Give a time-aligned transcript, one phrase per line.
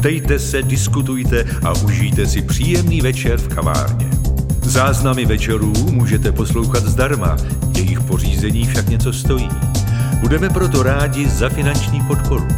[0.00, 4.10] Ptejte se, diskutujte a užijte si příjemný večer v kavárně.
[4.62, 7.36] Záznamy večerů můžete poslouchat zdarma,
[7.76, 9.48] jejich pořízení však něco stojí.
[10.20, 12.48] Budeme proto rádi za finanční podporu.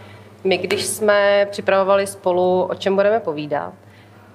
[0.43, 3.73] my když jsme připravovali spolu, o čem budeme povídat,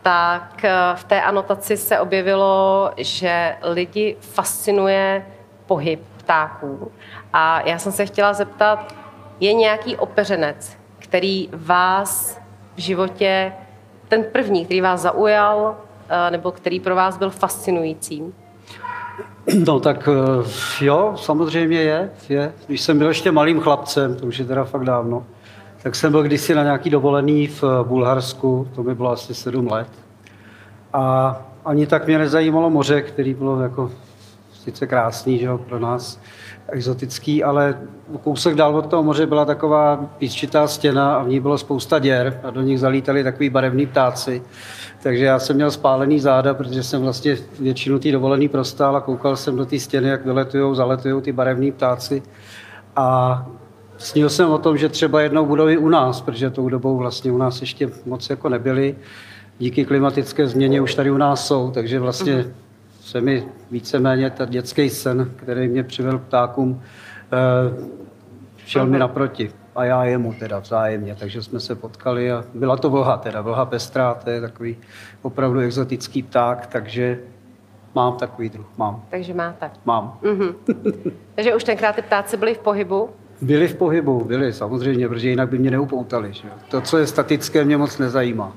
[0.03, 5.27] tak eh, v té anotaci se objevilo, že lidi fascinuje
[5.67, 6.92] pohyb ptáků.
[7.33, 8.95] A já jsem se chtěla zeptat,
[9.41, 12.41] je nějaký opeřenec, který vás
[12.77, 13.53] v životě
[14.08, 15.77] ten první, který vás zaujal,
[16.08, 18.34] eh, nebo který pro vás byl fascinujícím?
[19.66, 22.52] No tak eh, jo, samozřejmě je, je.
[22.67, 25.27] Když jsem byl ještě malým chlapcem, to už je teda fakt dávno,
[25.83, 29.89] tak jsem byl kdysi na nějaký dovolený v Bulharsku, to mi bylo asi sedm let.
[30.92, 33.90] A ani tak mě nezajímalo moře, který bylo jako
[34.64, 36.20] sice krásný že jo, pro nás,
[36.69, 37.79] exotický, ale
[38.23, 42.41] kousek dál od toho moře byla taková písčitá stěna a v ní bylo spousta děr
[42.42, 44.42] a do nich zalítali takový barevní ptáci.
[45.03, 49.36] Takže já jsem měl spálený záda, protože jsem vlastně většinu té dovolený prostál a koukal
[49.36, 52.23] jsem do té stěny, jak vyletujou, zaletujou ty barevní ptáci.
[52.97, 53.47] A
[53.98, 57.33] snil jsem o tom, že třeba jednou budou i u nás, protože tou dobou vlastně
[57.33, 58.97] u nás ještě moc jako nebyly.
[59.58, 62.64] Díky klimatické změně už tady u nás jsou, takže vlastně mhm
[63.05, 66.83] se mi víceméně ten dětský sen, který mě přivedl ptákům,
[67.33, 67.85] eh,
[68.57, 69.51] šel mi naproti.
[69.77, 73.65] A já jemu teda vzájemně, takže jsme se potkali a byla to vlha teda, vlha
[73.65, 74.77] pestrá, to je takový
[75.23, 77.19] opravdu exotický pták, takže
[77.95, 79.03] mám takový druh, mám.
[79.11, 79.71] Takže máte?
[79.85, 80.19] Mám.
[80.23, 80.55] Mm-hmm.
[81.35, 83.11] takže už tenkrát ty ptáci byly v pohybu?
[83.41, 86.33] Byli v pohybu, byli samozřejmě, protože jinak by mě neupoutali.
[86.33, 86.48] Že?
[86.69, 88.53] To, co je statické, mě moc nezajímá.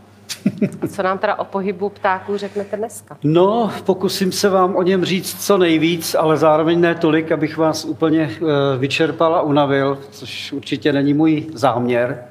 [0.81, 3.17] A co nám teda o pohybu ptáků řeknete dneska?
[3.23, 7.85] No, pokusím se vám o něm říct co nejvíc, ale zároveň ne tolik, abych vás
[7.85, 12.23] úplně eh, vyčerpal a unavil, což určitě není můj záměr.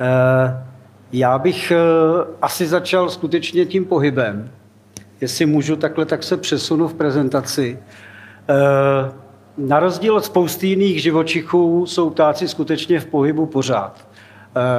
[0.00, 0.64] Eh,
[1.12, 1.76] já bych eh,
[2.42, 4.50] asi začal skutečně tím pohybem.
[5.20, 7.78] Jestli můžu takhle, tak se přesunu v prezentaci.
[9.58, 14.08] Na rozdíl od spousty jiných živočichů jsou ptáci skutečně v pohybu pořád.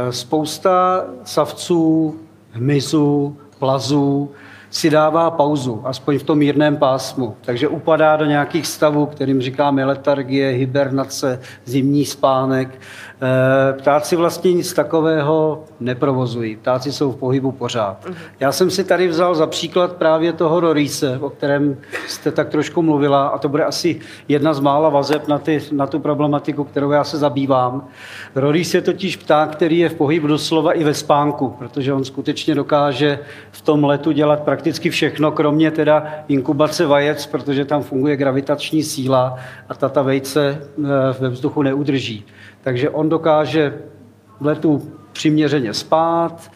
[0.09, 2.15] Spousta savců,
[2.55, 4.31] hmyzu, plazu,
[4.69, 7.35] si dává pauzu, aspoň v tom mírném pásmu.
[7.41, 12.81] Takže upadá do nějakých stavů, kterým říkáme letargie, hibernace, zimní spánek.
[13.21, 16.55] Eh, ptáci vlastně nic takového neprovozují.
[16.55, 18.05] Ptáci jsou v pohybu pořád.
[18.05, 18.15] Mhm.
[18.39, 21.77] Já jsem si tady vzal za příklad právě toho Rorise, o kterém
[22.07, 25.87] jste tak trošku mluvila, a to bude asi jedna z mála vazeb na, ty, na
[25.87, 27.87] tu problematiku, kterou já se zabývám.
[28.35, 32.55] Roris je totiž pták, který je v pohybu doslova i ve spánku, protože on skutečně
[32.55, 33.19] dokáže
[33.51, 39.35] v tom letu dělat prakticky všechno, kromě teda inkubace vajec, protože tam funguje gravitační síla
[39.69, 40.83] a ta, ta vejce eh,
[41.19, 42.25] ve vzduchu neudrží.
[42.65, 43.73] Takže on dokáže
[44.39, 46.51] v letu přiměřeně spát,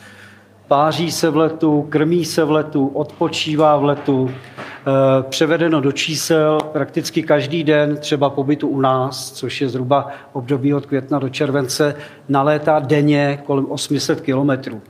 [0.68, 6.60] páří se v letu, krmí se v letu, odpočívá v letu, eh, převedeno do čísel
[6.72, 11.96] prakticky každý den, třeba pobytu u nás, což je zhruba období od května do července,
[12.30, 14.82] nalétá denně kolem 800 kilometrů.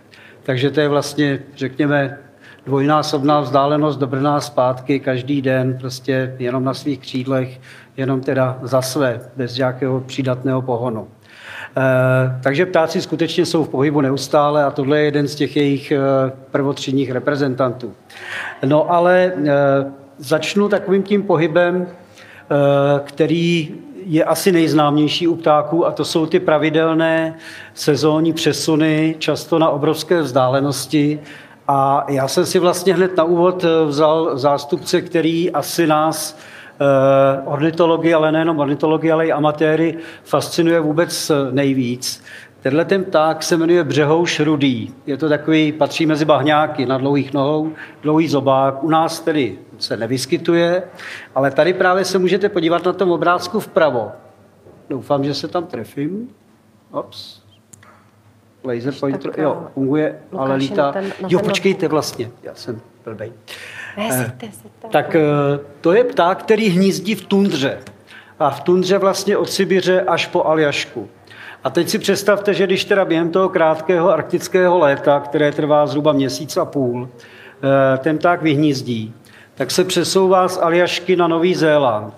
[0.44, 2.18] Takže to je vlastně, řekněme,
[2.66, 7.60] dvojnásobná vzdálenost do Brna zpátky každý den, prostě jenom na svých křídlech,
[8.00, 11.08] jenom teda za své, bez nějakého přídatného pohonu.
[11.78, 15.92] E, takže ptáci skutečně jsou v pohybu neustále a tohle je jeden z těch jejich
[15.92, 16.00] e,
[16.52, 17.94] prvotřídních reprezentantů.
[18.66, 19.32] No ale e,
[20.18, 21.88] začnu takovým tím pohybem,
[23.04, 23.76] který
[24.06, 27.36] je asi nejznámější u ptáků a to jsou ty pravidelné
[27.74, 31.20] sezónní přesuny, často na obrovské vzdálenosti.
[31.68, 36.38] A já jsem si vlastně hned na úvod vzal zástupce, který asi nás
[36.82, 42.24] Eh, ornitologi, ale nejenom ornitologi, ale i amatéry fascinuje vůbec nejvíc.
[42.62, 44.94] Tenhle ten pták se jmenuje břehouš rudý.
[45.06, 47.72] Je to takový, patří mezi bahňáky na dlouhých nohou,
[48.02, 48.84] dlouhý zobák.
[48.84, 50.84] U nás tedy se nevyskytuje,
[51.36, 54.12] ale tady právě se můžete podívat na tom obrázku vpravo.
[54.90, 56.30] Doufám, že se tam trefím.
[56.92, 57.42] Ops.
[58.64, 60.94] Laser pointer, jo, funguje, Lukáši, ale lítá.
[61.30, 63.32] Jo, počkejte vlastně, já jsem blbej.
[64.00, 64.32] Eh,
[64.92, 65.22] tak eh,
[65.82, 67.78] to je pták, který hnízdí v tundře.
[68.40, 71.10] A v tundře vlastně od Sibiře až po Aljašku.
[71.64, 76.14] A teď si představte, že když teda během toho krátkého arktického léta, které trvá zhruba
[76.14, 79.14] měsíc a půl, eh, ten pták vyhnízdí,
[79.56, 82.14] tak se přesouvá z Aljašky na Nový Zéland.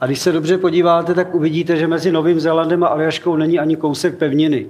[0.00, 3.76] A když se dobře podíváte, tak uvidíte, že mezi Novým Zélandem a Aljaškou není ani
[3.76, 4.66] kousek pevniny.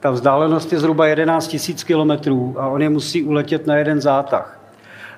[0.00, 4.60] Ta vzdálenost je zhruba 11 000 kilometrů a on je musí uletět na jeden zátah.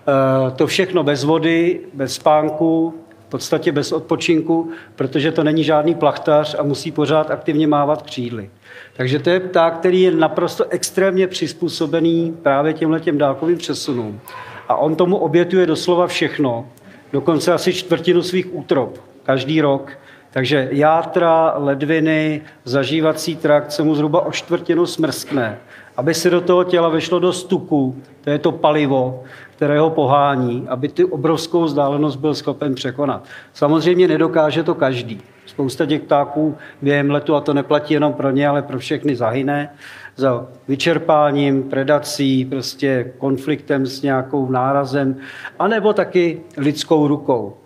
[0.08, 2.94] Eh, to všechno bez vody, bez spánku,
[3.26, 8.50] v podstatě bez odpočinku, protože to není žádný plachtař a musí pořád aktivně mávat křídly.
[8.96, 14.20] Takže to je pták, který je naprosto extrémně přizpůsobený právě těmhle těm dálkovým přesunům.
[14.68, 16.66] A on tomu obětuje doslova všechno,
[17.12, 19.92] dokonce asi čtvrtinu svých útrop každý rok.
[20.30, 25.58] Takže játra, ledviny, zažívací trakt se mu zhruba o čtvrtinu smrskne,
[25.96, 29.24] aby se do toho těla vešlo do stuku, to je to palivo,
[29.58, 33.24] které ho pohání, aby ty obrovskou vzdálenost byl schopen překonat.
[33.52, 35.20] Samozřejmě nedokáže to každý.
[35.46, 39.74] Spousta těch ptáků během letu, a to neplatí jenom pro ně, ale pro všechny zahyne,
[40.16, 45.16] za vyčerpáním, predací, prostě konfliktem s nějakou nárazem,
[45.58, 47.56] anebo taky lidskou rukou.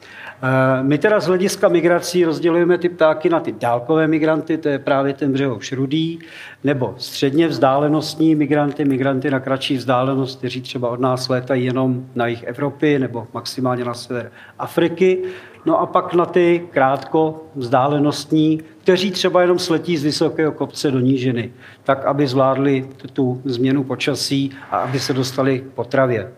[0.45, 4.79] Eh, my teda z hlediska migrací rozdělujeme ty ptáky na ty dálkové migranty, to je
[4.79, 6.19] právě ten břehov šrudý,
[6.65, 12.27] nebo středně vzdálenostní migranty, migranty na kratší vzdálenost, kteří třeba od nás létají jenom na
[12.27, 15.23] jih Evropy nebo maximálně na sever Afriky.
[15.67, 21.01] No a pak na ty krátko vzdálenostní, kteří třeba jenom sletí z vysokého kopce do
[21.01, 21.53] nížiny,
[21.85, 26.33] tak aby zvládli tu změnu počasí a aby se dostali k potravě.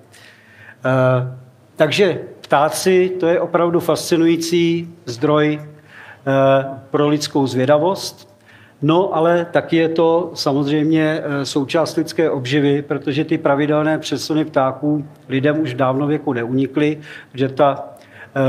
[0.84, 1.38] Eh,
[1.76, 2.20] takže
[2.54, 8.34] ptáci, to je opravdu fascinující zdroj eh, pro lidskou zvědavost.
[8.82, 15.04] No, ale taky je to samozřejmě eh, součást lidské obživy, protože ty pravidelné přesuny ptáků
[15.28, 16.98] lidem už v dávno věku neunikly,
[17.34, 17.93] že ta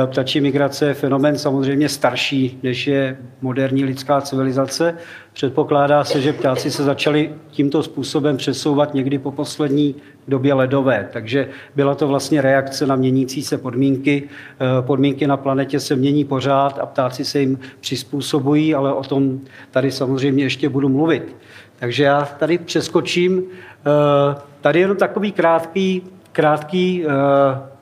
[0.06, 4.96] ptačí migrace je fenomén samozřejmě starší, než je moderní lidská civilizace.
[5.34, 9.96] Předpokládá se, že ptáci se začali tímto způsobem přesouvat někdy po poslední
[10.28, 11.10] době ledové.
[11.14, 14.24] Takže byla to vlastně reakce na měnící se podmínky.
[14.24, 19.40] Eh, podmínky na planetě se mění pořád a ptáci se jim přizpůsobují, ale o tom
[19.72, 21.36] tady samozřejmě ještě budu mluvit.
[21.80, 23.44] Takže já tady přeskočím.
[23.44, 26.02] Eh, tady jenom takový krátký,
[26.32, 27.75] krátký Eh,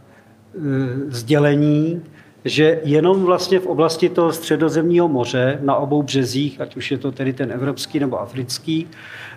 [1.08, 2.02] sdělení,
[2.46, 7.12] že jenom vlastně v oblasti toho středozemního moře na obou březích, ať už je to
[7.12, 8.88] tedy ten evropský nebo africký,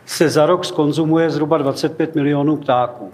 [0.07, 3.13] se za rok skonzumuje zhruba 25 milionů ptáků.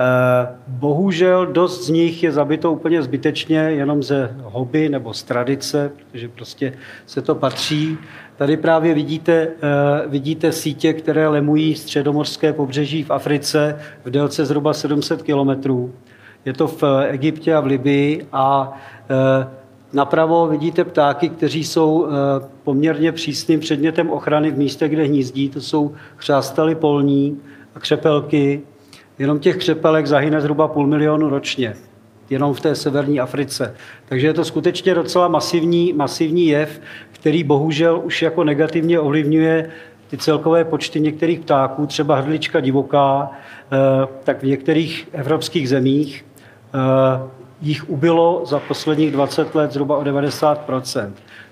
[0.00, 5.90] Eh, bohužel dost z nich je zabito úplně zbytečně jenom ze hobby nebo z tradice,
[5.96, 6.72] protože prostě
[7.06, 7.98] se to patří.
[8.36, 9.48] Tady právě vidíte, eh,
[10.06, 15.92] vidíte sítě, které lemují středomorské pobřeží v Africe v délce zhruba 700 kilometrů.
[16.46, 18.78] Je to v Egyptě a v Libii a
[19.10, 19.46] e,
[19.92, 22.08] napravo vidíte ptáky, kteří jsou e,
[22.64, 25.48] poměrně přísným předmětem ochrany v místě, kde hnízdí.
[25.48, 27.40] To jsou chřástaly polní
[27.74, 28.62] a křepelky.
[29.18, 31.74] Jenom těch křepelek zahyne zhruba půl milionu ročně
[32.30, 33.74] jenom v té severní Africe.
[34.08, 36.80] Takže je to skutečně docela masivní, masivní jev,
[37.12, 39.70] který bohužel už jako negativně ovlivňuje
[40.08, 43.30] ty celkové počty některých ptáků, třeba hrdlička divoká,
[44.24, 46.35] tak v některých evropských zemích Eh,
[47.60, 50.70] jich ubylo za posledních 20 let zhruba o 90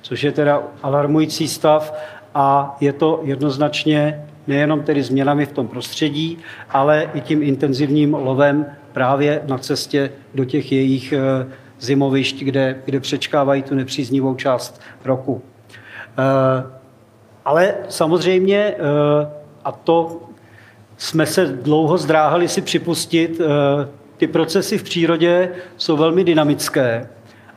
[0.02, 1.94] což je teda alarmující stav
[2.34, 6.38] a je to jednoznačně nejenom tedy změnami v tom prostředí,
[6.70, 11.46] ale i tím intenzivním lovem právě na cestě do těch jejich eh,
[11.80, 15.42] zimovišť, kde, kde přečkávají tu nepříznivou část roku.
[16.18, 16.84] Eh,
[17.44, 18.74] ale samozřejmě,
[19.64, 20.20] a to
[20.96, 23.40] jsme se dlouho zdráhali si připustit,
[24.24, 27.08] ty procesy v přírodě jsou velmi dynamické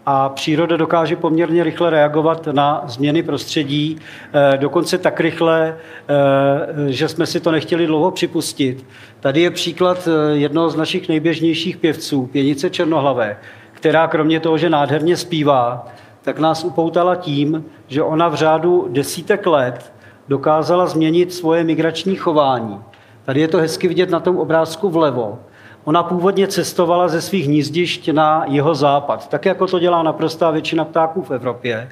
[0.06, 3.98] a příroda dokáže poměrně rychle reagovat na změny prostředí,
[4.34, 8.86] eh, dokonce tak rychle, eh, že jsme si to nechtěli dlouho připustit.
[9.20, 13.38] Tady je příklad eh, jednoho z našich nejběžnějších pěvců, pěnice Černohlavé,
[13.72, 15.88] která kromě toho, že nádherně zpívá,
[16.22, 19.94] tak nás upoutala tím, že ona v řádu desítek let
[20.28, 22.80] dokázala změnit svoje migrační chování.
[23.24, 25.40] Tady je to hezky vidět na tom obrázku vlevo.
[25.88, 30.86] Ona původně cestovala ze svých hnízdišť na jeho západ, tak jako to dělá naprostá většina
[30.86, 31.90] ptáků v Evropě.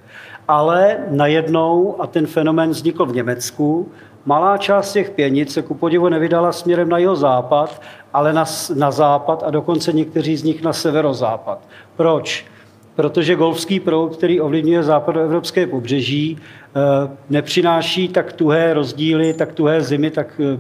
[0.48, 3.92] Ale najednou, a ten fenomén vznikl v Německu,
[4.26, 7.82] malá část těch pěnic se ku podivu nevydala směrem na jeho západ,
[8.14, 11.60] ale na, na západ a dokonce někteří z nich na severozápad.
[11.96, 12.46] Proč?
[12.96, 16.80] Protože golfský proud, který ovlivňuje západoevropské pobřeží, eh,
[17.30, 20.58] nepřináší tak tuhé rozdíly, tak tuhé zimy, tak eh,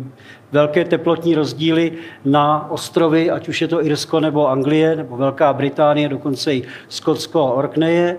[0.51, 1.91] velké teplotní rozdíly
[2.25, 7.39] na ostrovy, ať už je to Irsko nebo Anglie, nebo Velká Británie, dokonce i Skotsko
[7.41, 8.17] a Orkneje.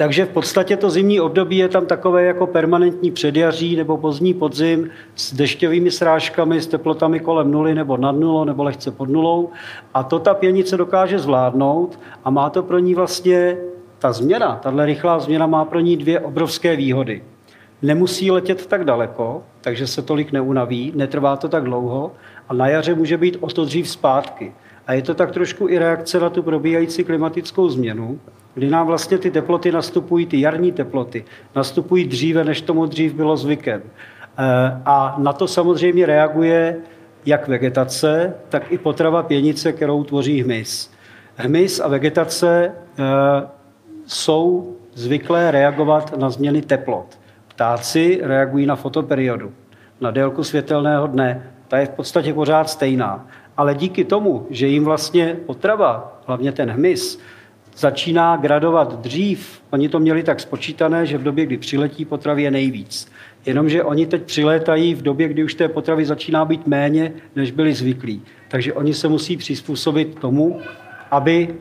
[0.00, 4.90] Takže v podstatě to zimní období je tam takové jako permanentní předjaří nebo pozdní podzim
[5.14, 9.50] s dešťovými srážkami, s teplotami kolem nuly nebo nad nulou nebo lehce pod nulou.
[9.94, 13.56] A to ta pěnice dokáže zvládnout a má to pro ní vlastně
[13.98, 17.24] ta změna, tahle rychlá změna má pro ní dvě obrovské výhody.
[17.82, 22.12] Nemusí letět tak daleko, takže se tolik neunaví, netrvá to tak dlouho
[22.48, 24.52] a na jaře může být o to dřív zpátky.
[24.86, 28.20] A je to tak trošku i reakce na tu probíhající klimatickou změnu,
[28.54, 31.24] kdy nám vlastně ty teploty nastupují, ty jarní teploty,
[31.56, 33.82] nastupují dříve, než tomu dřív bylo zvykem.
[34.38, 36.76] Eh, a na to samozřejmě reaguje
[37.26, 40.90] jak vegetace, tak i potrava pěnice, kterou tvoří hmyz.
[41.36, 43.02] Hmyz a vegetace eh,
[44.06, 47.18] jsou zvyklé reagovat na změny teplot.
[47.48, 49.52] Ptáci reagují na fotoperiodu,
[50.00, 51.50] na délku světelného dne.
[51.68, 53.26] Ta je v podstatě pořád stejná.
[53.56, 57.20] Ale díky tomu, že jim vlastně potrava, hlavně ten hmyz,
[57.80, 59.62] začíná gradovat dřív.
[59.70, 63.12] Oni to měli tak spočítané, že v době, kdy přiletí potravy je nejvíc.
[63.46, 67.74] Jenomže oni teď přilétají v době, kdy už té potravy začíná být méně, než byli
[67.74, 68.22] zvyklí.
[68.48, 70.60] Takže oni se musí přizpůsobit tomu,
[71.10, 71.54] aby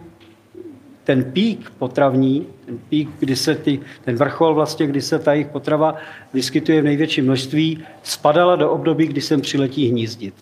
[1.04, 5.48] ten pík potravní, ten pík, kdy se ty, ten vrchol vlastně, kdy se ta jejich
[5.48, 5.96] potrava
[6.34, 10.34] vyskytuje v největším množství, spadala do období, kdy sem přiletí hnízdit.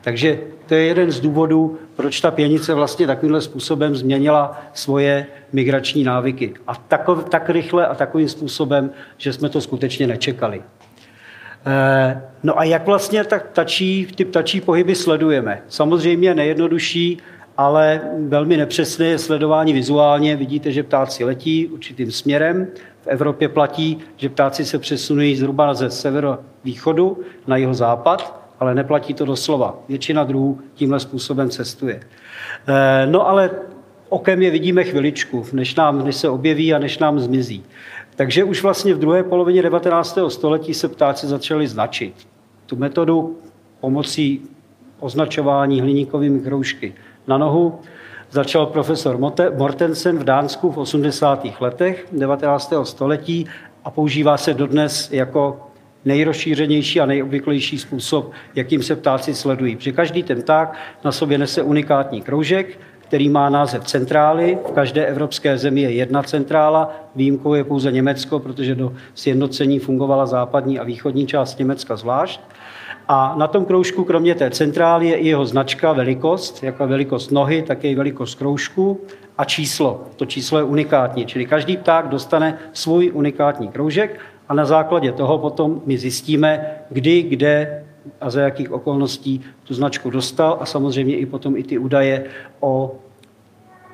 [0.00, 6.04] Takže to je jeden z důvodů, proč ta pěnice vlastně takovýmhle způsobem změnila svoje migrační
[6.04, 6.54] návyky.
[6.66, 10.62] A takov, tak rychle a takovým způsobem, že jsme to skutečně nečekali.
[11.66, 15.62] E, no a jak vlastně tak tačí, ty ptačí pohyby sledujeme?
[15.68, 17.18] Samozřejmě nejjednodušší,
[17.56, 20.36] ale velmi nepřesné je sledování vizuálně.
[20.36, 22.66] Vidíte, že ptáci letí určitým směrem.
[23.02, 29.14] V Evropě platí, že ptáci se přesunují zhruba ze severovýchodu na jeho západ ale neplatí
[29.14, 29.78] to doslova.
[29.88, 32.00] Většina druhů tímhle způsobem cestuje.
[32.68, 33.50] Eh, no ale
[34.08, 37.64] okem je vidíme chviličku, než, nám, než se objeví a než nám zmizí.
[38.16, 40.18] Takže už vlastně v druhé polovině 19.
[40.28, 42.14] století se ptáci začali značit.
[42.66, 43.38] Tu metodu
[43.80, 44.42] pomocí
[45.00, 46.94] označování hliníkovými kroužky
[47.26, 47.78] na nohu
[48.30, 49.18] začal profesor
[49.56, 51.46] Mortensen v Dánsku v 80.
[51.60, 52.72] letech 19.
[52.82, 53.46] století
[53.84, 55.69] a používá se dodnes jako
[56.04, 59.76] nejrozšířenější a nejobvyklejší způsob, jakým se ptáci sledují.
[59.76, 64.58] Protože každý ten pták na sobě nese unikátní kroužek, který má název centrály.
[64.68, 70.26] V každé evropské zemi je jedna centrála, výjimkou je pouze Německo, protože do sjednocení fungovala
[70.26, 72.40] západní a východní část Německa zvlášť.
[73.08, 77.62] A na tom kroužku, kromě té centrály, je i jeho značka, velikost, jako velikost nohy,
[77.62, 79.00] tak i velikost kroužku
[79.38, 80.04] a číslo.
[80.16, 85.38] To číslo je unikátní, čili každý pták dostane svůj unikátní kroužek a na základě toho
[85.38, 87.84] potom my zjistíme, kdy, kde
[88.20, 92.24] a za jakých okolností tu značku dostal a samozřejmě i potom i ty údaje
[92.60, 92.94] o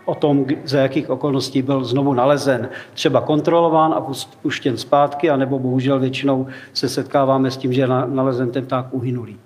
[0.04, 4.06] o tom, za jakých okolností byl znovu nalezen, třeba kontrolován a
[4.42, 9.36] puštěn zpátky, anebo bohužel většinou se setkáváme s tím, že je nalezen ten pták uhynulý.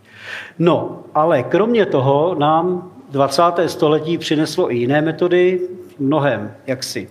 [0.59, 3.43] No, ale kromě toho nám 20.
[3.67, 5.61] století přineslo i jiné metody,
[5.99, 7.09] mnohem jaksi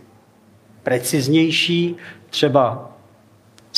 [0.84, 1.96] preciznější,
[2.29, 2.89] třeba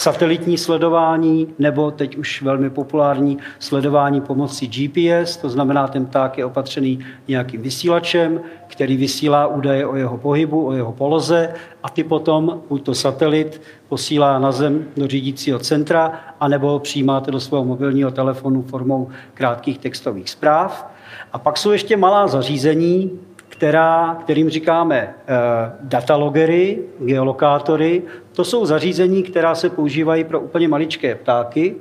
[0.01, 6.45] satelitní sledování nebo teď už velmi populární sledování pomocí GPS, to znamená, ten pták je
[6.45, 11.53] opatřený nějakým vysílačem, který vysílá údaje o jeho pohybu, o jeho poloze
[11.83, 17.31] a ty potom, buď to satelit, posílá na zem do řídícího centra, anebo ho přijímáte
[17.31, 20.91] do svého mobilního telefonu formou krátkých textových zpráv.
[21.33, 23.19] A pak jsou ještě malá zařízení,
[23.61, 25.35] která, kterým říkáme eh,
[25.81, 28.01] datalogery, geolokátory.
[28.33, 31.75] To jsou zařízení, která se používají pro úplně maličké ptáky.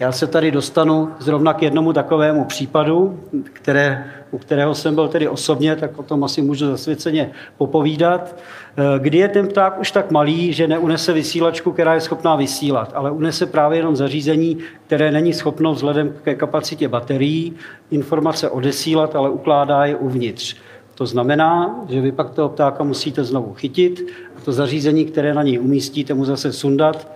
[0.00, 3.20] Já se tady dostanu zrovna k jednomu takovému případu,
[3.52, 8.82] které, u kterého jsem byl tedy osobně, tak o tom asi můžu zasvěceně popovídat, eh,
[8.98, 13.10] kdy je ten pták už tak malý, že neunese vysílačku, která je schopná vysílat, ale
[13.10, 17.56] unese právě jenom zařízení, které není schopno vzhledem ke kapacitě baterií
[17.90, 20.56] informace odesílat, ale ukládá je uvnitř.
[20.96, 25.42] To znamená, že vy pak toho ptáka musíte znovu chytit a to zařízení, které na
[25.42, 27.08] něj umístíte, mu zase sundat,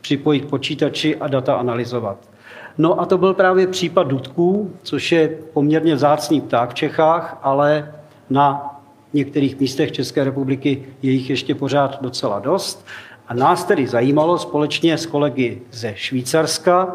[0.00, 2.18] připojit počítači a data analyzovat.
[2.78, 7.94] No a to byl právě případ dudků, což je poměrně vzácný pták v Čechách, ale
[8.30, 8.74] na
[9.12, 12.86] některých místech České republiky je jich ještě pořád docela dost.
[13.28, 16.94] A nás tedy zajímalo společně s kolegy ze Švýcarska,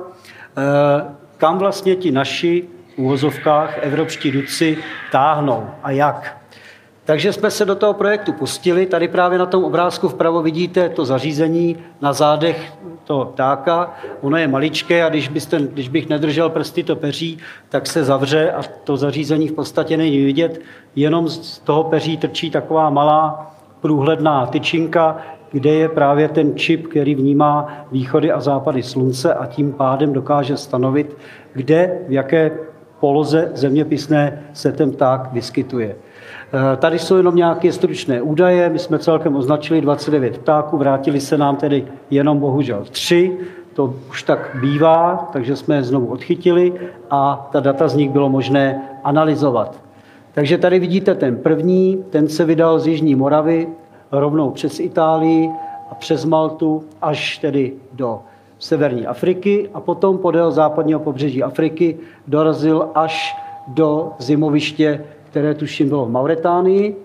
[0.57, 1.05] eh,
[1.37, 4.77] kam vlastně ti naši úvozovkách evropští dudci
[5.11, 6.37] táhnou a jak.
[7.05, 8.85] Takže jsme se do toho projektu pustili.
[8.85, 12.73] Tady právě na tom obrázku vpravo vidíte to zařízení na zádech
[13.03, 13.93] toho ptáka.
[14.21, 17.37] Ono je maličké a když, byste, když bych nedržel prsty to peří,
[17.69, 20.61] tak se zavře a to zařízení v podstatě není vidět.
[20.95, 25.17] Jenom z toho peří trčí taková malá průhledná tyčinka,
[25.51, 30.57] kde je právě ten čip, který vnímá východy a západy slunce a tím pádem dokáže
[30.57, 31.17] stanovit,
[31.53, 32.51] kde, v jaké
[33.03, 35.95] poloze zeměpisné se ten pták vyskytuje.
[35.95, 38.69] Eh, tady jsou jenom nějaké stručné údaje.
[38.69, 43.37] My jsme celkem označili 29 ptáků, vrátili se nám tedy jenom bohužel tři.
[43.73, 46.73] To už tak bývá, takže jsme je znovu odchytili
[47.11, 49.83] a ta data z nich bylo možné analyzovat.
[50.31, 53.67] Takže tady vidíte ten první, ten se vydal z Jižní Moravy
[54.11, 55.49] rovnou přes Itálii
[55.91, 58.23] a přes Maltu až tedy do
[58.63, 63.35] severní Afriky a potom podél západního pobřeží Afriky dorazil až
[63.67, 65.03] do zimoviště
[65.33, 66.95] které tuším bylo v Mauretánii,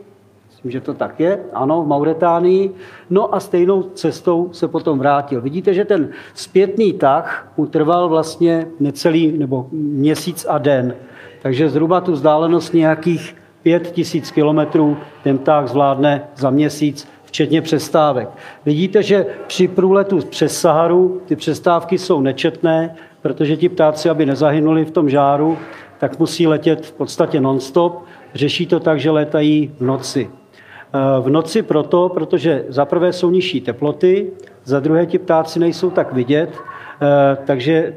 [0.50, 2.75] myslím, že to tak je, ano, v Mauretánii,
[3.11, 5.41] no a stejnou cestou se potom vrátil.
[5.41, 10.95] Vidíte, že ten zpětný tah mu trval vlastně necelý nebo měsíc a den,
[11.43, 18.29] takže zhruba tu vzdálenost nějakých pět tisíc kilometrů ten tah zvládne za měsíc, včetně přestávek.
[18.65, 24.85] Vidíte, že při průletu přes Saharu ty přestávky jsou nečetné, protože ti ptáci, aby nezahynuli
[24.85, 25.59] v tom žáru,
[25.99, 28.05] tak musí letět v podstatě non-stop
[28.35, 30.31] Řeší to tak, že létají v noci.
[30.31, 34.31] Eh, v noci proto, protože za prvé jsou nižší teploty,
[34.64, 37.95] za druhé ti ptáci nejsou tak vidět, eh, takže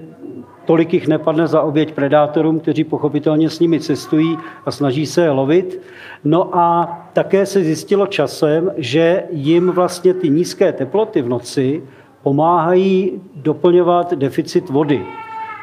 [0.71, 5.29] tolik jich nepadne za oběť predátorům, kteří pochopitelně s nimi cestují a snaží se je
[5.29, 5.81] lovit.
[6.23, 11.83] No a také se zjistilo časem, že jim vlastně ty nízké teploty v noci
[12.23, 15.05] pomáhají doplňovat deficit vody.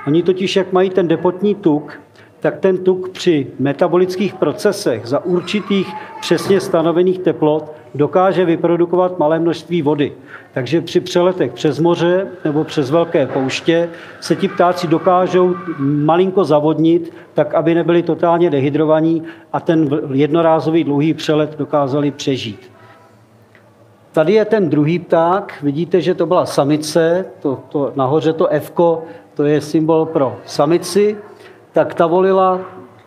[0.06, 2.00] Oni totiž, jak mají ten depotní tuk,
[2.40, 5.88] tak ten tuk při metabolických procesech za určitých
[6.20, 10.12] přesně stanovených teplot dokáže vyprodukovat malé množství vody.
[10.54, 13.88] Takže při přeletech přes moře nebo přes velké pouště
[14.20, 19.22] se ti ptáci dokážou malinko zavodnit, tak aby nebyli totálně dehydrovaní
[19.52, 22.70] a ten jednorázový dlouhý přelet dokázali přežít.
[24.12, 28.72] Tady je ten druhý pták, vidíte, že to byla samice, to, to, nahoře to F,
[29.34, 31.16] to je symbol pro samici,
[31.72, 32.60] tak ta volila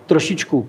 [0.06, 0.67] trošičku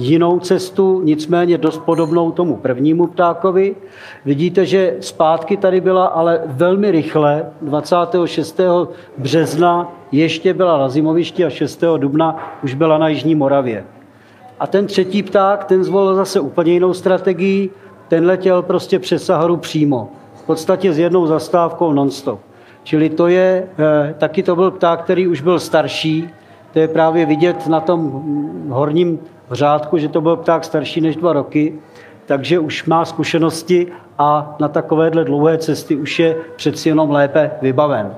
[0.00, 3.76] jinou cestu, nicméně dost podobnou tomu prvnímu ptákovi.
[4.24, 8.60] Vidíte, že zpátky tady byla, ale velmi rychle, 26.
[9.18, 11.84] března ještě byla na zimovišti a 6.
[11.96, 13.84] dubna už byla na Jižní Moravě.
[14.60, 17.70] A ten třetí pták, ten zvolil zase úplně jinou strategii,
[18.08, 20.08] ten letěl prostě přes Saharu přímo.
[20.34, 22.40] V podstatě s jednou zastávkou nonstop.
[22.82, 26.28] Čili to je, eh, taky to byl pták, který už byl starší,
[26.72, 28.22] to je právě vidět na tom
[28.68, 29.18] horním
[29.50, 31.74] řádku, že to byl pták starší než dva roky,
[32.26, 33.86] takže už má zkušenosti
[34.18, 38.14] a na takovéhle dlouhé cesty už je přeci jenom lépe vybaven.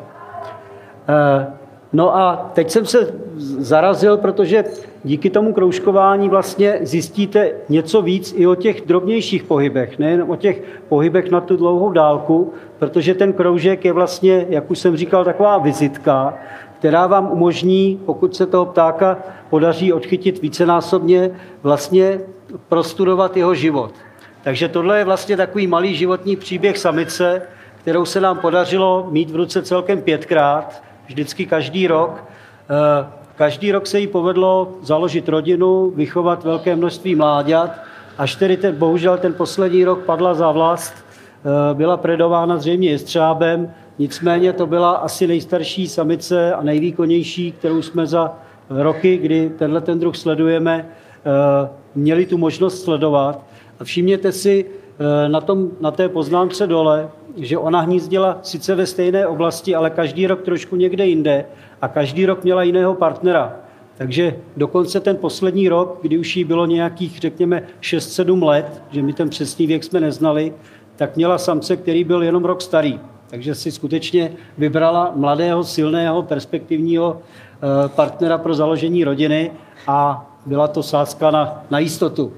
[1.09, 1.47] Eh,
[1.93, 3.15] no a teď jsem se
[3.59, 4.65] zarazil, protože
[5.05, 10.63] díky tomu kroužkování vlastně zjistíte něco víc i o těch drobnějších pohybech, nejen o těch
[10.89, 15.59] pohybech na tu dlouhou dálku, protože ten kroužek je vlastně, jak už jsem říkal, taková
[15.59, 16.35] vizitka,
[16.83, 19.19] která vám umožní, pokud se toho ptáka
[19.51, 21.31] podaří odchytit vícenásobně,
[21.63, 22.21] vlastně
[22.69, 23.95] prostudovat jeho život.
[24.43, 27.43] Takže tohle je vlastně takový malý životní příběh samice,
[27.77, 32.25] kterou se nám podařilo mít v ruce celkem pětkrát, vždycky každý rok.
[32.71, 37.71] Eh, každý rok se jí povedlo založit rodinu, vychovat velké množství mláďat,
[38.19, 43.75] až tedy ten, bohužel ten poslední rok padla za vlast, eh, byla predována zřejmě jestřábem,
[43.99, 48.35] Nicméně to byla asi nejstarší samice a nejvýkonnější, kterou jsme za
[48.71, 53.47] roky, kdy tenhle ten druh sledujeme, eh, měli tu možnost sledovat.
[53.81, 58.87] A všimněte si eh, na, tom, na té poznámce dole, že ona hnízdila sice ve
[58.87, 61.45] stejné oblasti, ale každý rok trošku někde jinde
[61.83, 63.57] a každý rok měla jiného partnera.
[63.99, 69.13] Takže dokonce ten poslední rok, kdy už jí bylo nějakých, řekněme, 6-7 let, že my
[69.13, 70.55] ten přesný věk jsme neznali,
[70.97, 73.01] tak měla samce, který byl jenom rok starý.
[73.33, 79.51] Takže si skutečně vybrala mladého, silného, perspektivního eh, partnera pro založení rodiny
[79.87, 82.33] a byla to sázka na, na jistotu.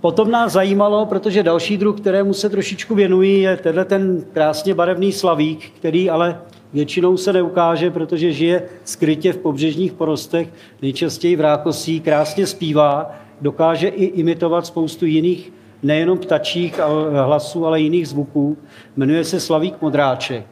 [0.00, 5.12] Potom nás zajímalo, protože další druh, kterému se trošičku věnují, je tenhle ten krásně barevný
[5.12, 6.40] slavík, který ale
[6.72, 10.48] většinou se neukáže, protože žije skrytě v pobřežních porostech,
[10.82, 15.52] nejčastěji v rákosí, krásně zpívá, dokáže i imitovat spoustu jiných,
[15.84, 16.80] nejenom ptačích
[17.24, 18.56] hlasů, ale jiných zvuků.
[18.96, 20.46] Jmenuje se Slavík Modráček.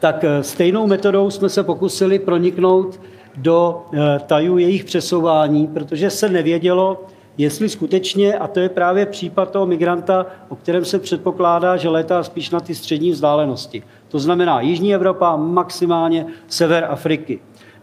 [0.00, 3.00] Tak eh, stejnou metodou jsme se pokusili proniknout
[3.36, 7.04] do eh, tajů jejich přesouvání, protože se nevědělo,
[7.38, 12.22] jestli skutečně, a to je právě případ toho migranta, o kterém se předpokládá, že létá
[12.22, 13.82] spíš na ty střední vzdálenosti.
[14.08, 17.38] To znamená Jižní Evropa, maximálně sever Afriky.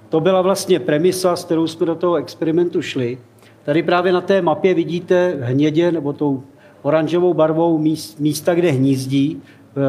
[0.10, 3.17] To byla vlastně premisa, s kterou jsme do toho experimentu šli.
[3.63, 6.43] Tady právě na té mapě vidíte hnědě nebo tou
[6.82, 7.78] oranžovou barvou
[8.20, 9.42] místa, kde hnízdí.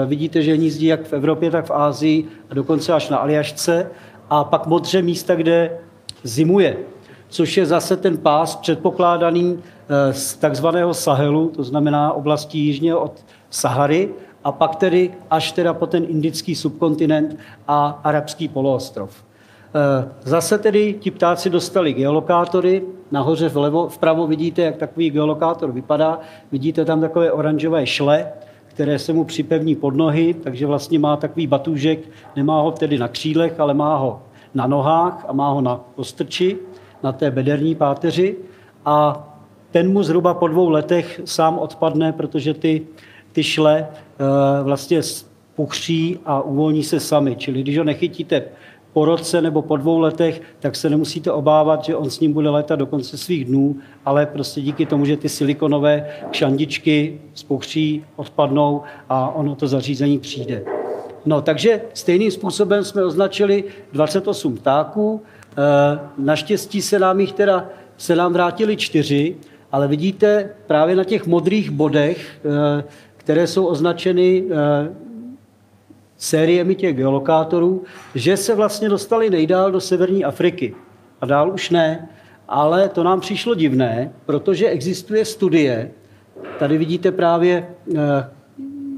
[0.02, 3.90] E, vidíte, že hnízdí jak v Evropě, tak v Ázii a dokonce až na Aljašce.
[4.30, 5.78] A pak modře místa, kde
[6.22, 6.76] zimuje
[7.28, 13.24] což je zase ten pás předpokládaný eh, z takzvaného Sahelu, to znamená oblasti jižně od
[13.50, 17.36] Sahary, a pak tedy až teda po ten indický subkontinent
[17.68, 19.24] a arabský poloostrov.
[19.74, 26.20] Eh, zase tedy ti ptáci dostali geolokátory, nahoře vlevo, vpravo vidíte, jak takový geolokátor vypadá.
[26.52, 28.32] Vidíte tam takové oranžové šle,
[28.66, 31.98] které se mu připevní pod nohy, takže vlastně má takový batůžek,
[32.36, 34.22] nemá ho tedy na křílech, ale má ho
[34.54, 36.56] na nohách a má ho na postrči
[37.02, 38.36] na té bederní páteři
[38.84, 39.24] a
[39.70, 42.86] ten mu zhruba po dvou letech sám odpadne, protože ty,
[43.32, 45.00] ty šle eh, vlastně
[45.54, 47.36] puchří a uvolní se sami.
[47.36, 48.44] Čili když ho nechytíte
[48.92, 52.50] po roce nebo po dvou letech, tak se nemusíte obávat, že on s ním bude
[52.50, 58.82] letat do konce svých dnů, ale prostě díky tomu, že ty silikonové kšandičky spuchří, odpadnou
[59.08, 60.62] a ono to zařízení přijde.
[61.26, 65.20] No, takže stejným způsobem jsme označili 28 ptáků,
[65.58, 69.36] Eh, naštěstí se nám jich teda, se nám vrátili čtyři,
[69.72, 72.84] ale vidíte právě na těch modrých bodech, eh,
[73.16, 74.88] které jsou označeny eh,
[76.18, 80.74] sériemi těch geolokátorů, že se vlastně dostali nejdál do severní Afriky.
[81.20, 82.08] A dál už ne,
[82.48, 85.90] ale to nám přišlo divné, protože existuje studie,
[86.58, 87.68] tady vidíte právě,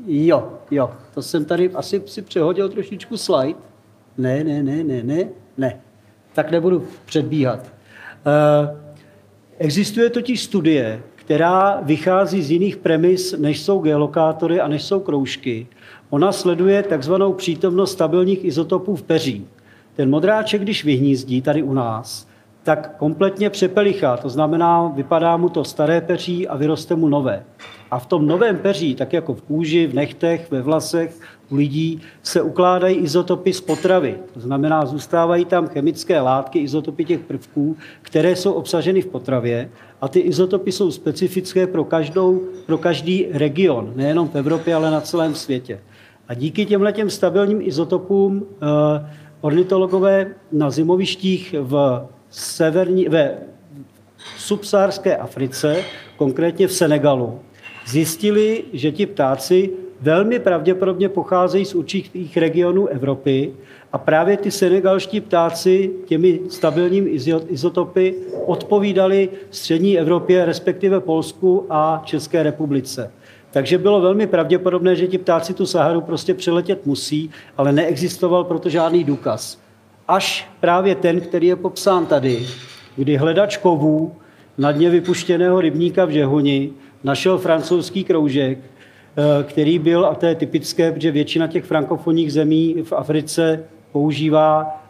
[0.06, 3.58] jo, jo, to jsem tady asi si přehodil trošičku slide.
[4.18, 5.28] Ne, ne, ne, ne, ne,
[5.58, 5.80] ne
[6.32, 7.66] tak nebudu předbíhat.
[7.66, 8.76] Eh,
[9.58, 15.66] existuje totiž studie, která vychází z jiných premis, než jsou geolokátory a než jsou kroužky.
[16.10, 19.46] Ona sleduje takzvanou přítomnost stabilních izotopů v peří.
[19.96, 22.28] Ten modráček, když vyhnízdí tady u nás,
[22.62, 24.16] tak kompletně přepelichá.
[24.16, 27.44] To znamená, vypadá mu to staré peří a vyroste mu nové.
[27.90, 31.20] A v tom novém peří, tak jako v kůži, v nechtech, ve vlasech,
[31.50, 34.14] u lidí, se ukládají izotopy z potravy.
[34.34, 39.70] To znamená, zůstávají tam chemické látky, izotopy těch prvků, které jsou obsaženy v potravě.
[40.00, 45.00] A ty izotopy jsou specifické pro, každou, pro každý region, nejenom v Evropě, ale na
[45.00, 45.80] celém světě.
[46.30, 48.66] A díky těmhle těm stabilním izotopům eh,
[49.40, 53.38] ornitologové na zimovištích v severní, ve
[54.38, 55.76] subsárské Africe,
[56.16, 57.40] konkrétně v Senegalu,
[57.86, 63.52] zjistili, že ti ptáci velmi pravděpodobně pocházejí z určitých regionů Evropy
[63.92, 67.10] a právě ty senegalští ptáci těmi stabilními
[67.48, 68.14] izotopy
[68.46, 73.10] odpovídali střední Evropě, respektive Polsku a České republice.
[73.52, 78.68] Takže bylo velmi pravděpodobné, že ti ptáci tu Saharu prostě přeletět musí, ale neexistoval proto
[78.68, 79.60] žádný důkaz.
[80.08, 82.46] Až právě ten, který je popsán tady,
[82.96, 84.12] kdy hledač kovů
[84.58, 86.70] na dně vypuštěného rybníka v Žehoni
[87.04, 92.76] našel francouzský kroužek, eh, který byl, a to je typické, protože většina těch frankofonních zemí
[92.84, 94.82] v Africe používá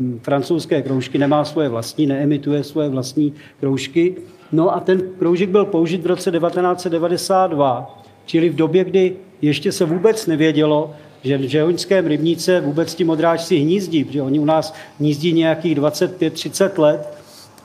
[0.00, 4.16] hm, francouzské kroužky, nemá svoje vlastní, neemituje svoje vlastní kroužky.
[4.52, 7.99] No a ten kroužek byl použit v roce 1992,
[8.30, 13.56] čili v době, kdy ještě se vůbec nevědělo, že v žehoňském rybníce vůbec ti modráčci
[13.56, 17.18] hnízdí, protože oni u nás hnízdí nějakých 25-30 let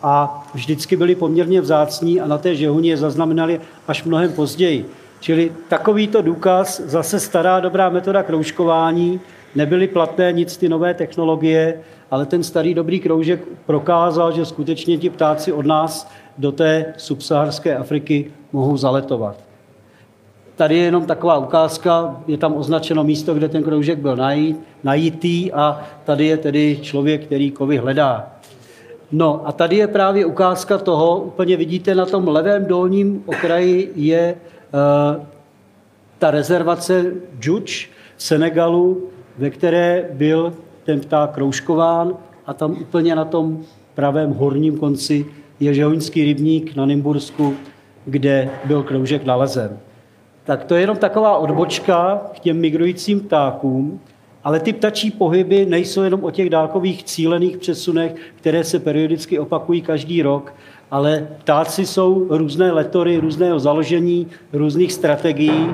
[0.03, 4.85] a vždycky byli poměrně vzácní a na té žehuni je zaznamenali až mnohem později.
[5.19, 9.19] Čili takovýto důkaz, zase stará dobrá metoda kroužkování,
[9.55, 11.79] nebyly platné nic ty nové technologie,
[12.11, 17.77] ale ten starý dobrý kroužek prokázal, že skutečně ti ptáci od nás do té subsaharské
[17.77, 19.44] Afriky mohou zaletovat.
[20.55, 25.51] Tady je jenom taková ukázka, je tam označeno místo, kde ten kroužek byl najít, najítý
[25.51, 28.27] a tady je tedy člověk, který kovy hledá.
[29.11, 34.35] No a tady je právě ukázka toho, úplně vidíte na tom levém dolním okraji je
[34.35, 35.25] uh,
[36.19, 37.05] ta rezervace
[37.39, 42.13] Džuč v Senegalu, ve které byl ten pták kroužkován
[42.45, 43.63] a tam úplně na tom
[43.95, 45.25] pravém horním konci
[45.59, 47.53] je Žehoňský rybník na Nymbursku,
[48.05, 49.77] kde byl kroužek nalezen.
[50.45, 53.99] Tak to je jenom taková odbočka k těm migrujícím ptákům,
[54.43, 59.81] ale ty ptačí pohyby nejsou jenom o těch dálkových cílených přesunech, které se periodicky opakují
[59.81, 60.53] každý rok,
[60.91, 65.67] ale ptáci jsou různé letory, různého založení, různých strategií.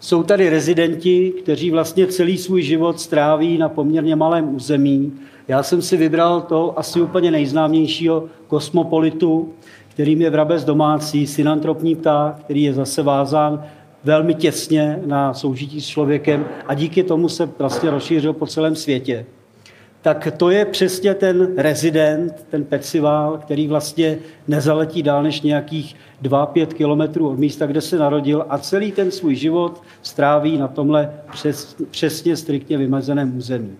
[0.00, 5.12] Jsou tady rezidenti, kteří vlastně celý svůj život stráví na poměrně malém území.
[5.48, 9.48] Já jsem si vybral to asi úplně nejznámějšího kosmopolitu,
[9.88, 13.64] kterým je vrabec domácí, synantropní pták, který je zase vázán
[14.04, 19.26] velmi těsně na soužití s člověkem a díky tomu se vlastně rozšířil po celém světě.
[20.02, 26.66] Tak to je přesně ten rezident, ten pecival, který vlastně nezaletí dál než nějakých 2-5
[26.66, 31.76] kilometrů od místa, kde se narodil a celý ten svůj život stráví na tomhle přes,
[31.90, 33.76] přesně striktně vymezeném území.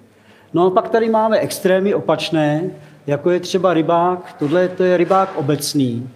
[0.55, 2.71] No a pak tady máme extrémy opačné,
[3.07, 6.09] jako je třeba rybák, tohle to je rybák obecný,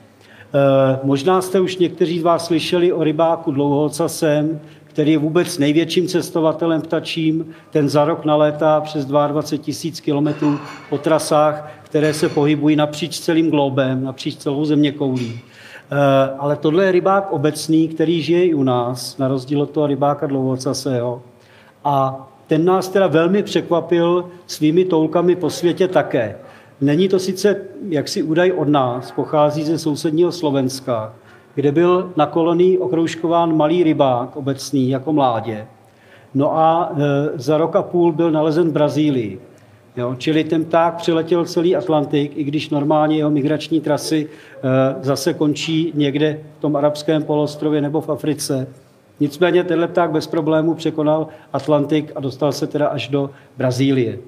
[1.02, 6.82] možná jste už někteří z vás slyšeli o rybáku dlouhoocasem, který je vůbec největším cestovatelem
[6.82, 7.46] ptačím.
[7.70, 10.58] Ten za rok nalétá přes 22 tisíc kilometrů
[10.90, 15.40] po trasách, které se pohybují napříč celým globem, napříč celou země koulí.
[15.92, 19.86] Eh, ale tohle je rybák obecný, který žije i u nás, na rozdíl od toho
[19.86, 21.22] rybáka dlouhoocasého.
[21.84, 26.36] A ten nás teda velmi překvapil svými toulkami po světě také.
[26.82, 27.56] Není to sice
[27.88, 31.14] jaksi údaj od nás, pochází ze sousedního Slovenska,
[31.54, 35.66] kde byl na kolonii okroužkován malý rybák obecný jako mládě.
[36.34, 37.02] No a e,
[37.34, 39.40] za rok a půl byl nalezen v Brazílii.
[39.96, 45.34] Jo, čili ten pták přiletěl celý Atlantik, i když normálně jeho migrační trasy e, zase
[45.34, 48.66] končí někde v tom arabském polostrově nebo v Africe.
[49.20, 54.18] Nicméně tenhle pták bez problémů překonal Atlantik a dostal se teda až do Brazílie.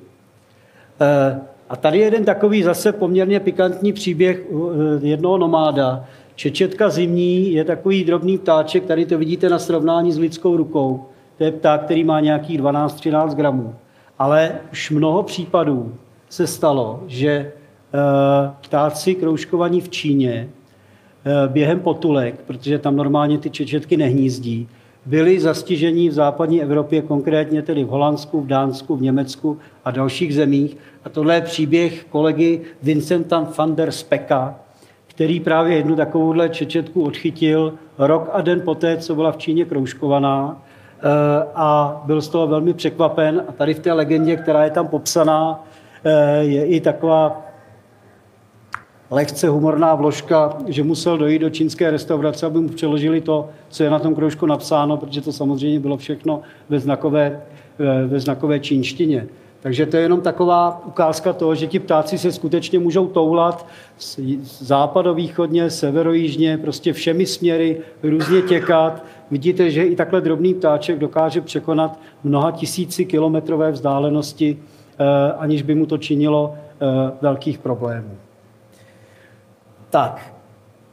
[1.00, 6.05] E, a tady je jeden takový zase poměrně pikantní příběh eh, jednoho nomáda.
[6.35, 11.05] Čečetka zimní je takový drobný ptáček, tady to vidíte na srovnání s lidskou rukou.
[11.38, 13.74] To je pták, který má nějakých 12-13 gramů.
[14.18, 15.94] Ale už mnoho případů
[16.29, 17.53] se stalo, že eh,
[18.61, 20.48] ptáci kroužkovaní v Číně
[21.24, 24.68] eh, během potulek, protože tam normálně ty čečetky nehnízdí,
[25.06, 30.34] byli zastiženi v západní Evropě, konkrétně tedy v Holandsku, v Dánsku, v Německu a dalších
[30.34, 30.76] zemích.
[31.04, 34.54] A tohle je příběh kolegy Vincenta van der Speka,
[35.06, 40.62] který právě jednu takovouhle čečetku odchytil rok a den poté, co byla v Číně kroužkovaná
[40.98, 41.02] eh,
[41.54, 43.44] a byl z toho velmi překvapen.
[43.48, 45.64] A tady v té legendě, která je tam popsaná,
[46.04, 47.43] eh, je i taková
[49.14, 53.90] lehce humorná vložka, že musel dojít do čínské restaurace, aby mu přeložili to, co je
[53.90, 57.42] na tom kroužku napsáno, protože to samozřejmě bylo všechno ve znakové,
[57.81, 59.27] eh, ve znakové čínštině.
[59.61, 63.66] Takže to je jenom taková ukázka toho, že ti ptáci se skutečně můžou toulat
[64.42, 69.05] západovýchodně, severojižně, prostě všemi směry, různě těkat.
[69.31, 75.74] Vidíte, že i takhle drobný ptáček dokáže překonat mnoha tisíci kilometrové vzdálenosti, eh, aniž by
[75.74, 78.23] mu to činilo eh, velkých problémů.
[79.94, 80.35] Tak,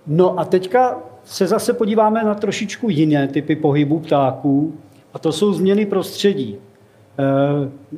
[0.08, 4.74] no a teďka se zase podíváme na trošičku jiné typy pohybu ptáků,
[5.14, 6.56] a to jsou změny prostředí.
[6.56, 6.60] E,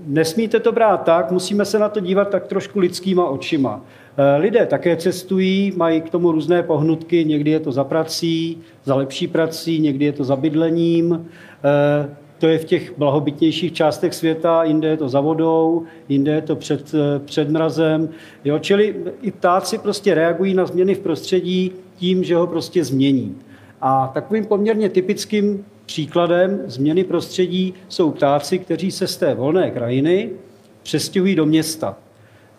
[0.06, 3.82] nesmíte to brát tak, musíme se na to dívat tak trošku lidskýma očima.
[4.18, 8.96] E, lidé také cestují, mají k tomu různé pohnutky, někdy je to za prací, za
[8.96, 11.30] lepší prací, někdy je to za bydlením.
[12.44, 16.56] To je v těch blahobytnějších částech světa, jinde je to za vodou, jinde je to
[16.56, 16.92] před,
[17.26, 18.10] před mrazem.
[18.46, 23.36] Jo, čili i ptáci prostě reagují na změny v prostředí tím, že ho prostě změní.
[23.82, 30.30] A takovým poměrně typickým příkladem změny prostředí jsou ptáci, kteří se z té volné krajiny
[30.84, 31.98] přestěhují do města.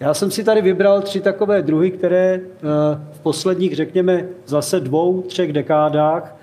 [0.01, 2.61] Já jsem si tady vybral tři takové druhy, které eh,
[3.13, 6.37] v posledních, řekněme, zase dvou, třech dekádách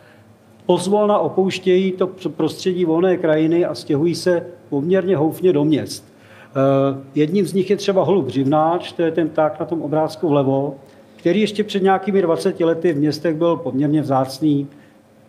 [0.71, 6.05] pozvolna opouštějí to prostředí volné krajiny a stěhují se poměrně houfně do měst.
[6.07, 10.29] Eh, jedním z nich je třeba holub řivnáč, to je ten pták na tom obrázku
[10.29, 10.75] vlevo,
[11.15, 14.67] který ještě před nějakými 20 lety v městech byl poměrně vzácný,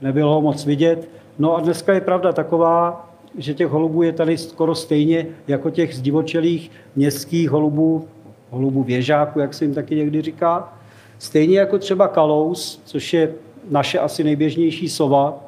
[0.00, 1.08] nebylo ho moc vidět.
[1.38, 5.96] No a dneska je pravda taková, že těch holubů je tady skoro stejně jako těch
[5.96, 8.08] zdivočelých městských holubů,
[8.50, 10.72] holubů věžáků, jak se jim taky někdy říká.
[11.18, 13.34] Stejně jako třeba kalous, což je
[13.70, 15.44] naše asi nejběžnější sova,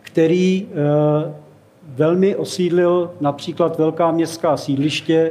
[0.00, 1.32] který eh,
[1.82, 5.30] velmi osídlil například velká městská sídliště,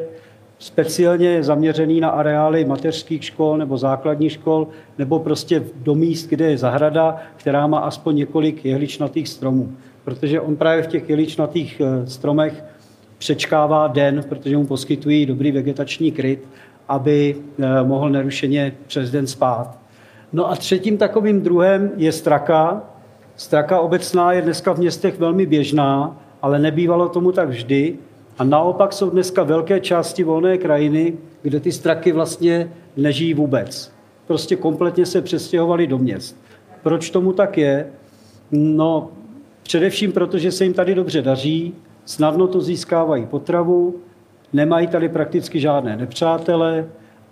[0.59, 6.57] speciálně zaměřený na areály mateřských škol nebo základních škol, nebo prostě do míst, kde je
[6.57, 9.71] zahrada, která má aspoň několik jehličnatých stromů.
[10.03, 12.63] Protože on právě v těch jehličnatých eh, stromech
[13.17, 16.47] přečkává den, protože mu poskytují dobrý vegetační kryt,
[16.87, 19.77] aby eh, mohl nerušeně přes den spát.
[20.33, 22.81] No a třetím takovým druhem je straka.
[23.35, 27.97] Straka obecná je dneska v městech velmi běžná, ale nebývalo tomu tak vždy.
[28.37, 33.91] A naopak jsou dneska velké části volné krajiny, kde ty straky vlastně nežijí vůbec.
[34.27, 36.41] Prostě kompletně se přestěhovali do měst.
[36.83, 37.87] Proč tomu tak je?
[38.51, 39.09] No,
[39.63, 41.73] především proto, že se jim tady dobře daří,
[42.05, 43.95] snadno to získávají potravu,
[44.53, 46.85] nemají tady prakticky žádné nepřátele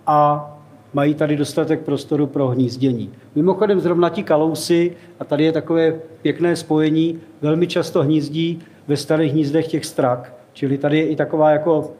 [0.06, 0.50] a
[0.94, 3.10] mají tady dostatek prostoru pro hnízdění.
[3.34, 9.32] Mimochodem zrovna ti kalousy, a tady je takové pěkné spojení, velmi často hnízdí ve starých
[9.32, 10.34] hnízdech těch strak.
[10.52, 11.92] Čili tady je i taková jako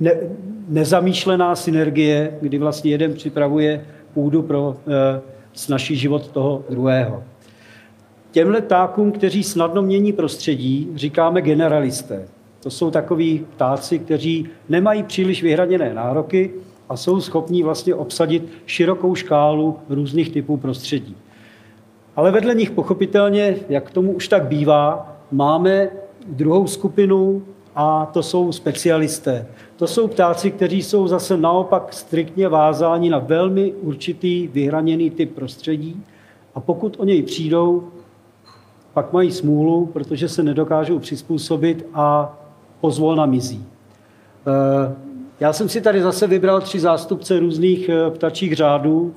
[0.00, 0.12] ne,
[0.68, 5.20] nezamýšlená synergie, kdy vlastně jeden připravuje půdu pro e,
[5.52, 7.24] snažší život toho druhého.
[8.30, 12.28] Těmhle ptákům, kteří snadno mění prostředí, říkáme generalisté.
[12.62, 16.50] To jsou takoví ptáci, kteří nemají příliš vyhraněné nároky
[16.88, 21.16] a jsou schopní vlastně obsadit širokou škálu různých typů prostředí.
[22.16, 25.88] Ale vedle nich pochopitelně, jak tomu už tak bývá, máme
[26.26, 27.42] druhou skupinu
[27.74, 29.46] a to jsou specialisté.
[29.76, 36.02] To jsou ptáci, kteří jsou zase naopak striktně vázáni na velmi určitý vyhraněný typ prostředí
[36.54, 37.88] a pokud o něj přijdou,
[38.92, 42.38] pak mají smůlu, protože se nedokážou přizpůsobit a
[42.80, 43.64] pozvolna mizí.
[45.40, 49.14] Já jsem si tady zase vybral tři zástupce různých eh, ptačích řádů.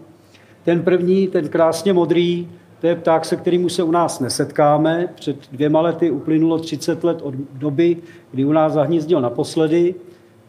[0.64, 2.48] Ten první, ten krásně modrý,
[2.82, 5.08] to je pták, se kterým se u nás nesetkáme.
[5.16, 7.98] Před dvěma lety uplynulo 30 let od doby,
[8.32, 9.96] kdy u nás zahnízdil naposledy.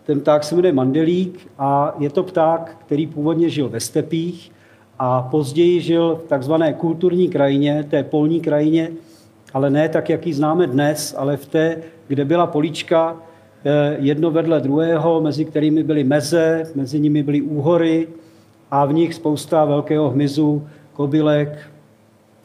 [0.06, 4.52] Ten pták se jmenuje mandelík a je to pták, který původně žil ve stepích
[4.98, 8.90] a později žil v takzvané kulturní krajině, té polní krajině,
[9.54, 13.16] ale ne tak, jak ji známe dnes, ale v té, kde byla políčka
[13.98, 18.08] jedno vedle druhého, mezi kterými byly meze, mezi nimi byly úhory
[18.70, 21.58] a v nich spousta velkého hmyzu, kobylek,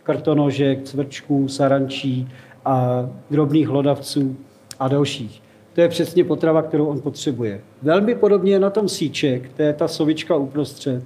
[0.03, 2.27] krtonožek, cvrčků, sarančí
[2.65, 4.37] a drobných hlodavců
[4.79, 5.41] a dalších.
[5.73, 7.61] To je přesně potrava, kterou on potřebuje.
[7.81, 11.03] Velmi podobně je na tom síček, to je ta sovička uprostřed.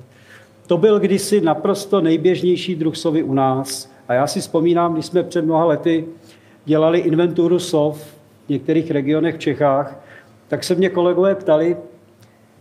[0.68, 3.92] To byl kdysi naprosto nejběžnější druh sovy u nás.
[4.08, 6.06] A já si vzpomínám, když jsme před mnoha lety
[6.66, 8.19] dělali inventuru sov
[8.50, 10.00] v některých regionech v Čechách,
[10.48, 11.78] tak se mě kolegové ptali,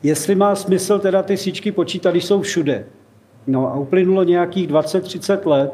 [0.03, 2.85] jestli má smysl teda ty síčky počítat, když jsou všude.
[3.47, 5.73] No a uplynulo nějakých 20-30 let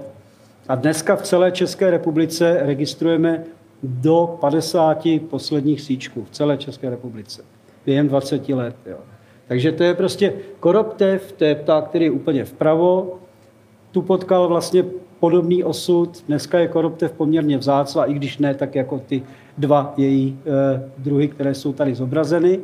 [0.68, 3.44] a dneska v celé České republice registrujeme
[3.82, 7.44] do 50 posledních síčků v celé České republice.
[7.86, 8.76] Během 20 let.
[8.86, 8.96] Jo.
[9.48, 13.18] Takže to je prostě koroptev, to je pták, který je úplně vpravo.
[13.90, 14.84] Tu potkal vlastně
[15.24, 16.24] podobný osud.
[16.28, 19.22] Dneska je koroptev poměrně vzácná, i když ne tak jako ty
[19.58, 22.60] dva její e, druhy, které jsou tady zobrazeny.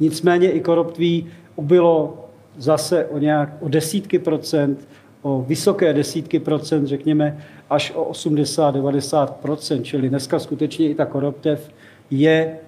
[0.00, 1.26] Nicméně i koroptví
[1.56, 2.26] ubylo
[2.58, 4.88] zase o, nějak, o desítky procent,
[5.22, 7.38] o vysoké desítky procent, řekněme
[7.70, 9.84] až o 80-90 procent.
[9.84, 11.70] Čili dneska skutečně i ta koroptev
[12.10, 12.58] je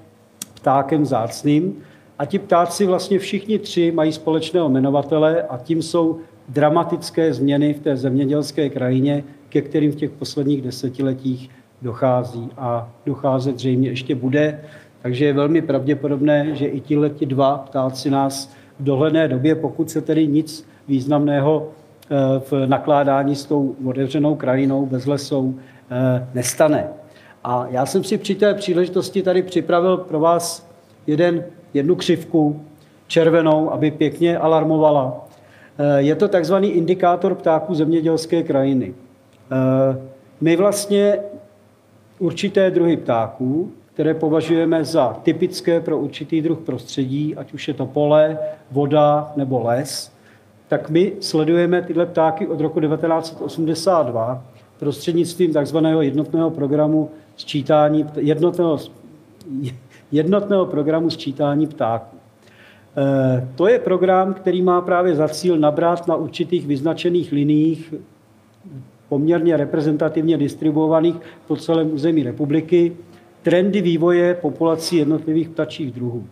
[0.54, 1.82] ptákem zácným.
[2.18, 7.80] A ti ptáci vlastně všichni tři mají společného jmenovatele a tím jsou dramatické změny v
[7.80, 11.50] té zemědělské krajině, ke kterým v těch posledních desetiletích
[11.82, 14.60] dochází a docházet zřejmě ještě bude.
[15.02, 20.00] Takže je velmi pravděpodobné, že i tihle dva ptáci nás v dohledné době, pokud se
[20.00, 22.14] tedy nic významného eh,
[22.50, 26.88] v nakládání s tou otevřenou krajinou bez lesou eh, nestane.
[27.44, 30.68] A já jsem si při té příležitosti tady připravil pro vás
[31.06, 32.60] jeden, jednu křivku
[33.06, 35.25] červenou, aby pěkně alarmovala.
[35.78, 38.94] Eh, je to takzvaný indikátor ptáků zemědělské krajiny.
[39.52, 39.98] Eh,
[40.40, 41.18] my vlastně
[42.18, 47.86] určité druhy ptáků, které považujeme za typické pro určitý druh prostředí, ať už je to
[47.86, 48.38] pole,
[48.70, 50.12] voda nebo les,
[50.68, 54.44] tak my sledujeme tyhle ptáky od roku 1982
[54.78, 58.78] prostřednictvím takzvaného jednotného programu sčítání, jednotného,
[60.12, 62.15] jednotného programu sčítání ptáků.
[62.98, 67.94] Eh, to je program, který má právě za cíl nabrat na určitých vyznačených liních
[69.08, 71.16] poměrně reprezentativně distribuovaných
[71.46, 72.96] po celém území republiky
[73.42, 76.26] trendy vývoje populací jednotlivých ptačích druhů.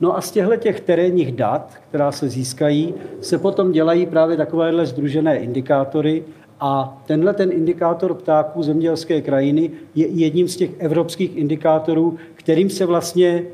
[0.00, 4.86] No a z těchto těch terénních dat, která se získají, se potom dělají právě takovéhle
[4.86, 6.24] združené indikátory
[6.60, 12.86] a tenhle ten indikátor ptáků zemědělské krajiny je jedním z těch evropských indikátorů, kterým se
[12.86, 13.44] vlastně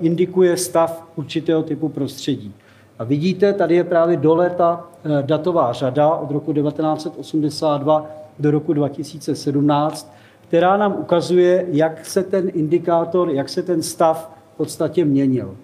[0.00, 2.54] indikuje stav určitého typu prostředí.
[2.98, 8.06] A vidíte, tady je právě dole ta eh, datová řada od roku 1982
[8.38, 10.14] do roku 2017,
[10.48, 15.56] která nám ukazuje, jak se ten indikátor, jak se ten stav v podstatě měnil.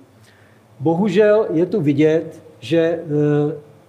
[0.81, 3.03] Bohužel je tu vidět, že eh,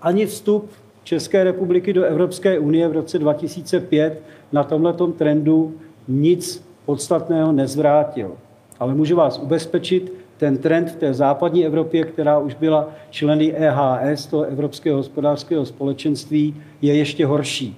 [0.02, 0.70] ani vstup
[1.04, 4.22] České republiky do Evropské unie v roce 2005
[4.52, 5.74] na tomto trendu
[6.08, 8.32] nic podstatného nezvrátil.
[8.80, 14.26] Ale můžu vás ubezpečit, ten trend v té západní Evropě, která už byla členy EHS,
[14.26, 17.78] toho Evropského hospodářského společenství, je ještě horší.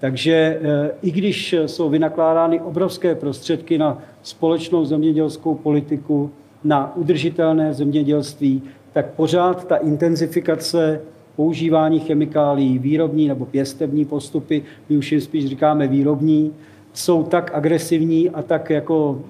[0.00, 6.30] Takže eh, i když jsou vynakládány obrovské prostředky na společnou zemědělskou politiku,
[6.64, 11.00] na udržitelné zemědělství, tak pořád ta intenzifikace
[11.36, 16.52] používání chemikálií, výrobní nebo pěstební postupy, my už jim spíš říkáme výrobní,
[16.92, 19.22] jsou tak agresivní a tak jako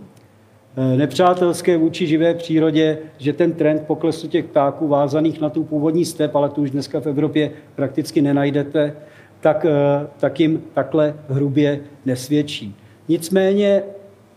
[0.77, 6.37] nepřátelské vůči živé přírodě, že ten trend poklesu těch ptáků vázaných na tu původní step,
[6.37, 8.97] ale tu už dneska v Evropě prakticky nenajdete,
[9.41, 12.75] tak, eh, tak jim takhle hrubě nesvědčí.
[13.09, 13.83] Nicméně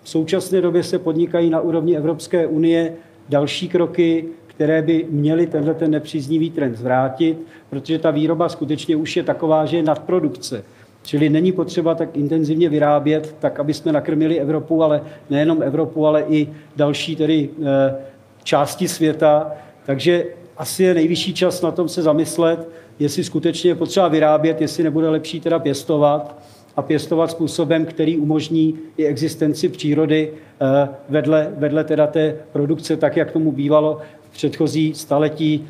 [0.04, 2.94] v současné době se podnikají na úrovni Evropské unie
[3.30, 7.38] další kroky, které by měly tenhle ten nepříznivý trend zvrátit,
[7.70, 10.64] protože ta výroba skutečně už je taková, že je nadprodukce.
[11.10, 16.24] Čili není potřeba tak intenzivně vyrábět, tak aby jsme nakrmili Evropu, ale nejenom Evropu, ale
[16.30, 17.96] i další tedy eh,
[18.44, 19.52] části světa.
[19.86, 20.26] Takže
[20.58, 25.10] asi je nejvyšší čas na tom se zamyslet, jestli skutečně je potřeba vyrábět, jestli nebude
[25.10, 26.40] lepší teda pěstovat
[26.76, 33.18] a pěstovat způsobem, který umožní i existenci přírody eh, vedle, vedle teda té produkce, tak
[33.18, 35.68] jak tomu bývalo v předchozí staletí,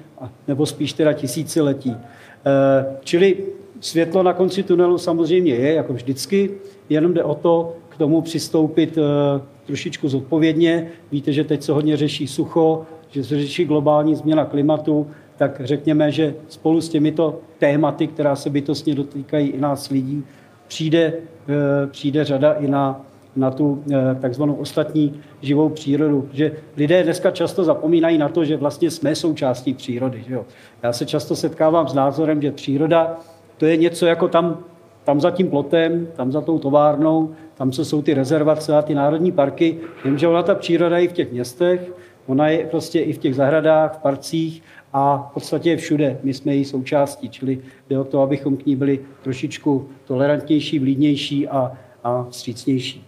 [0.48, 1.96] nebo spíš teda tisíciletí.
[1.96, 3.38] Eh, čili
[3.80, 6.52] světlo na konci tunelu samozřejmě je, jako vždycky,
[6.90, 10.88] jenom jde o to k tomu přistoupit eh, trošičku zodpovědně.
[11.12, 15.08] Víte, že teď se hodně řeší sucho, že se řeší globální změna klimatu,
[15.38, 20.24] tak řekněme, že spolu s těmito tématy, která se bytostně dotýkají i nás lidí,
[20.68, 21.14] přijde,
[21.50, 23.06] eh, přijde řada i na,
[23.36, 26.30] na tu eh, takzvanou ostatní živou přírodu.
[26.34, 30.24] Že lidé dneska často zapomínají na to, že vlastně jsme součástí přírody.
[30.28, 30.46] Že jo?
[30.84, 33.20] Já se často setkávám s názorem, že příroda
[33.60, 34.58] to je něco jako tam,
[35.04, 38.96] tam za tím plotem, tam za tou továrnou, tam, co jsou ty rezervace a ty
[38.96, 41.92] národní parky, jenže ona ta příroda je i v těch městech,
[42.28, 46.20] ona je prostě i v těch zahradách, v parcích a v podstatě je všude.
[46.24, 51.48] My jsme její součástí, čili jde o to, abychom k ní byli trošičku tolerantnější, vlídnější
[51.48, 51.72] a,
[52.04, 53.06] a vstřícnější.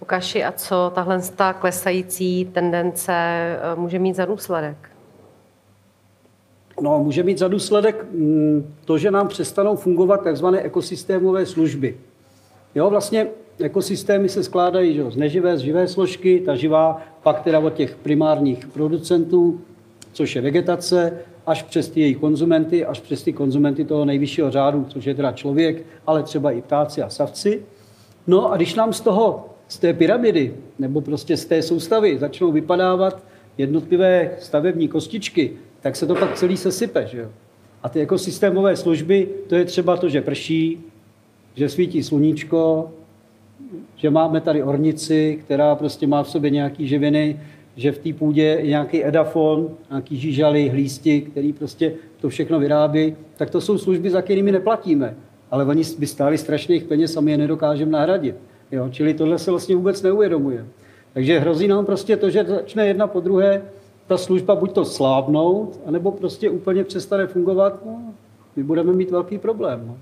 [0.00, 1.20] Lukáši, a co tahle
[1.60, 4.93] klesající tendence eh, může mít za důsledek?
[6.80, 11.96] No, může mít za důsledek mm, to, že nám přestanou fungovat takzvané ekosystémové služby.
[12.74, 13.26] Jo, vlastně
[13.58, 17.96] ekosystémy se skládají že, z neživé, z živé složky, ta živá pak teda od těch
[17.96, 19.60] primárních producentů,
[20.12, 24.86] což je vegetace, až přes ty její konzumenty, až přes ty konzumenty toho nejvyššího řádu,
[24.88, 27.62] což je teda člověk, ale třeba i ptáci a savci.
[28.26, 32.52] No a když nám z toho, z té pyramidy, nebo prostě z té soustavy začnou
[32.52, 33.22] vypadávat
[33.58, 35.52] jednotlivé stavební kostičky,
[35.84, 37.06] tak se to pak celý sesype.
[37.10, 37.28] Že jo?
[37.82, 40.78] A ty ekosystémové služby, to je třeba to, že prší,
[41.54, 42.90] že svítí sluníčko,
[43.96, 47.40] že máme tady ornici, která prostě má v sobě nějaký živiny,
[47.76, 53.16] že v té půdě je nějaký edafon, nějaký žížaly, hlísti, který prostě to všechno vyrábí,
[53.36, 55.14] tak to jsou služby, za kterými neplatíme.
[55.50, 58.36] Ale oni by stáli strašných peněz a my je nedokážeme nahradit.
[58.72, 58.88] Jo?
[58.90, 60.66] Čili tohle se vlastně vůbec neuvědomuje.
[61.12, 63.62] Takže hrozí nám prostě to, že začne jedna po druhé
[64.06, 68.02] ta služba buď to slábnout, anebo prostě úplně přestane fungovat, no,
[68.56, 69.84] my budeme mít velký problém.
[69.86, 69.96] No.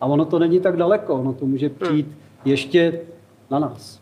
[0.00, 2.06] A ono to není tak daleko, ono to může přijít
[2.44, 3.00] ještě
[3.50, 4.00] na nás.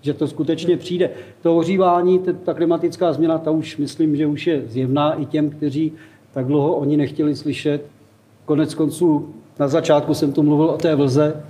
[0.00, 1.10] Že to skutečně přijde.
[1.42, 5.92] To ohřívání, ta klimatická změna, ta už myslím, že už je zjevná i těm, kteří
[6.32, 7.86] tak dlouho oni nechtěli slyšet.
[8.44, 11.44] Konec konců na začátku jsem tu mluvil o té vlze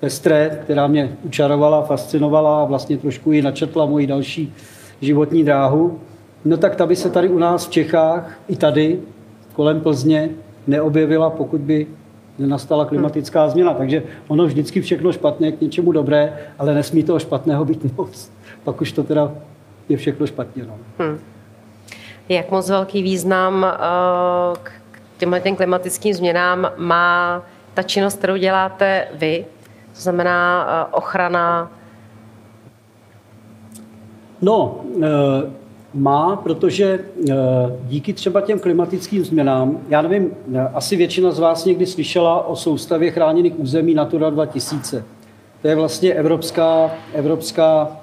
[0.00, 4.54] pestré, která mě učarovala, fascinovala a vlastně trošku i načetla moji další
[5.00, 5.98] životní dráhu.
[6.44, 9.00] No tak ta by se tady u nás v Čechách, i tady,
[9.52, 10.30] kolem Plzně,
[10.66, 11.86] neobjevila, pokud by
[12.38, 13.74] nenastala klimatická změna.
[13.74, 18.30] Takže ono vždycky všechno špatné k něčemu dobré, ale nesmí toho špatného být moc.
[18.64, 19.32] Pak už to teda
[19.88, 20.64] je všechno špatně.
[20.64, 20.74] No.
[20.98, 21.18] Hmm.
[22.28, 24.72] Jak moc velký význam uh, k
[25.18, 27.42] těmhle těm klimatickým změnám má
[27.74, 29.44] ta činnost, kterou děláte vy?
[29.94, 31.70] To znamená uh, ochrana
[34.42, 35.04] No, uh,
[35.94, 36.98] má, protože
[37.30, 37.34] eh,
[37.88, 42.56] díky třeba těm klimatickým změnám, já nevím, eh, asi většina z vás někdy slyšela o
[42.56, 45.04] soustavě chráněných území Natura 2000.
[45.62, 47.96] To je vlastně evropská, evropská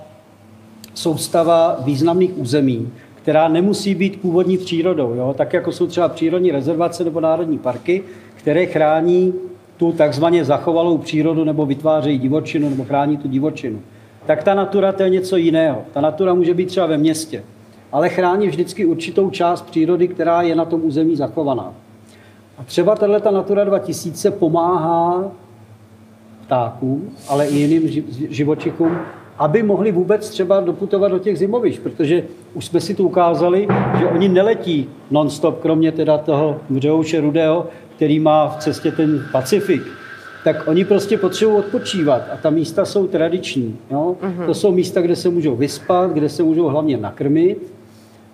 [0.94, 5.14] soustava významných území, která nemusí být původní přírodou.
[5.14, 5.36] Jo?
[5.38, 8.04] Tak jako jsou třeba přírodní rezervace nebo národní parky,
[8.36, 9.34] které chrání
[9.78, 13.82] tu takzvaně zachovalou přírodu nebo vytvářejí divočinu nebo chrání tu divočinu.
[14.26, 15.82] Tak ta natura to je něco jiného.
[15.94, 17.44] Ta natura může být třeba ve městě
[17.96, 21.74] ale chrání vždycky určitou část přírody, která je na tom území zachovaná.
[22.58, 25.32] A třeba tato Natura 2000 pomáhá
[26.46, 28.98] ptákům, ale i jiným živočichům,
[29.38, 32.24] aby mohli vůbec třeba doputovat do těch zimovišť, protože
[32.54, 33.68] už jsme si tu ukázali,
[34.00, 39.82] že oni neletí non-stop, kromě teda toho Mřehouše Rudého, který má v cestě ten Pacifik,
[40.44, 43.78] tak oni prostě potřebují odpočívat a ta místa jsou tradiční.
[43.92, 44.16] Jo?
[44.22, 44.46] Uh-huh.
[44.46, 47.75] To jsou místa, kde se můžou vyspat, kde se můžou hlavně nakrmit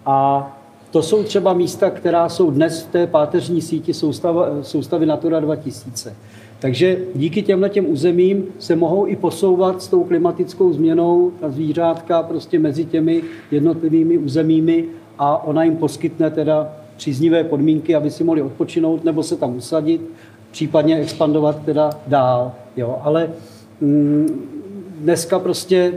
[0.05, 0.47] a
[0.91, 6.15] to jsou třeba místa, která jsou dnes v té páteřní síti soustava, soustavy Natura 2000.
[6.59, 12.23] Takže díky těmhle těm územím se mohou i posouvat s tou klimatickou změnou ta zvířátka
[12.23, 14.85] prostě mezi těmi jednotlivými územími
[15.19, 20.01] a ona jim poskytne teda příznivé podmínky, aby si mohli odpočinout nebo se tam usadit,
[20.51, 22.51] případně expandovat teda dál.
[22.77, 22.99] Jo.
[23.03, 23.29] Ale
[23.81, 24.27] mm,
[24.99, 25.93] dneska prostě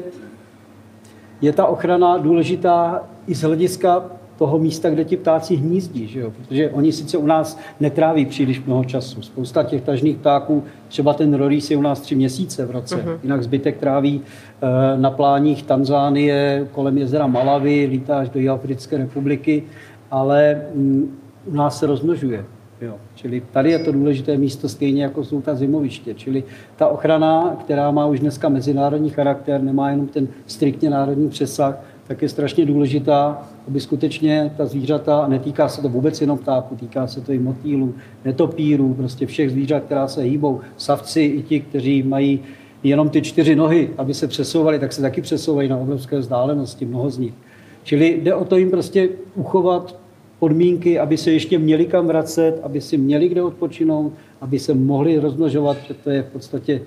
[1.40, 4.04] je ta ochrana důležitá i z hlediska
[4.38, 6.30] toho místa, kde ti ptáci hnízdí, že jo?
[6.30, 9.22] protože oni sice u nás netráví příliš mnoho času.
[9.22, 13.18] Spousta těch tažných ptáků, třeba ten rorís je u nás tři měsíce v roce, uh-huh.
[13.22, 19.62] jinak zbytek tráví uh, na pláních Tanzánie, kolem jezera Malavy, lítá až do Jihoafrické republiky,
[20.10, 21.08] ale um,
[21.46, 22.44] u nás se rozmnožuje.
[22.80, 22.94] Jo.
[23.14, 26.14] Čili tady je to důležité místo stejně jako jsou ta zimoviště.
[26.14, 26.44] Čili
[26.76, 31.76] ta ochrana, která má už dneska mezinárodní charakter, nemá jenom ten striktně národní přesah,
[32.06, 36.76] tak je strašně důležitá, aby skutečně ta zvířata, a netýká se to vůbec jenom ptáků,
[36.76, 37.94] týká se to i motýlů,
[38.24, 42.40] netopírů, prostě všech zvířat, která se hýbou, savci i ti, kteří mají
[42.82, 47.10] jenom ty čtyři nohy, aby se přesouvali, tak se taky přesouvají na obrovské vzdálenosti, mnoho
[47.10, 47.34] z nich.
[47.82, 49.98] Čili jde o to jim prostě uchovat
[50.38, 55.18] podmínky, aby se ještě měli kam vracet, aby si měli kde odpočinout, aby se mohli
[55.18, 56.80] rozmnožovat, protože to je v podstatě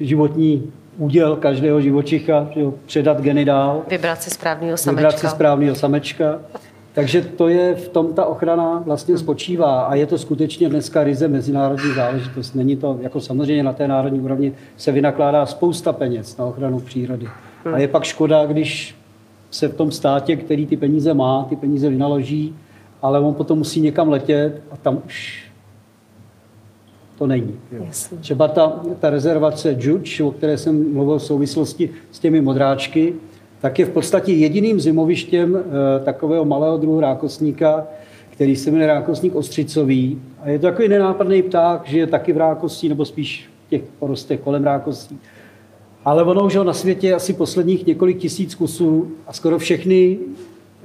[0.00, 3.82] životní úděl každého živočicha, jo, předat geny dál.
[3.88, 4.96] Vybrat si správného samečka.
[4.96, 6.38] Vybrat si správného samečka.
[6.92, 11.28] Takže to je v tom ta ochrana vlastně spočívá a je to skutečně dneska ryze
[11.28, 12.54] mezinárodní záležitost.
[12.54, 17.28] Není to, jako samozřejmě na té národní úrovni se vynakládá spousta peněz na ochranu přírody.
[17.72, 18.94] A je pak škoda, když
[19.50, 22.56] se v tom státě, který ty peníze má, ty peníze vynaloží,
[23.02, 25.45] ale on potom musí někam letět a tam už
[27.18, 27.54] to není.
[27.72, 27.86] Jo.
[28.20, 33.14] Třeba ta, ta rezervace Džuč, o které jsem mluvil v souvislosti s těmi modráčky,
[33.60, 35.60] tak je v podstatě jediným zimovištěm e,
[36.04, 37.86] takového malého druhu rákosníka,
[38.30, 40.22] který se jmenuje rákosník ostřicový.
[40.42, 43.82] A je to takový nenápadný pták, že je taky v rákostí, nebo spíš v těch
[43.98, 45.18] porostech kolem rákostí.
[46.04, 50.18] Ale ono už na světě asi posledních několik tisíc kusů a skoro všechny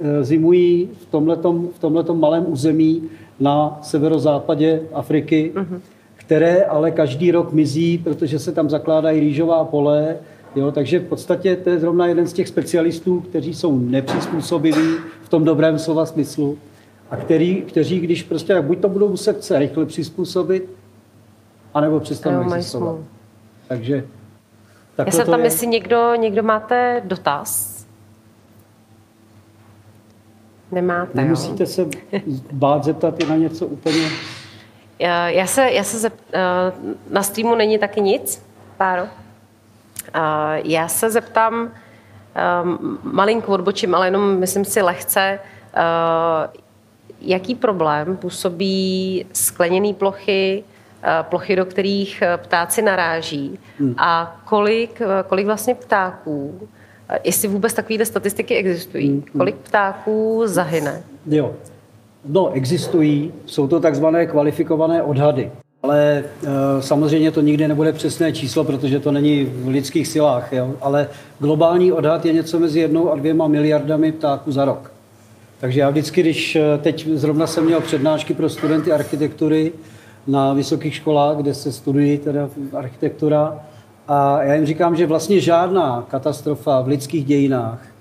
[0.00, 3.02] e, zimují v tomhletom, v tomhletom malém území
[3.40, 5.52] na severozápadě Afriky.
[5.54, 5.80] Uh-huh
[6.24, 10.16] které ale každý rok mizí, protože se tam zakládají rýžová pole,
[10.56, 15.28] Jo, takže v podstatě to je zrovna jeden z těch specialistů, kteří jsou nepřizpůsobiví v
[15.28, 16.58] tom dobrém slova smyslu
[17.10, 20.70] a který, kteří, když prostě buď to budou muset se rychle přizpůsobit,
[21.74, 22.96] anebo přestanou existovat.
[23.68, 24.04] Takže
[24.98, 25.46] Já se tam, je...
[25.46, 27.82] jestli někdo, někdo máte dotaz.
[30.72, 31.66] Nemáte, Nemusíte jo?
[31.66, 31.86] se
[32.52, 34.08] bát zeptat i na něco úplně
[35.26, 36.38] já se, já se zep, eh,
[37.10, 38.46] na streamu není taky nic,
[38.76, 39.02] Páro.
[39.02, 40.18] Eh,
[40.64, 41.70] já se zeptám,
[43.02, 45.38] malinko odbočím, ale jenom myslím si lehce,
[47.20, 50.64] jaký problém působí skleněné plochy,
[51.22, 53.94] plochy, do kterých ptáci naráží hmm.
[53.98, 56.68] a kolik, kolik vlastně ptáků,
[57.24, 59.22] jestli vůbec takové statistiky existují, hmm.
[59.22, 61.02] kolik ptáků zahyne?
[61.26, 61.54] Jo,
[62.24, 65.50] No, existují, jsou to takzvané kvalifikované odhady.
[65.82, 66.24] Ale
[66.78, 70.52] e, samozřejmě to nikdy nebude přesné číslo, protože to není v lidských silách.
[70.52, 70.74] Jo?
[70.80, 71.08] Ale
[71.38, 74.92] globální odhad je něco mezi jednou a dvěma miliardami ptáků za rok.
[75.60, 79.72] Takže já vždycky, když e, teď zrovna jsem měl přednášky pro studenty architektury
[80.26, 83.60] na vysokých školách, kde se studují teda architektura,
[84.08, 87.91] a já jim říkám, že vlastně žádná katastrofa v lidských dějinách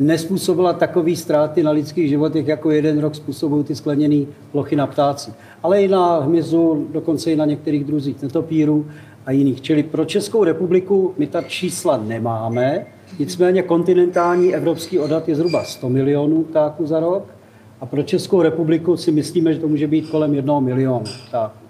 [0.00, 5.32] nespůsobila takové ztráty na lidských životech, jako jeden rok způsobují ty skleněné plochy na ptáci.
[5.62, 8.86] Ale i na hmyzu, dokonce i na některých druzích netopírů
[9.26, 9.60] a jiných.
[9.60, 12.86] Čili pro Českou republiku my ta čísla nemáme,
[13.18, 17.34] nicméně kontinentální evropský odhad je zhruba 100 milionů ptáků za rok
[17.80, 21.66] a pro Českou republiku si myslíme, že to může být kolem jednoho milionu ptáků.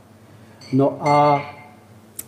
[0.72, 1.42] No a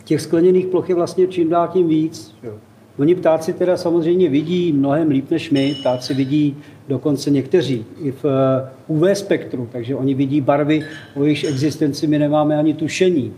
[0.05, 2.35] těch skleněných ploch je vlastně čím dál tím víc.
[2.43, 2.53] Jo.
[2.99, 6.57] Oni ptáci teda samozřejmě vidí mnohem líp než my, ptáci vidí
[6.89, 12.19] dokonce někteří i v eh, UV spektru, takže oni vidí barvy, o jejichž existenci my
[12.19, 13.33] nemáme ani tušení.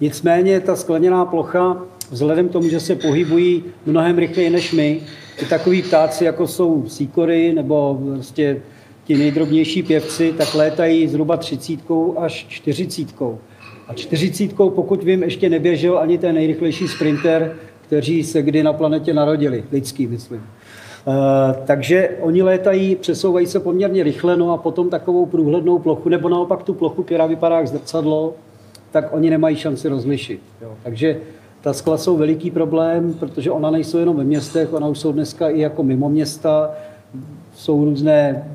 [0.00, 5.00] Nicméně ta skleněná plocha, vzhledem k tomu, že se pohybují mnohem rychleji než my,
[5.42, 8.60] i takový ptáci, jako jsou síkory nebo prostě
[9.04, 13.38] ti nejdrobnější pěvci, tak létají zhruba třicítkou až čtyřicítkou.
[13.88, 17.56] A čtyřicítkou, pokud vím, ještě neběžel ani ten nejrychlejší sprinter,
[17.90, 20.40] kteří se kdy na planetě narodili, lidský, myslím.
[20.40, 21.14] Uh,
[21.66, 26.62] takže oni létají, přesouvají se poměrně rychle, no a potom takovou průhlednou plochu, nebo naopak
[26.62, 28.34] tu plochu, která vypadá jak zrcadlo,
[28.90, 30.40] tak oni nemají šanci rozlišit.
[30.62, 30.72] Jo.
[30.82, 31.20] Takže
[31.60, 35.48] ta skla jsou veliký problém, protože ona nejsou jenom ve městech, ona už jsou dneska
[35.48, 36.70] i jako mimo města.
[37.54, 38.48] Jsou různé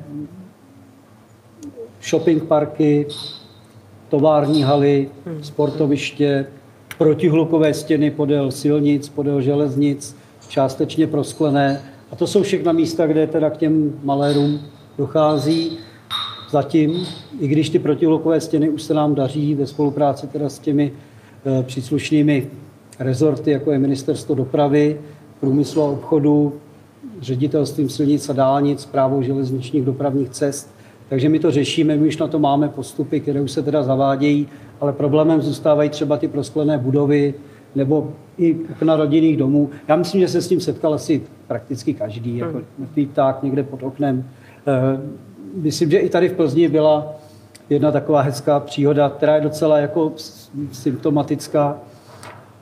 [2.02, 3.06] shopping parky,
[4.08, 5.10] tovární haly,
[5.42, 6.46] sportoviště,
[6.98, 10.16] protihlukové stěny podél silnic, podél železnic,
[10.48, 11.82] částečně prosklené.
[12.10, 14.60] A to jsou všechna místa, kde teda k těm malérům
[14.98, 15.78] dochází.
[16.50, 17.06] Zatím,
[17.40, 20.92] i když ty protihlukové stěny už se nám daří ve spolupráci teda s těmi
[21.46, 22.46] e, příslušnými
[22.98, 25.00] rezorty, jako je Ministerstvo dopravy,
[25.40, 26.52] průmyslu a obchodu,
[27.20, 30.75] ředitelstvím silnic a dálnic, právou železničních dopravních cest.
[31.08, 34.48] Takže my to řešíme, my už na to máme postupy, které už se teda zavádějí,
[34.80, 37.34] ale problémem zůstávají třeba ty prosklené budovy
[37.74, 39.70] nebo i na rodinných domů.
[39.88, 43.82] Já myslím, že se s tím setkal asi prakticky každý, jako mrtvý pták někde pod
[43.82, 44.24] oknem.
[44.66, 45.00] Eh,
[45.54, 47.14] myslím, že i tady v Plzni byla
[47.70, 50.12] jedna taková hezká příhoda, která je docela jako
[50.72, 51.78] symptomatická.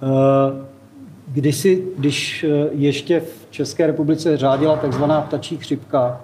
[0.03, 0.64] Eh,
[1.28, 6.20] kdysi, když eh, ještě v České republice řádila takzvaná ptačí chřipka,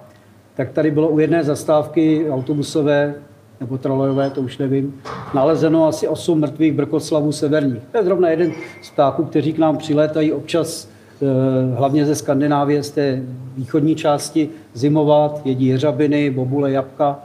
[0.61, 3.13] tak tady bylo u jedné zastávky autobusové
[3.59, 5.01] nebo trolejové, to už nevím,
[5.33, 7.81] nalezeno asi 8 mrtvých brkoslavů severních.
[7.91, 8.51] To je zrovna jeden
[8.81, 10.89] z ptáků, kteří k nám přilétají občas
[11.21, 13.23] eh, hlavně ze Skandinávie, z té
[13.57, 17.19] východní části, zimovat, jedí jeřabiny, bobule, jabka.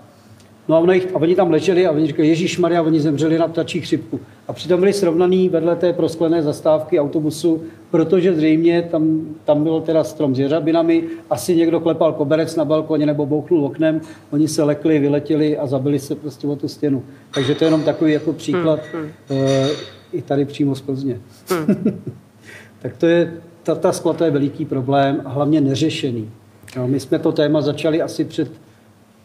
[0.68, 0.78] No a
[1.14, 4.20] oni, tam leželi a oni říkali, Ježíš Maria, oni zemřeli na ptačí chřipku.
[4.48, 10.04] A přitom byli srovnaný vedle té prosklené zastávky autobusu, protože zřejmě tam, tam byl teda
[10.04, 14.98] strom s jeřabinami, asi někdo klepal koberec na balkoně nebo bouchnul oknem, oni se lekli,
[14.98, 17.02] vyletěli a zabili se prostě o tu stěnu.
[17.34, 19.10] Takže to je jenom takový jako příklad hmm, hmm.
[19.40, 19.70] Uh,
[20.12, 21.20] i tady přímo z Plzně.
[21.48, 22.02] Hmm.
[22.82, 26.30] tak to je, ta, ta skla to je veliký problém a hlavně neřešený.
[26.76, 28.50] No, my jsme to téma začali asi před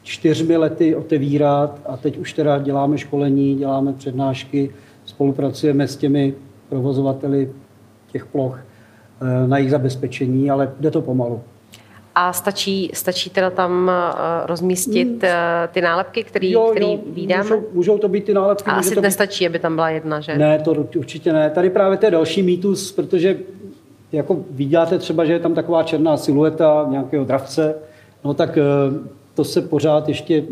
[0.04, 4.70] čtyřmi lety otevírat a teď už teda děláme školení, děláme přednášky,
[5.12, 6.34] spolupracujeme s těmi
[6.70, 7.52] provozovateli
[8.12, 11.42] těch ploch eh, na jejich zabezpečení, ale jde to pomalu.
[12.16, 15.20] A stačí, stačí teda tam eh, rozmístit hmm.
[15.24, 17.44] eh, ty nálepky, který, jo, který vídáme?
[17.44, 18.72] Můžou, můžou to být ty nálepky.
[18.72, 19.48] A asi to nestačí, být...
[19.48, 20.38] aby tam byla jedna, že?
[20.38, 21.50] Ne, to určitě ne.
[21.50, 23.38] Tady právě to je další mýtus, protože
[24.12, 27.76] jako vidíte třeba, že je tam taková černá silueta nějakého dravce,
[28.24, 28.58] no tak
[29.42, 30.44] to se pořád ještě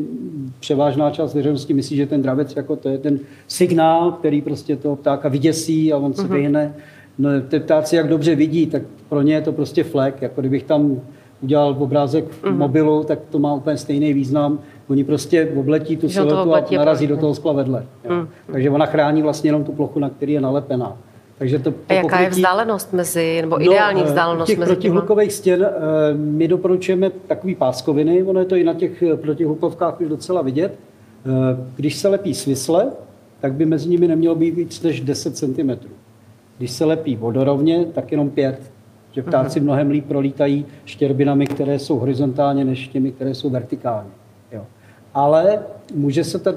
[0.60, 4.96] převážná část veřejnosti myslí, že ten dravec jako to je ten signál, který prostě toho
[4.96, 6.76] ptáka vyděsí a on se vyhne.
[7.18, 10.22] No, ty ptáci, jak dobře vidí, tak pro ně je to prostě flek.
[10.22, 11.02] Jako kdybych tam
[11.42, 12.58] udělal obrázek v uh-huh.
[12.58, 14.60] mobilu, tak to má úplně stejný význam.
[14.88, 17.86] Oni prostě obletí tu siluetu a narazí do toho skla vedle.
[18.10, 18.28] Uh-huh.
[18.52, 20.98] Takže ona chrání vlastně jenom tu plochu, na který je nalepená.
[21.40, 22.24] Takže to, to A jaká pokrytí...
[22.24, 25.70] je vzdálenost mezi, nebo no, ideální vzdálenost těch mezi protihlukových stěn eh,
[26.14, 30.80] my doporučujeme takový páskoviny, ono je to i na těch eh, protihlukovkách už docela vidět.
[31.76, 32.92] Když se lepí svisle,
[33.40, 35.72] tak by mezi nimi nemělo být víc než 10 cm.
[36.58, 38.72] Když se lepí vodorovně, tak jenom 5
[39.12, 39.66] že ptáci mhm.
[39.66, 44.10] mnohem líp prolítají štěrbinami, které jsou horizontálně, než těmi, které jsou vertikálně.
[44.52, 44.66] Jo.
[45.14, 45.60] Ale
[45.94, 46.54] může se to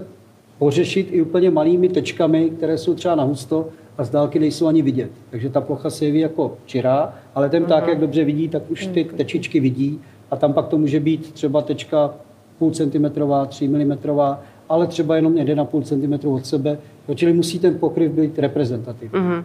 [0.59, 3.69] pořešit i úplně malými tečkami, které jsou třeba na husto,
[3.99, 5.11] a z dálky nejsou ani vidět.
[5.31, 8.87] Takže ta plocha se jeví jako čirá, ale ten pták, jak dobře vidí, tak už
[8.87, 12.15] ty tečičky vidí a tam pak to může být třeba tečka
[12.59, 16.79] půl centimetrová, 3 milimetrová, ale třeba jenom 1,5 cm od sebe,
[17.15, 19.21] čili musí ten pokryv být reprezentativní.
[19.21, 19.45] Mm-hmm.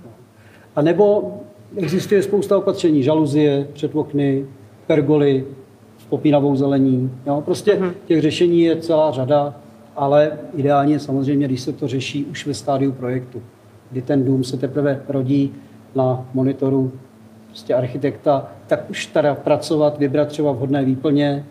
[0.75, 1.33] A nebo
[1.75, 4.45] existuje spousta opatření, žaluzie, předokny,
[4.87, 5.45] pergoly,
[6.09, 7.11] popínavou zelení.
[7.25, 7.41] Jo?
[7.45, 7.93] Prostě mm-hmm.
[8.05, 9.55] těch řešení je celá řada,
[9.95, 13.41] ale ideálně samozřejmě, když se to řeší už ve stádiu projektu
[13.91, 15.53] kdy ten dům se teprve rodí
[15.95, 16.91] na monitoru
[17.47, 21.45] prostě architekta, tak už teda pracovat, vybrat třeba vhodné výplně,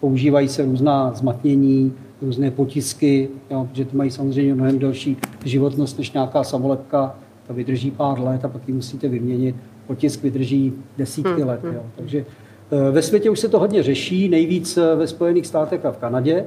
[0.00, 1.92] používají se různá zmatnění,
[2.22, 7.14] různé potisky, jo, protože ty mají samozřejmě mnohem delší životnost než nějaká samolepka,
[7.46, 9.56] ta vydrží pár let a pak ji musíte vyměnit.
[9.86, 11.64] Potisk vydrží desítky hmm, let.
[11.64, 11.74] Hmm.
[11.74, 11.82] Jo.
[11.96, 12.24] Takže
[12.70, 15.96] eh, ve světě už se to hodně řeší, nejvíc eh, ve Spojených státech a v
[15.96, 16.44] Kanadě.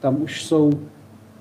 [0.00, 0.70] Tam už jsou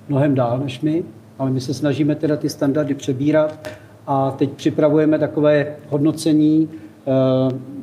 [0.10, 1.04] mnohem dál než my
[1.42, 3.70] ale my se snažíme teda ty standardy přebírat
[4.08, 7.12] a teď připravujeme takové hodnocení eh,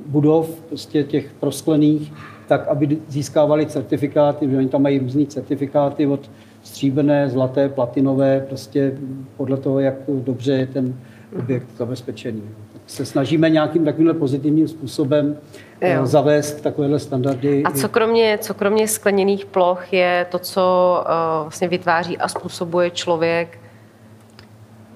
[0.07, 2.13] budov, prostě těch prosklených,
[2.49, 6.31] tak, aby získávali certifikáty, že oni tam mají různé certifikáty od
[6.63, 8.93] stříbrné, zlaté, platinové, prostě
[9.37, 10.95] podle toho, jak dobře je ten
[11.39, 12.43] objekt zabezpečený.
[12.73, 15.37] Tak se snažíme nějakým takovýmhle pozitivním způsobem
[15.81, 16.07] jo.
[16.07, 17.62] zavést takovéhle standardy.
[17.62, 22.91] A co kromě, co kromě skleněných ploch je to, co uh, vlastně vytváří a způsobuje
[22.91, 23.59] člověk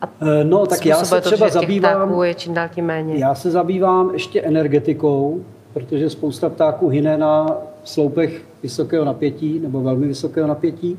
[0.02, 2.22] Eh, no, tak já se to, třeba těch zabývám...
[2.22, 3.14] je čím dál tím méně.
[3.16, 10.06] Já se zabývám ještě energetikou, protože spousta ptáků hyne na sloupech vysokého napětí nebo velmi
[10.06, 10.98] vysokého napětí.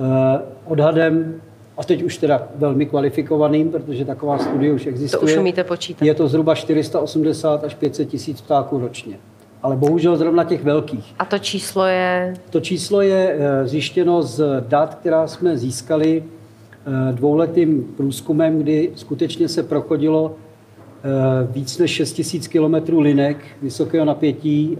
[0.00, 1.40] Eh, odhadem,
[1.80, 5.20] a teď už teda velmi kvalifikovaným, protože taková studie už existuje.
[5.20, 6.04] To už umíte počítat.
[6.04, 9.18] Je to zhruba 480 až 500 tisíc ptáků ročně.
[9.62, 11.14] Ale bohužel zrovna těch velkých.
[11.18, 12.34] A to číslo je?
[12.50, 19.48] To číslo je eh, zjištěno z dat, která jsme získali eh, dvouletým průzkumem, kdy skutečně
[19.48, 20.34] se prochodilo
[21.52, 22.20] víc než 6
[22.60, 24.78] 000 km linek vysokého napětí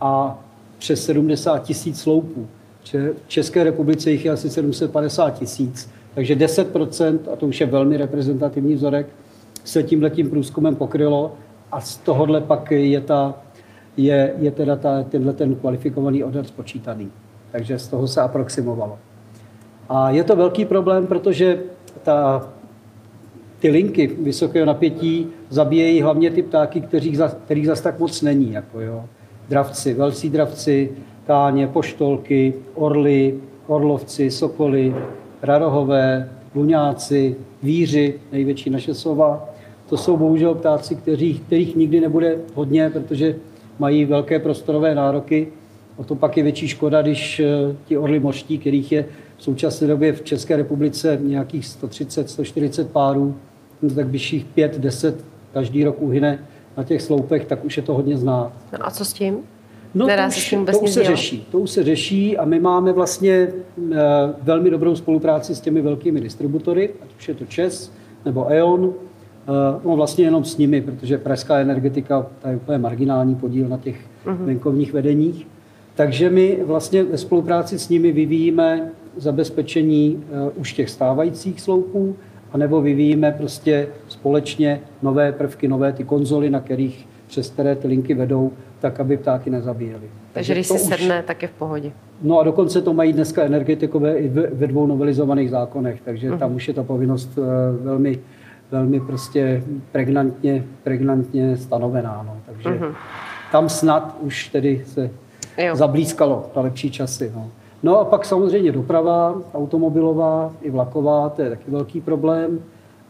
[0.00, 0.38] a
[0.78, 2.46] přes 70 tisíc sloupů.
[2.92, 7.96] V České republice jich je asi 750 tisíc, takže 10%, a to už je velmi
[7.96, 9.06] reprezentativní vzorek,
[9.64, 11.32] se tímhletím průzkumem pokrylo
[11.72, 13.34] a z tohohle pak je, ta,
[13.96, 17.10] je, je teda ta, tenhle ten kvalifikovaný odhad spočítaný.
[17.52, 18.98] Takže z toho se aproximovalo.
[19.88, 21.62] A je to velký problém, protože
[22.02, 22.48] ta,
[23.58, 28.52] ty linky vysokého napětí zabíjejí hlavně ty ptáky, kterých, za, kterých zas tak moc není.
[28.52, 29.04] Jako jo.
[29.48, 30.90] Dravci, velcí dravci,
[31.26, 34.94] káně, poštolky, orly, orlovci, sokoly,
[35.44, 39.48] rarohové, luňáci, víři, největší naše sova.
[39.88, 43.36] To jsou bohužel ptáci, kteří, kterých nikdy nebude hodně, protože
[43.78, 45.48] mají velké prostorové nároky.
[45.96, 49.04] O to pak je větší škoda, když eh, ti orly mořští, kterých je
[49.36, 53.36] v současné době v České republice nějakých 130-140 párů,
[53.82, 55.14] no tak vyšších 5-10
[55.52, 56.38] každý rok uhyne
[56.76, 58.52] na těch sloupech, tak už je to hodně znát.
[58.72, 59.38] No a co s tím?
[59.94, 61.46] No, to už, to už se řeší.
[61.50, 63.88] To už se řeší a my máme vlastně uh,
[64.42, 67.92] velmi dobrou spolupráci s těmi velkými distributory, ať už je to ČES
[68.24, 68.94] nebo E.ON, uh,
[69.84, 73.96] no vlastně jenom s nimi, protože pražská energetika to je úplně marginální podíl na těch
[74.26, 74.36] uh-huh.
[74.36, 75.46] venkovních vedeních.
[75.94, 82.16] Takže my vlastně ve spolupráci s nimi vyvíjíme zabezpečení uh, už těch stávajících sloupů,
[82.52, 88.14] anebo vyvíjíme prostě společně nové prvky, nové ty konzoly, na kterých přes které ty linky
[88.14, 90.02] vedou, tak aby ptáky nezabíjeli.
[90.32, 91.92] Takže když si sedne, tak je v pohodě.
[92.22, 96.38] No a dokonce to mají dneska energetikové i ve dvou novelizovaných zákonech, takže uh-huh.
[96.38, 97.42] tam už je ta povinnost eh,
[97.84, 98.18] velmi,
[98.70, 99.62] velmi prostě
[99.92, 102.24] pregnantně, pregnantně stanovená.
[102.26, 102.36] No.
[102.46, 102.94] Takže uh-huh.
[103.52, 105.10] tam snad už tedy se
[105.58, 105.76] jo.
[105.76, 107.32] zablízkalo na lepší časy.
[107.34, 107.50] No.
[107.82, 112.58] no a pak samozřejmě doprava automobilová i vlaková, to je taky velký problém.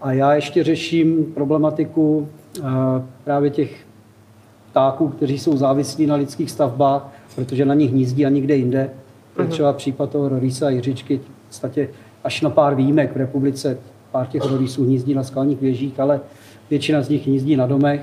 [0.01, 2.67] A já ještě řeším problematiku uh,
[3.25, 3.84] právě těch
[4.75, 8.91] ptáků, kteří jsou závislí na lidských stavbách, protože na nich hnízdí a nikde jinde.
[9.39, 9.49] Mhm.
[9.49, 11.89] třeba případ toho Rorisa a Jiřičky, v podstatě
[12.25, 13.79] až na pár výjimek v republice,
[14.13, 16.21] pár těch Rorisů hnízdí na skalních věžích, ale
[16.71, 18.01] většina z nich hnízdí na domech.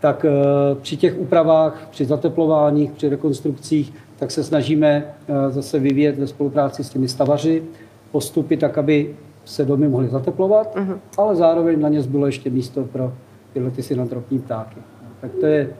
[0.00, 6.18] Tak eh, při těch úpravách, při zateplováních, při rekonstrukcích, tak se snažíme eh, zase vyvíjet
[6.18, 7.62] ve spolupráci s těmi stavaři
[8.12, 10.98] postupy tak, aby se domy mohly zateplovat, uh-huh.
[11.18, 13.12] ale zároveň na ně zbylo ještě místo pro
[13.52, 14.76] tyhle ty synantropní ptáky.
[15.20, 15.70] Tak to je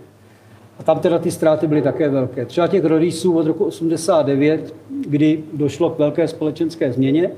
[0.81, 2.47] a tam teda ty ztráty byly také velké.
[2.47, 4.74] Třeba těch rodísů od roku 89,
[5.09, 7.31] kdy došlo k velké společenské změně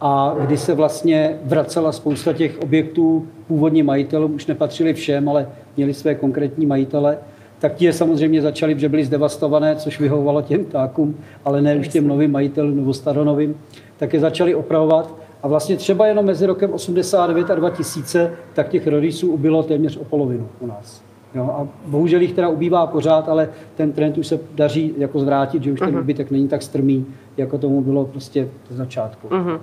[0.00, 5.94] a kdy se vlastně vracela spousta těch objektů původním majitelům, už nepatřili všem, ale měli
[5.94, 7.18] své konkrétní majitele,
[7.58, 11.88] tak ti je samozřejmě začali, že byly zdevastované, což vyhovovalo těm ptákům, ale ne už
[11.88, 13.56] těm novým majitelům nebo staronovým,
[13.96, 15.14] tak je začali opravovat.
[15.42, 20.04] A vlastně třeba jenom mezi rokem 89 a 2000, tak těch rodísů ubylo téměř o
[20.04, 21.13] polovinu u nás.
[21.34, 25.62] Jo, a bohužel jich teda ubývá pořád, ale ten trend už se daří jako zvrátit,
[25.62, 25.86] že už uh-huh.
[25.86, 27.06] ten ubytek není tak strmý,
[27.36, 29.28] jako tomu bylo prostě z začátku.
[29.28, 29.60] Uh-huh.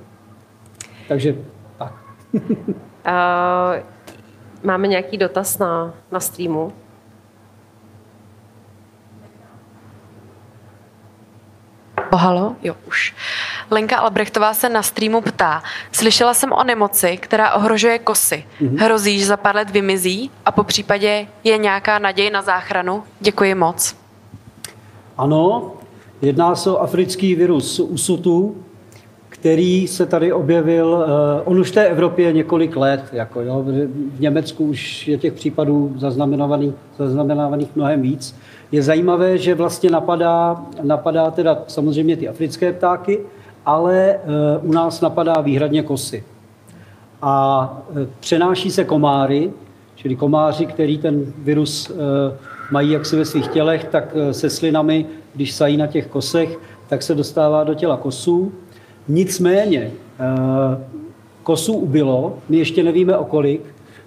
[1.07, 1.35] Takže
[1.77, 1.93] tak.
[2.33, 2.43] uh,
[4.63, 6.71] máme nějaký dotaz na, na streamu?
[12.11, 12.55] Oh, halo?
[12.63, 13.15] Jo, už.
[13.73, 15.63] Lenka Albrechtová se na streamu ptá.
[15.91, 18.43] Slyšela jsem o nemoci, která ohrožuje kosy.
[18.61, 18.83] Mm-hmm.
[18.83, 23.03] Hrozí, že za pár let vymizí a po případě je nějaká naděj na záchranu?
[23.19, 23.95] Děkuji moc.
[25.17, 25.71] Ano,
[26.21, 28.55] jedná se o africký virus USUTu,
[29.29, 33.63] který se tady objevil, uh, on už v té Evropě několik let, jako jo,
[34.15, 38.35] v Německu už je těch případů zaznamenávaných, zaznamenávaných mnohem víc.
[38.71, 43.19] Je zajímavé, že vlastně napadá, napadá teda samozřejmě ty africké ptáky,
[43.65, 44.19] ale eh,
[44.61, 46.23] u nás napadá výhradně kosy.
[47.21, 49.51] A eh, přenáší se komáry,
[49.95, 51.93] čili komáři, který ten virus eh,
[52.71, 55.05] mají jaksi ve svých tělech, tak se slinami,
[55.35, 58.51] když sají na těch kosech, tak se dostává do těla kosů.
[59.07, 59.91] Nicméně
[61.43, 63.61] kosů ubylo, my ještě nevíme o kolik.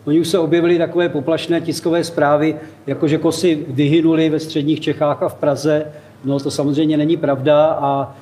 [0.04, 5.22] Oni už se objevily takové poplašné tiskové zprávy, jako že kosy vyhynuly ve středních Čechách
[5.22, 5.86] a v Praze.
[6.24, 8.16] No to samozřejmě není pravda a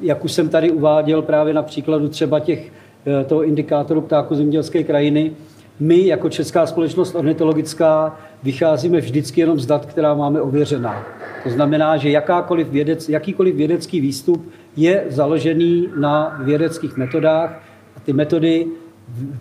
[0.00, 2.72] jak už jsem tady uváděl právě na příkladu třeba těch
[3.06, 5.32] eh, toho indikátoru ptáku zemědělské krajiny.
[5.80, 11.06] My jako Česká společnost ornitologická vycházíme vždycky jenom z dat, která máme ověřená.
[11.42, 17.62] To znamená, že jakákoliv vědec, jakýkoliv vědecký výstup je založený na vědeckých metodách
[17.96, 18.66] a ty metody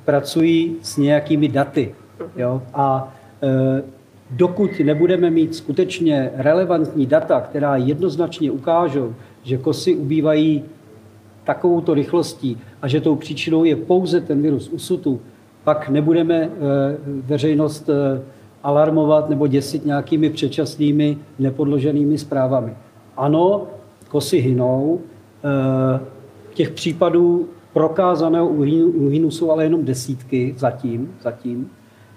[0.06, 1.96] pracují s nějakými daty.
[2.36, 2.62] Jo?
[2.74, 3.84] A e,
[4.32, 9.16] dokud nebudeme mít skutečně relevantní data, která jednoznačně ukážou,
[9.48, 10.64] že kosy ubývají
[11.44, 15.20] takovouto rychlostí a že tou příčinou je pouze ten virus usutu,
[15.64, 16.50] pak nebudeme e,
[17.06, 18.22] veřejnost e,
[18.64, 22.74] alarmovat nebo děsit nějakými předčasnými nepodloženými zprávami.
[23.18, 23.68] Ano,
[24.10, 26.00] kosy hynou, e,
[26.54, 31.70] těch případů prokázaného úhynu jsou ale jenom desítky zatím, zatím.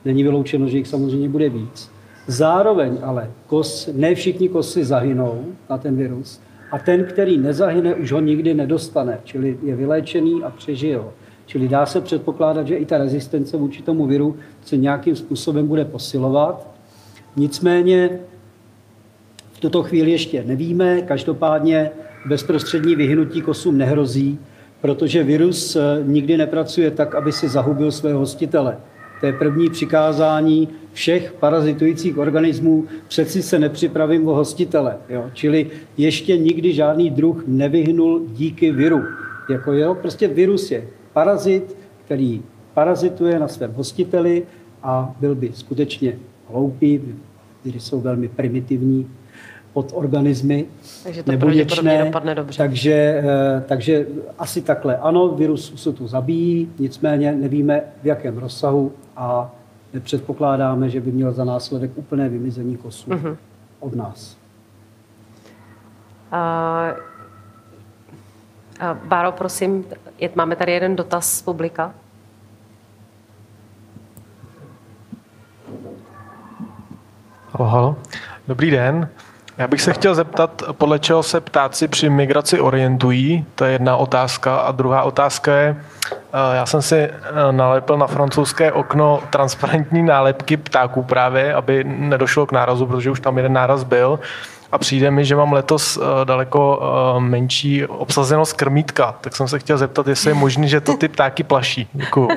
[0.05, 1.91] Není vyloučeno, že jich samozřejmě bude víc.
[2.27, 8.13] Zároveň ale kos, ne všichni kosy zahynou na ten virus a ten, který nezahyne, už
[8.13, 11.13] ho nikdy nedostane, čili je vyléčený a přežije ho.
[11.47, 15.85] Čili dá se předpokládat, že i ta rezistence vůči tomu viru se nějakým způsobem bude
[15.85, 16.69] posilovat.
[17.37, 18.21] Nicméně
[19.53, 21.91] v tuto chvíli ještě nevíme, každopádně
[22.27, 24.39] bezprostřední vyhnutí kosům nehrozí,
[24.81, 28.77] protože virus eh, nikdy nepracuje tak, aby si zahubil své hostitele.
[29.21, 32.85] To je první přikázání všech parazitujících organismů.
[33.09, 34.97] Přeci se nepřipravím o hostitele.
[35.09, 35.31] Jo?
[35.33, 39.03] Čili ještě nikdy žádný druh nevyhnul díky viru.
[39.51, 42.43] Jako jo, prostě virus je parazit, který
[42.75, 44.43] parazituje na svém hostiteli
[44.83, 46.19] a byl by skutečně
[46.49, 47.01] hloupý,
[47.65, 49.11] viry jsou velmi primitivní
[49.73, 50.67] pod organismy,
[51.05, 52.59] takže to nebuněčné, dopadne dobře.
[52.59, 54.07] Takže, eh, takže
[54.39, 54.97] asi takhle.
[54.97, 59.51] Ano, virus se tu zabíjí, nicméně nevíme v jakém rozsahu a
[59.93, 63.37] nepředpokládáme, že by měl za následek úplné vymizení kosů uh-huh.
[63.81, 64.37] od nás.
[66.33, 66.99] Uh,
[68.91, 69.85] uh, Báro, prosím,
[70.19, 71.95] je, máme tady jeden dotaz z publika.
[77.53, 77.97] Halo, halo.
[78.49, 79.09] Dobrý den.
[79.61, 83.97] Já bych se chtěl zeptat, podle čeho se ptáci při migraci orientují, to je jedna
[83.97, 84.57] otázka.
[84.57, 85.77] A druhá otázka je,
[86.13, 87.13] eh, já jsem si eh,
[87.51, 93.37] nalepil na francouzské okno transparentní nálepky ptáků právě, aby nedošlo k nárazu, protože už tam
[93.37, 94.21] jeden náraz byl.
[94.73, 96.83] A přijde mi, že mám letos eh, daleko
[97.19, 101.43] menší obsazenost krmítka, tak jsem se chtěl zeptat, jestli je možné, že to ty ptáky
[101.43, 101.89] plaší.
[101.93, 102.29] Děkuju.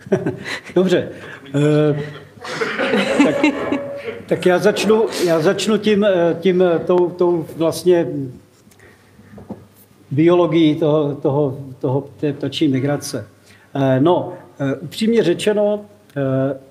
[0.74, 1.08] Dobře.
[1.54, 1.96] Uh,
[3.24, 3.34] tak
[4.28, 8.06] tak já začnu, já začnu tím, eh, tím eh, tou, tou vlastně
[10.10, 13.26] biologií toho, toho, toho, té ptačí migrace.
[13.74, 14.32] Eh, no,
[14.80, 15.80] upřímně řečeno,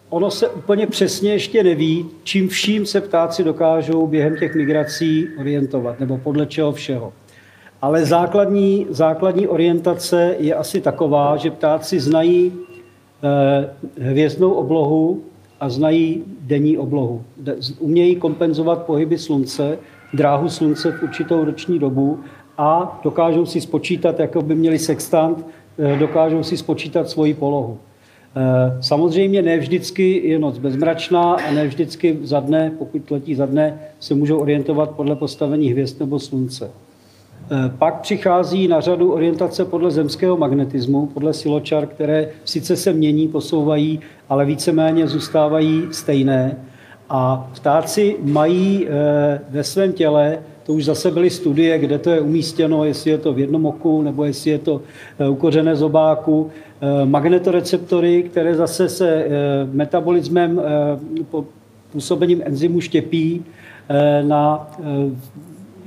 [0.09, 5.99] ono se úplně přesně ještě neví, čím vším se ptáci dokážou během těch migrací orientovat,
[5.99, 7.13] nebo podle čeho všeho.
[7.81, 12.53] Ale základní, základní orientace je asi taková, že ptáci znají
[13.97, 15.23] hvězdnou oblohu,
[15.65, 17.23] a znají denní oblohu.
[17.79, 19.77] Umějí kompenzovat pohyby slunce,
[20.13, 22.19] dráhu slunce v určitou roční dobu
[22.57, 25.45] a dokážou si spočítat, jako by měli sextant,
[25.79, 27.77] eh, dokážou si spočítat svoji polohu.
[28.35, 33.45] Eh, samozřejmě ne vždycky je noc bezmračná a ne vždycky za dne, pokud letí za
[33.45, 36.71] dne, se můžou orientovat podle postavení hvězd nebo slunce.
[37.51, 43.27] Eh, pak přichází na řadu orientace podle zemského magnetismu, podle siločar, které sice se mění,
[43.27, 46.57] posouvají, ale víceméně zůstávají stejné.
[47.09, 52.21] A ptáci mají eh, ve svém těle, to už zase byly studie, kde to je
[52.21, 54.81] umístěno, jestli je to v jednom oku, nebo jestli je to
[55.19, 56.51] eh, u kořené zobáku,
[57.05, 59.27] magnetoreceptory, které zase se
[59.71, 60.61] metabolismem,
[61.91, 63.45] působením enzymu štěpí
[64.21, 64.67] na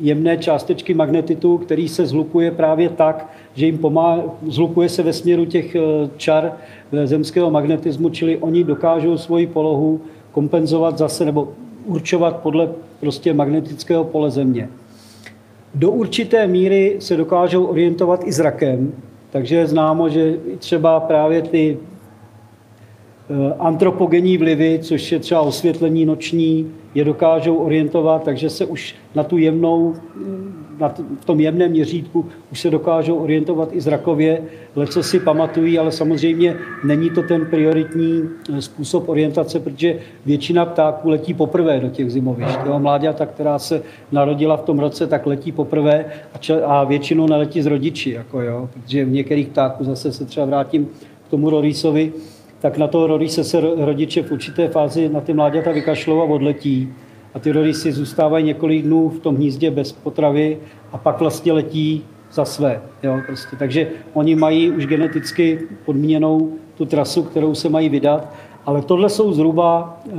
[0.00, 5.44] jemné částečky magnetitu, který se zhlukuje právě tak, že jim pomáhá, zhlukuje se ve směru
[5.44, 5.80] těch eh,
[6.16, 6.52] čar
[6.92, 10.00] eh, zemského magnetismu, čili oni dokážou svoji polohu
[10.32, 11.48] kompenzovat zase nebo
[11.86, 12.68] určovat podle
[13.00, 14.68] prostě magnetického pole Země.
[15.74, 18.92] Do určité míry se dokážou orientovat i zrakem,
[19.30, 21.78] takže je známo, že třeba právě ty
[23.58, 29.38] antropogenní vlivy, což je třeba osvětlení noční, je dokážou orientovat, takže se už na tu
[29.38, 29.94] jemnou,
[30.80, 34.42] na t- v tom jemném měřítku už se dokážou orientovat i zrakově,
[34.86, 38.22] co si pamatují, ale samozřejmě není to ten prioritní
[38.52, 42.58] eh, způsob orientace, protože většina ptáků letí poprvé do těch zimovišť.
[42.66, 42.78] Jo?
[42.78, 46.04] Mláďata, která se narodila v tom roce, tak letí poprvé
[46.34, 48.68] a, č- a většinou neletí s rodiči, jako jo?
[48.72, 50.88] protože v některých ptáků zase se třeba vrátím
[51.26, 52.12] k tomu Rorisovi,
[52.60, 56.92] tak na toho rodise se rodiče v určité fázi na ty mláďata vykašlou a odletí.
[57.34, 60.58] A ty rodisy zůstávají několik dnů v tom hnízdě bez potravy
[60.92, 62.80] a pak vlastně letí za své.
[63.02, 63.56] Jo, prostě.
[63.56, 68.34] Takže oni mají už geneticky podmíněnou tu trasu, kterou se mají vydat,
[68.66, 70.14] ale tohle jsou zhruba, eh,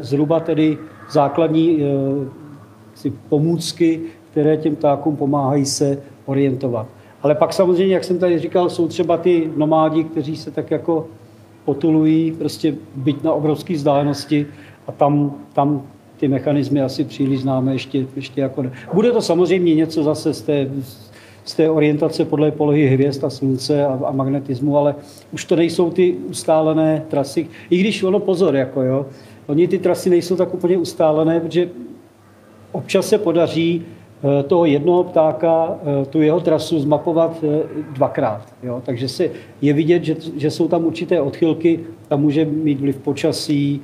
[0.00, 0.78] zhruba tedy
[1.10, 6.86] základní eh, pomůcky, které těm ptákům pomáhají se orientovat.
[7.22, 11.06] Ale pak samozřejmě, jak jsem tady říkal, jsou třeba ty nomádi, kteří se tak jako
[11.64, 14.46] potulují, prostě byť na obrovské vzdálenosti
[14.86, 15.82] a tam, tam
[16.16, 18.72] ty mechanismy asi příliš známe ještě, ještě jako ne.
[18.94, 20.70] Bude to samozřejmě něco zase z té,
[21.44, 24.94] z té orientace podle polohy hvězd a slunce a, a magnetismu, ale
[25.32, 27.46] už to nejsou ty ustálené trasy.
[27.70, 29.06] I když ono pozor, jako jo,
[29.46, 31.68] oni ty trasy nejsou tak úplně ustálené, protože
[32.72, 33.82] občas se podaří
[34.46, 37.62] toho jednoho ptáka, eh, tu jeho trasu zmapovat eh,
[37.92, 38.42] dvakrát.
[38.62, 38.82] Jo?
[38.86, 39.30] Takže se
[39.62, 43.80] je vidět, že, že jsou tam určité odchylky, tam může mít vliv počasí,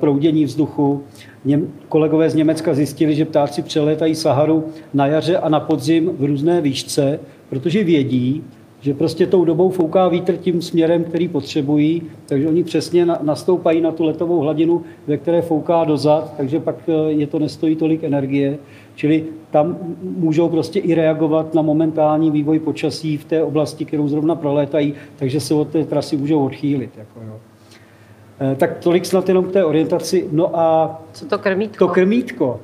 [0.00, 1.02] proudění vzduchu.
[1.44, 6.24] Něm, kolegové z Německa zjistili, že ptáci přelétají Saharu na jaře a na podzim v
[6.24, 8.44] různé výšce, protože vědí,
[8.80, 13.92] že prostě tou dobou fouká vítr tím směrem, který potřebují, takže oni přesně nastoupají na
[13.92, 18.58] tu letovou hladinu, ve které fouká dozad, takže pak eh, je to nestojí tolik energie.
[18.98, 24.34] Čili tam můžou prostě i reagovat na momentální vývoj počasí v té oblasti, kterou zrovna
[24.34, 26.90] prolétají, takže se od té trasy můžou odchýlit.
[26.96, 27.34] Jako jo.
[28.40, 30.28] Eh, tak tolik snad jenom k té orientaci.
[30.32, 31.86] No a co to krmítko?
[31.86, 32.60] To krmítko.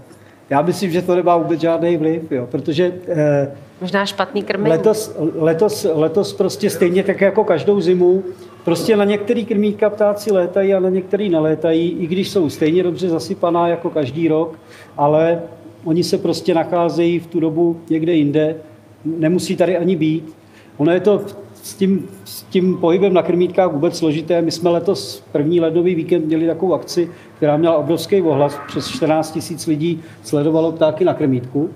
[0.51, 2.93] Já myslím, že to nemá vůbec žádný vliv, jo, protože...
[3.09, 4.71] Eh, Možná špatný krmení.
[4.71, 8.23] Letos, letos, letos prostě stejně tak jako každou zimu,
[8.65, 13.09] prostě na některý krmítka ptáci létají a na některý nelétají, i když jsou stejně dobře
[13.09, 14.59] zasypaná jako každý rok,
[14.97, 15.43] ale
[15.85, 18.57] oni se prostě nacházejí v tu dobu někde jinde,
[19.05, 20.35] nemusí tady ani být.
[20.77, 21.21] Ono je to
[21.63, 24.43] s tím, s tím pohybem na krmítkách vůbec složité.
[24.43, 28.59] My jsme letos první ledový víkend měli takovou akci, která měla obrovský ohlas.
[28.67, 31.71] Přes 14 tisíc lidí sledovalo ptáky na krmítku.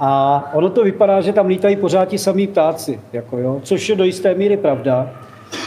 [0.00, 3.96] A ono to vypadá, že tam lítají pořád ti samý ptáci, jako jo, což je
[3.96, 5.12] do jisté míry pravda,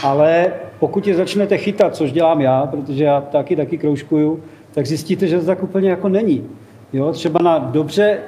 [0.02, 4.42] ale pokud je začnete chytat, což dělám já, protože já taky taky kroužkuju,
[4.72, 6.44] tak zjistíte, že to tak úplně jako není.
[6.92, 8.18] Jo, třeba na dobře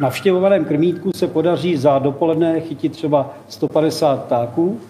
[0.00, 4.80] navštěvovaném krmítku se podaří za dopoledne chytit třeba 150 ptáků,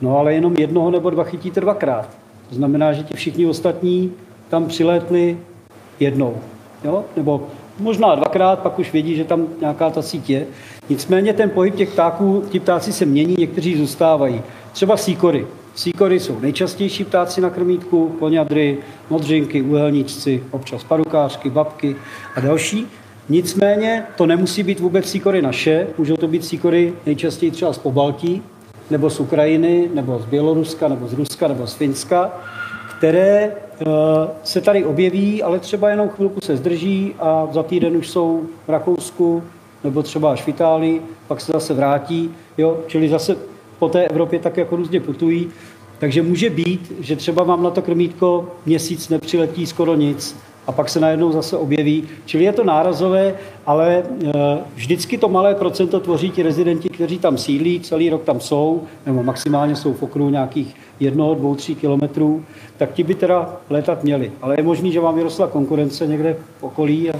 [0.00, 2.08] no ale jenom jednoho nebo dva chytíte dvakrát.
[2.48, 4.12] To znamená, že ti všichni ostatní
[4.48, 5.38] tam přilétli
[6.00, 6.36] jednou.
[6.84, 7.04] Jo?
[7.16, 7.46] Nebo
[7.80, 10.46] možná dvakrát, pak už vědí, že tam nějaká ta síť je.
[10.88, 14.42] Nicméně ten pohyb těch ptáků, ti ptáci se mění, někteří zůstávají.
[14.72, 15.46] Třeba síkory.
[15.78, 18.78] Síkory jsou nejčastější ptáci na krmítku, poňadry,
[19.10, 21.96] modřinky, uhelníčci, občas parukářky, babky
[22.34, 22.86] a další.
[23.28, 28.42] Nicméně to nemusí být vůbec síkory naše, můžou to být síkory nejčastěji třeba z Pobaltí,
[28.90, 32.30] nebo z Ukrajiny, nebo z Běloruska, nebo z Ruska, nebo z Finska,
[32.98, 33.84] které eh,
[34.44, 38.70] se tady objeví, ale třeba jenom chvilku se zdrží a za týden už jsou v
[38.70, 39.42] Rakousku,
[39.84, 42.80] nebo třeba až v Itálii, pak se zase vrátí, jo?
[42.86, 43.36] čili zase
[43.78, 45.48] po té Evropě tak jako různě putují.
[45.98, 50.36] Takže může být, že třeba vám na to krmítko měsíc nepřiletí skoro nic,
[50.68, 52.08] a pak se najednou zase objeví.
[52.26, 53.34] Čili je to nárazové,
[53.66, 54.32] ale eh,
[54.74, 59.22] vždycky to malé procento tvoří ti rezidenti, kteří tam sídlí, celý rok tam jsou, nebo
[59.22, 62.44] maximálně jsou v okruhu nějakých jednoho, dvou, tří kilometrů,
[62.76, 64.32] tak ti by teda létat měli.
[64.42, 67.10] Ale je možný, že vám vyrostla konkurence někde v okolí.
[67.10, 67.14] A...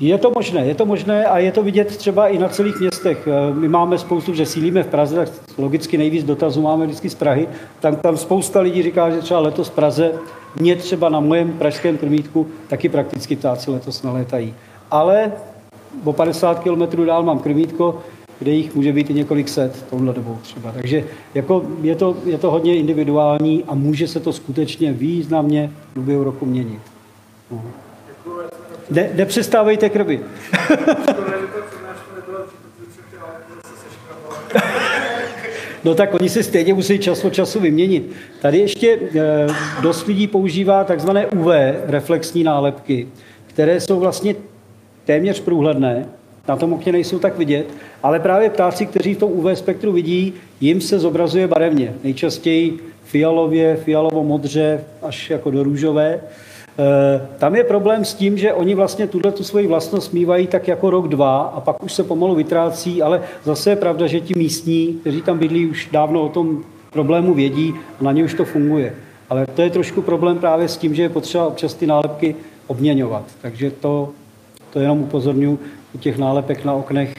[0.00, 3.28] Je to možné, je to možné a je to vidět třeba i na celých městech.
[3.28, 5.28] Eh, my máme spoustu, že sílíme v Praze, tak
[5.58, 7.48] logicky nejvíc dotazů máme vždycky z Prahy.
[7.80, 10.12] Tam, tam spousta lidí říká, že třeba letos v Praze
[10.60, 14.54] mě třeba na mojem pražském krmítku taky prakticky ptáci letos nalétají.
[14.90, 15.32] Ale
[16.04, 18.02] o 50 km dál mám krmítko,
[18.38, 20.72] kde jich může být i několik set touhle dobou třeba.
[20.72, 26.22] Takže jako je, to, je to hodně individuální a může se to skutečně významně v
[26.22, 26.80] roku měnit.
[27.50, 27.83] No.
[28.90, 30.20] Ne, nepřestávejte krby.
[35.84, 38.12] No tak oni se stejně musí čas od času vyměnit.
[38.42, 39.46] Tady ještě eh,
[39.82, 41.46] dost lidí používá takzvané UV
[41.86, 43.08] reflexní nálepky,
[43.46, 44.34] které jsou vlastně
[45.04, 46.06] téměř průhledné,
[46.48, 47.66] na tom okně nejsou tak vidět,
[48.02, 51.94] ale právě ptáci, kteří v tom UV spektru vidí, jim se zobrazuje barevně.
[52.04, 56.20] Nejčastěji fialově, fialovo-modře, až jako do růžové.
[56.78, 60.68] Eh, tam je problém s tím, že oni vlastně tuhle tu svoji vlastnost mývají tak
[60.68, 64.34] jako rok, dva a pak už se pomalu vytrácí, ale zase je pravda, že ti
[64.36, 68.44] místní, kteří tam bydlí, už dávno o tom problému vědí a na ně už to
[68.44, 68.94] funguje.
[69.30, 73.24] Ale to je trošku problém právě s tím, že je potřeba občas ty nálepky obměňovat.
[73.42, 74.10] Takže to,
[74.72, 75.58] to jenom upozorňuji
[75.94, 77.14] u těch nálepek na oknech.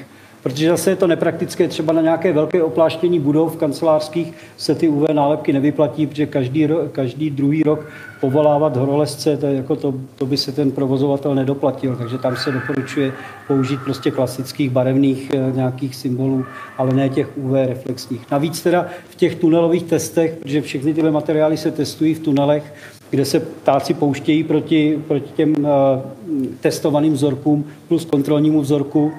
[0.46, 5.10] Protože zase je to nepraktické, třeba na nějaké velké opláštění budov kancelářských se ty UV
[5.10, 7.86] nálepky nevyplatí, protože každý, ro, každý druhý rok
[8.22, 13.14] povolávat horolezce, to, jako to, to by se ten provozovatel nedoplatil, takže tam se doporučuje
[13.48, 16.46] použít prostě klasických barevných eh, nějakých symbolů,
[16.78, 18.32] ale ne těch UV reflexních.
[18.32, 22.74] Navíc teda v těch tunelových testech, protože všechny tyhle materiály se testují v tunelech,
[23.10, 25.68] kde se ptáci pouštějí proti, proti těm uh,
[26.62, 29.12] testovaným vzorkům plus kontrolnímu vzorku,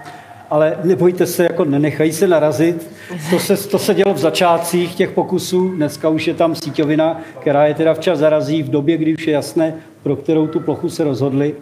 [0.51, 2.91] ale nebojte se, jako nenechají se narazit.
[3.31, 7.67] To se, to se dělo v začátcích těch pokusů, dneska už je tam síťovina, která
[7.67, 11.05] je teda včas zarazí v době, kdy už je jasné, pro kterou tu plochu se
[11.05, 11.55] rozhodli.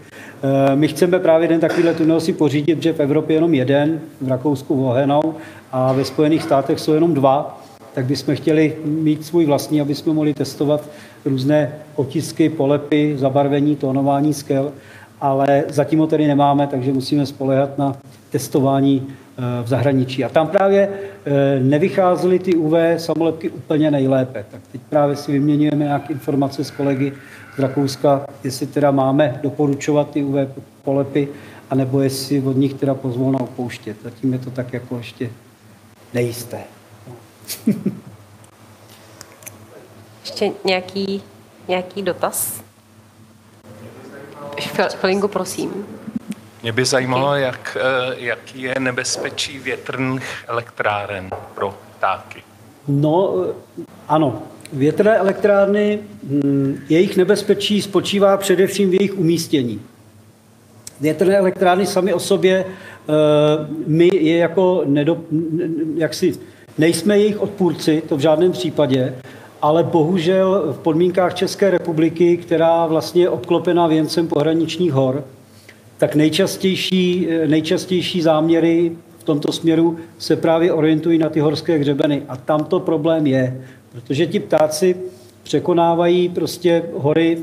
[0.43, 4.28] Eh, my chceme právě jeden takovýhle tunel si pořídit, že v Evropě jenom jeden, v
[4.28, 5.35] Rakousku Vohenou
[5.72, 7.61] a ve Spojených státech jsou jenom dva,
[7.95, 10.89] tak bychom chtěli mít svůj vlastní, aby jsme mohli testovat
[11.24, 14.72] různé otisky, polepy, zabarvení, tónování skel,
[15.20, 17.97] ale zatím ho tedy nemáme, takže musíme spolehat na
[18.35, 20.24] testování eh, v zahraničí.
[20.24, 24.45] A tam právě eh, nevycházely ty UV samolepky úplně nejlépe.
[24.51, 27.12] Tak teď právě si vyměňujeme nějaké informace s kolegy
[27.57, 30.49] z Rakouska, jestli teda máme doporučovat ty UV
[30.85, 31.28] polepy,
[31.70, 33.97] anebo jestli od nich teda pozvolna opouštět.
[34.03, 35.30] Zatím je to tak jako ještě
[36.14, 36.59] nejisté.
[40.24, 41.22] Ještě nějaký,
[41.68, 42.62] nějaký dotaz?
[45.01, 45.70] Chvilinku, prosím.
[46.65, 52.43] Mě by zajímalo, jak, eh, jaký je nebezpečí větrných elektráren pro ptáky.
[52.89, 54.43] No, eh, ano.
[54.73, 59.81] Větrné elektrárny, hm, jejich nebezpečí spočívá především v jejich umístění.
[61.01, 63.12] Větrné elektrárny sami o sobě, eh,
[63.87, 65.19] my je jako nedop,
[65.97, 66.33] jaksi,
[66.79, 69.15] nejsme jejich odpůrci, to v žádném případě,
[69.62, 75.25] ale bohužel v podmínkách České republiky, která vlastně je obklopená věncem pohraničních hor,
[75.99, 82.22] tak nejčastější, nejčastější záměry v tomto směru se právě orientují na ty horské hřebeny.
[82.28, 84.97] A tam to problém je, protože ti ptáci
[85.42, 87.38] překonávají prostě hory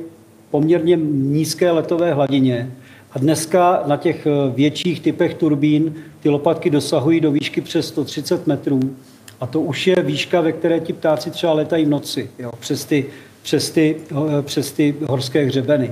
[0.51, 2.71] poměrně nízké letové hladině.
[3.11, 8.79] A dneska na těch větších typech turbín ty lopatky dosahují do výšky přes 130 metrů.
[9.39, 12.85] A to už je výška, ve které ti ptáci třeba letají v noci, jo, přes,
[12.85, 13.05] ty,
[13.41, 13.95] přes, ty,
[14.41, 15.91] přes ty horské hřebeny.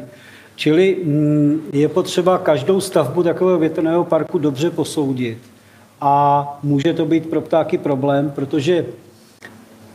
[0.60, 5.38] Čili mm, je potřeba každou stavbu takového větrného parku dobře posoudit.
[6.02, 8.86] A může to být pro ptáky problém, protože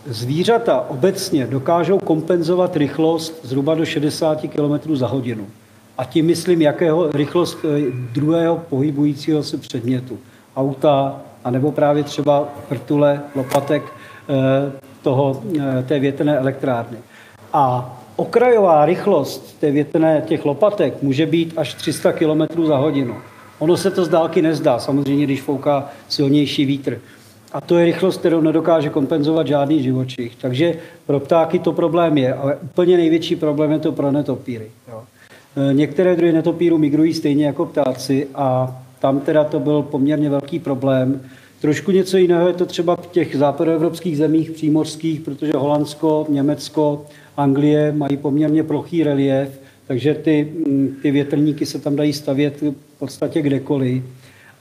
[0.06, 5.46] zvířata obecně dokážou kompenzovat rychlost zhruba do 60 km za hodinu.
[5.98, 10.18] A tím myslím, jakého rychlost eh, druhého pohybujícího se předmětu.
[10.56, 13.82] Auta, anebo právě třeba vrtule, lopatek
[14.28, 16.98] eh, toho, eh, té větrné elektrárny.
[17.52, 23.14] A okrajová rychlost té větrné, těch lopatek může být až 300 km za hodinu.
[23.58, 27.00] Ono se to z dálky nezdá, samozřejmě, když fouká silnější vítr.
[27.52, 30.36] A to je rychlost, kterou nedokáže kompenzovat žádný živočich.
[30.36, 30.74] Takže
[31.06, 34.66] pro ptáky to problém je, ale úplně největší problém je to pro netopíry.
[34.88, 35.02] Jo.
[35.70, 40.58] E, některé druhy netopíru migrují stejně jako ptáci a tam teda to byl poměrně velký
[40.58, 41.20] problém.
[41.60, 47.06] Trošku něco jiného je to třeba v těch západoevropských zemích přímořských, protože Holandsko, Německo,
[47.36, 52.98] Anglie mají poměrně plochý relief, takže ty, mm, ty větrníky se tam dají stavět v
[52.98, 54.02] podstatě kdekoliv.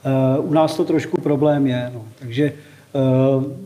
[0.04, 2.04] Eh, u nás to trošku problém je, no.
[2.18, 2.52] takže
[2.94, 3.64] eh,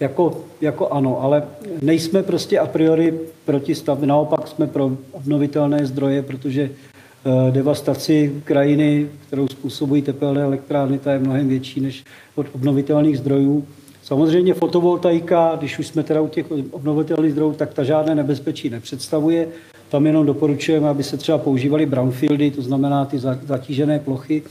[0.00, 1.42] jako, jako ano, ale
[1.82, 3.14] nejsme prostě a priori
[3.44, 10.98] proti stavbě, naopak jsme pro obnovitelné zdroje, protože eh, devastaci krajiny, kterou způsobují tepelné elektrárny,
[10.98, 13.66] ta je mnohem větší než od obnovitelných zdrojů.
[14.06, 19.48] Samozřejmě fotovoltaika, když už jsme teda u těch obnovitelných zdrojů, tak ta žádné nebezpečí nepředstavuje.
[19.88, 24.42] Tam jenom doporučujeme, aby se třeba používaly brownfieldy, to znamená ty zatížené plochy,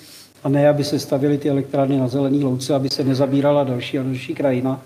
[0.43, 4.03] a ne, aby se stavily ty elektrárny na zelený louce, aby se nezabírala další a
[4.03, 4.81] další krajina.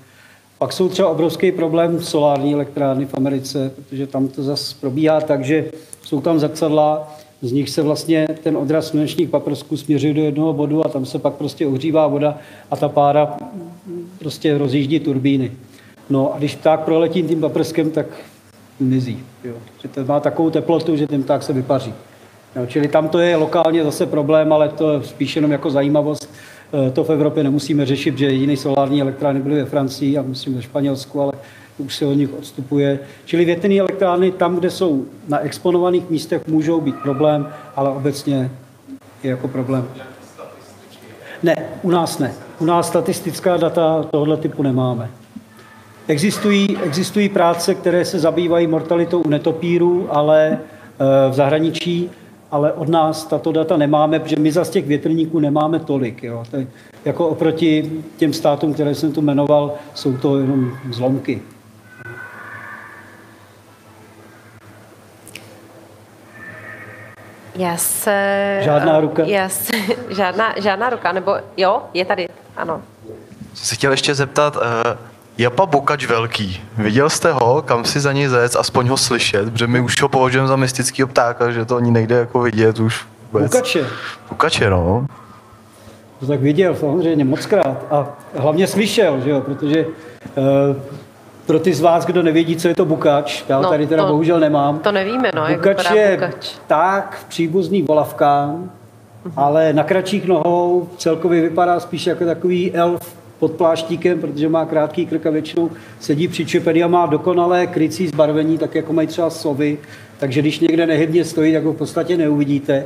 [0.58, 5.44] Pak jsou třeba obrovský problém solární elektrárny v Americe, protože tam to zase probíhá tak,
[5.44, 5.72] že
[6.02, 10.86] jsou tam zrcadla, z nich se vlastně ten odraz slunečních paprsků směřuje do jednoho bodu
[10.86, 12.38] a tam se pak prostě ohřívá voda
[12.72, 13.38] a ta pára
[14.20, 15.52] prostě rozjíždí turbíny.
[16.10, 18.06] No a když pták proletí tím paprskem, tak
[18.80, 19.20] mizí.
[19.44, 19.54] Jo.
[19.82, 21.94] Že to má takovou teplotu, že ten pták se vypaří.
[22.56, 26.30] Jo, čili tam to je lokálně zase problém, ale to je spíš jenom jako zajímavost.
[26.88, 30.56] E, to v Evropě nemusíme řešit, že jediný solární elektrárny byly ve Francii a myslím
[30.56, 31.34] ve Španělsku, ale
[31.78, 33.00] už se od nich odstupuje.
[33.26, 38.52] Čili větrné elektrárny tam, kde jsou na exponovaných místech, můžou být problém, ale obecně
[39.24, 39.88] je jako problém.
[41.44, 42.34] Ne, u nás ne.
[42.60, 45.10] U nás statistická data tohoto typu nemáme.
[46.08, 52.10] Existují, existují práce, které se zabývají mortalitou u netopírů, ale eh, v zahraničí
[52.52, 56.24] ale od nás tato data nemáme, protože my zase těch větrníků nemáme tolik.
[56.24, 56.44] Jo.
[56.52, 56.58] To
[57.06, 61.42] jako oproti těm státům, které jsem tu jmenoval, jsou to jenom zlomky.
[67.60, 68.60] Já se...
[68.64, 69.24] Žádná ruka?
[69.24, 69.74] Já se,
[70.10, 72.28] žádná, žádná ruka, nebo jo, je tady,
[72.58, 72.82] ano.
[73.54, 74.62] Jsem se chtěl ještě zeptat, uh,
[75.38, 79.68] Japa Bukač velký, viděl jste ho, kam si za něj zec, aspoň ho slyšet, protože
[79.68, 83.52] my už ho považujeme za mystického ptáka, že to ani nejde jako vidět už vůbec.
[83.52, 83.88] Bukače.
[84.30, 85.06] Bukače, no.
[86.20, 90.76] To tak viděl samozřejmě mockrát a hlavně slyšel, že jo, protože uh,
[91.50, 94.04] pro ty z vás, kdo nevědí, co je to bukač, já ho No, tady teda
[94.04, 94.80] to- bohužel nemám.
[94.80, 96.52] To nevíme, no, jak bukač vypadá je bukač.
[96.68, 98.72] tak příbuzný volavkám,
[99.36, 105.06] ale na kratších nohou celkově vypadá spíš jako takový elf pod pláštíkem, protože má krátký
[105.06, 105.70] krk a většinou
[106.00, 109.78] sedí přiczepený a má dokonalé krycí zbarvení, tak jako mají třeba sovy,
[110.20, 112.86] takže když někde nehybně stojí, tak ho v podstatě neuvidíte.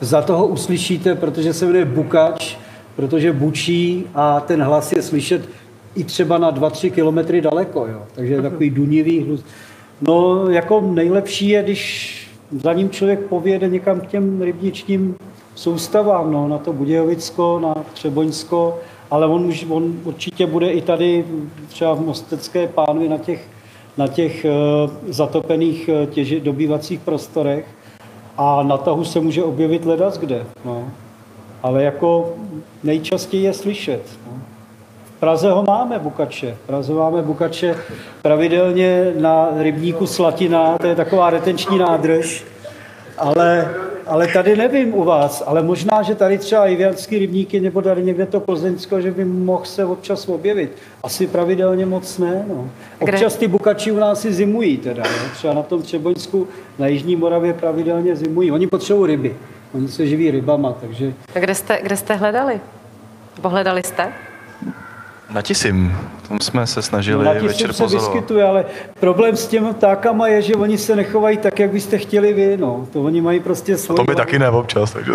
[0.00, 2.56] Za toho uslyšíte, protože se jmenuje bukač,
[2.96, 5.42] protože bučí a ten hlas je slyšet
[5.98, 8.02] i třeba na 2-3 kilometry daleko, jo.
[8.14, 9.44] takže je takový dunivý hlus.
[10.00, 12.14] No, jako nejlepší je, když
[12.62, 15.16] za ním člověk pověde někam k těm rybničním
[15.54, 18.78] soustavám, no, na to Budějovicko, na Třeboňsko,
[19.10, 21.24] ale on, už, on určitě bude i tady
[21.68, 23.48] třeba v Mostecké pánvi na těch,
[23.96, 27.66] na těch uh, zatopených uh, těži, dobývacích prostorech
[28.36, 30.46] a na tahu se může objevit ledas kde.
[30.64, 30.90] No.
[31.62, 32.34] Ale jako
[32.84, 34.17] nejčastěji je slyšet.
[35.20, 36.56] Praze ho máme, Bukače.
[36.66, 37.76] Praze máme Bukače
[38.22, 42.44] pravidelně na rybníku Slatina, to je taková retenční nádrž,
[43.18, 43.74] ale,
[44.06, 48.26] ale tady nevím u vás, ale možná, že tady třeba Ivianský rybníky nebo tady někde
[48.26, 50.76] to Plzeňsko, že by mohl se občas objevit.
[51.02, 52.44] Asi pravidelně moc ne.
[52.48, 52.70] No.
[52.98, 55.02] Občas ty bukači u nás i zimují teda.
[55.02, 55.30] No.
[55.34, 58.52] Třeba na tom Třeboňsku na Jižní Moravě pravidelně zimují.
[58.52, 59.36] Oni potřebují ryby.
[59.74, 62.60] Oni se živí rybama, takže A kde jste, kde jste hledali?
[63.42, 64.12] Pohledali jste?
[65.30, 65.96] Na Tisim,
[66.28, 68.12] tam jsme se snažili na večer se pozorovat.
[68.12, 68.64] vyskytuje, ale
[69.00, 72.56] problém s těmi ptákama je, že oni se nechovají tak, jak byste chtěli vy.
[72.56, 72.86] No.
[72.92, 73.96] To oni mají prostě svoji...
[73.96, 75.12] To mi taky ne občas, takže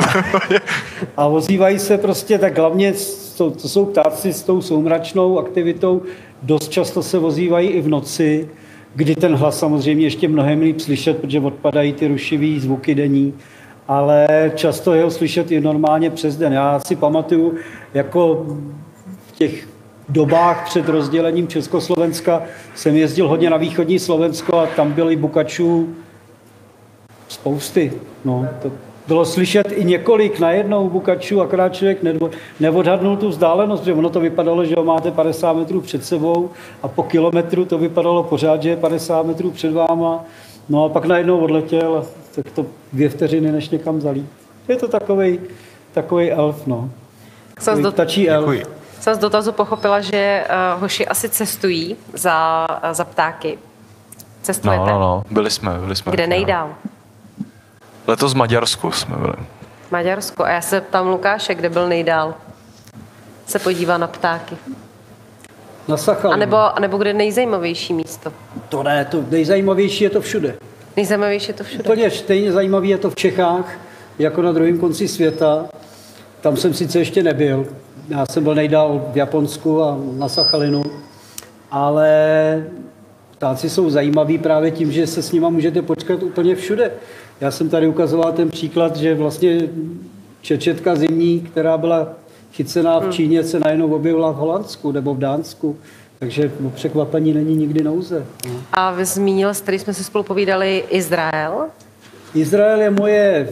[1.18, 2.94] A ozývají se prostě, tak hlavně
[3.38, 6.02] to, to jsou ptáci s tou soumračnou aktivitou,
[6.42, 8.50] dost často se ozývají i v noci,
[8.96, 13.34] kdy ten hlas samozřejmě ještě mnohem líp slyšet, protože odpadají ty rušivý zvuky denní,
[13.88, 16.54] ale často je ho slyšet i normálně přes den.
[16.54, 17.56] Já si pamatuju,
[17.94, 18.46] jako
[19.28, 19.73] v těch
[20.10, 22.42] dobách před rozdělením Československa
[22.76, 25.96] jsem jezdil hodně na východní Slovensko a tam byli bukačů
[27.28, 27.94] Spousty.
[28.26, 28.72] No, to
[29.08, 32.00] bylo slyšet i několik najednou bukačů, akorát člověk
[32.60, 36.50] neodhadnul tu vzdálenost, že ono to vypadalo, že ho máte 50 metrů před sebou
[36.84, 40.26] a po kilometru to vypadalo pořád, že je 50 metrů před váma.
[40.70, 42.06] No a pak najednou odletěl
[42.36, 44.28] tak to dvě vteřiny, než někam zalí.
[44.68, 45.40] Je to takový
[45.94, 46.90] takový elf, no.
[47.66, 48.56] Takový Tačí elf.
[48.56, 48.83] Děkuji.
[49.04, 53.60] Jsem z dotazu pochopila, že uh, hoši asi cestují za, za ptáky.
[54.42, 54.86] Cestujete?
[54.86, 56.12] No, no, no, byli jsme, byli jsme.
[56.12, 56.30] Kde no.
[56.30, 56.76] nejdál?
[58.08, 59.34] Letos v Maďarsku jsme byli.
[59.92, 60.44] Maďarsko.
[60.44, 62.34] A já se ptám Lukáše, kde byl nejdál?
[63.46, 64.58] Se podívá na ptáky.
[65.88, 66.34] Na Sachalinu.
[66.34, 68.34] A nebo, a nebo kde je nejzajímavější místo?
[68.70, 70.56] To ne, to nejzajímavější je to všude.
[70.96, 71.84] Nejzajímavější je to všude.
[71.84, 73.72] Úplně stejně zajímavý je to v Čechách,
[74.20, 75.66] jako na druhém konci světa.
[76.42, 77.66] Tam jsem sice ještě nebyl.
[78.10, 80.84] Já jsem byl nejdál v Japonsku a na Sachalinu,
[81.72, 82.68] ale
[83.32, 86.92] ptáci jsou zajímaví právě tím, že se s nima můžete počkat úplně všude.
[87.42, 89.62] Já jsem tady ukazoval ten příklad, že vlastně
[90.42, 92.08] čečetka zimní, která byla
[92.54, 95.78] chycená v Číně, se najednou objevila v Holandsku nebo v Dánsku.
[96.20, 98.26] Takže o překvapení není nikdy nouze.
[98.50, 98.56] No.
[98.74, 101.66] A vy zmínil, s který jsme si spolu povídali, Izrael.
[102.36, 103.50] Izrael je moje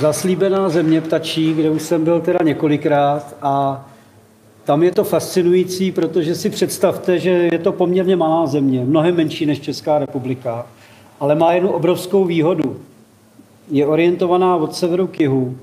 [0.00, 3.84] zaslíbená země ptačí, kde už jsem byl teda několikrát a
[4.68, 9.46] tam je to fascinující, protože si představte, že je to poměrně malá země, mnohem menší
[9.46, 10.66] než Česká republika,
[11.20, 12.76] ale má jednu obrovskou výhodu.
[13.70, 15.56] Je orientovaná od severu k jihu,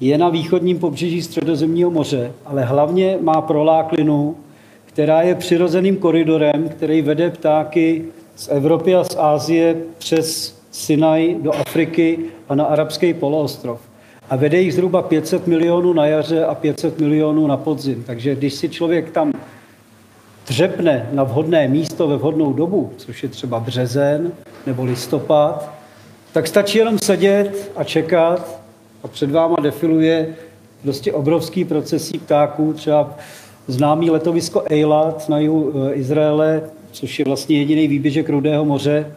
[0.00, 4.36] je na východním pobřeží Středozemního moře, ale hlavně má proláklinu,
[4.84, 8.04] která je přirozeným koridorem, který vede ptáky
[8.36, 13.80] z Evropy a z Ázie přes Sinaj do Afriky a na arabský poloostrov.
[14.30, 18.04] A vede jich zhruba 500 milionů na jaře a 500 milionů na podzim.
[18.06, 19.32] Takže když si člověk tam
[20.46, 24.32] dřepne na vhodné místo ve vhodnou dobu, což je třeba březen
[24.66, 25.70] nebo listopad,
[26.32, 28.60] tak stačí jenom sedět a čekat
[29.02, 30.34] a před váma defiluje
[30.82, 33.16] prostě obrovský procesí ptáků, třeba
[33.66, 39.12] známý letovisko Eilat na jihu eh, Izraele, což je vlastně jediný výběžek Rudého moře,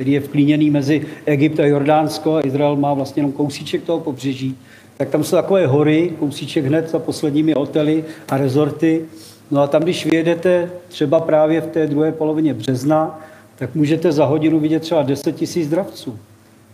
[0.00, 4.56] který je vklíněný mezi Egypt a Jordánsko a Izrael má vlastně jenom kousíček toho pobřeží,
[4.96, 9.04] tak tam jsou takové hory, kousíček hned za posledními hotely a rezorty.
[9.50, 13.20] No a tam, když vyjedete třeba právě v té druhé polovině března,
[13.56, 16.18] tak můžete za hodinu vidět třeba 10 tisíc dravců.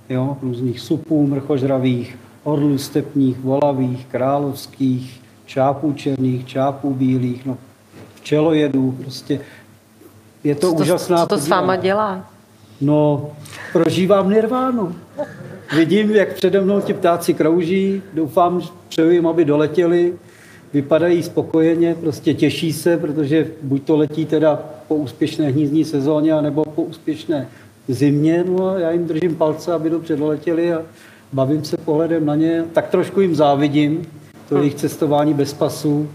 [0.09, 7.59] Jo, různých supů mrchožravých, orlů stepních, volavých, královských, čápů černých, čápů bílých, no,
[8.15, 9.41] včelojedů, prostě
[10.45, 11.61] je to Co to, úžasná co to s podívaná.
[11.61, 12.36] váma dělá?
[12.81, 13.31] No,
[13.73, 14.95] prožívám nirvánu.
[15.77, 20.15] Vidím, jak přede mnou ti ptáci krouží, doufám, přeju jim, aby doletěli,
[20.73, 26.65] vypadají spokojeně, prostě těší se, protože buď to letí teda po úspěšné hnízdní sezóně, nebo
[26.65, 27.49] po úspěšné
[27.89, 30.83] zimě, no a já jim držím palce, aby dobře doletěli a
[31.33, 32.65] bavím se pohledem na ně.
[32.73, 34.07] Tak trošku jim závidím,
[34.49, 36.09] to jejich cestování bez pasu,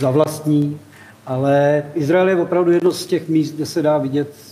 [0.00, 0.78] za vlastní,
[1.26, 4.51] ale Izrael je opravdu jedno z těch míst, kde se dá vidět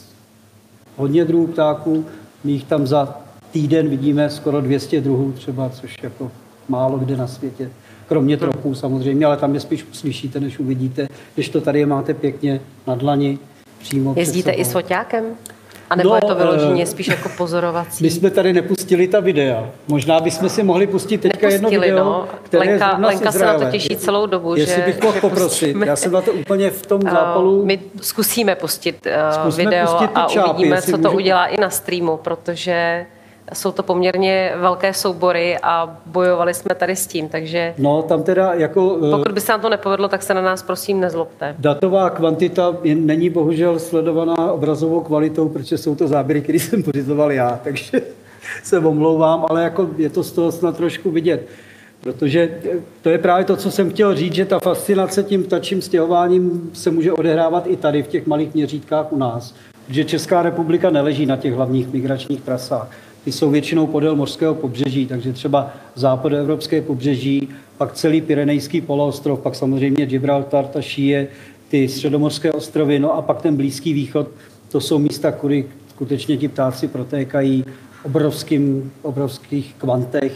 [1.01, 2.05] hodně druhů ptáků.
[2.45, 3.19] My jich tam za
[3.51, 6.31] týden vidíme skoro 200 druhů třeba, což jako
[6.69, 7.71] málo kde na světě.
[8.09, 11.09] Kromě tropů samozřejmě, ale tam je spíš uslyšíte, než uvidíte.
[11.35, 13.39] Když to tady máte pěkně na dlani,
[13.79, 15.25] přímo Jezdíte i s foťákem?
[15.91, 18.05] A nebo No, je to vyloženě eh, spíš jako pozorovací?
[18.05, 19.65] My jsme tady nepustili ta videa.
[19.89, 22.29] Možná bychom si mohli pustit teďka jedno Nepustili, video, no.
[22.43, 25.15] které je Lenka- z Lenka se na to těší celou dobu, Jestli že- bych mohl
[25.15, 25.49] že poprosit.
[25.67, 25.87] pustíme.
[25.87, 27.65] Já jsem na to úplně v tom Uh, zápalu.
[27.67, 31.61] My zkusíme pustit uh, Zkusme video pustit a čápy, uvidíme, co to můžu- udělá i
[31.61, 33.07] na streamu, protože
[33.53, 38.55] jsou to poměrně velké soubory a bojovali jsme tady s tím, takže No, tam teda
[38.55, 38.99] jako...
[39.07, 41.55] eh, pokud by se nám to nepovedlo, tak se na nás prosím nezlobte.
[41.59, 47.61] Datová kvantita není bohužel sledovaná obrazovou kvalitou, protože jsou to záběry, které jsem pořizoval já,
[47.65, 48.03] takže
[48.63, 51.47] se omlouvám, ale jako je to z toho snad trošku vidět.
[52.01, 55.83] Protože eh, to je právě to, co jsem chtěl říct, že ta fascinace tím ptačím
[55.83, 59.55] stěhováním se může odehrávat i tady v těch malých měřítkách u nás.
[59.87, 62.91] Protože Česká republika neleží na těch hlavních migračních trasách.
[63.25, 67.49] Ty jsou většinou podél mořského pobřeží, takže třeba západoevropské pobřeží,
[67.79, 71.29] pak celý Pyrenejský poloostrov, pak samozřejmě Gibraltar, ta šíje,
[71.69, 74.29] ty středomorské ostrovy, no a pak ten Blízký východ,
[74.73, 77.65] to jsou místa, kudy skutečně ti ptáci protékají
[78.05, 80.33] obrovským, obrovských kvantech.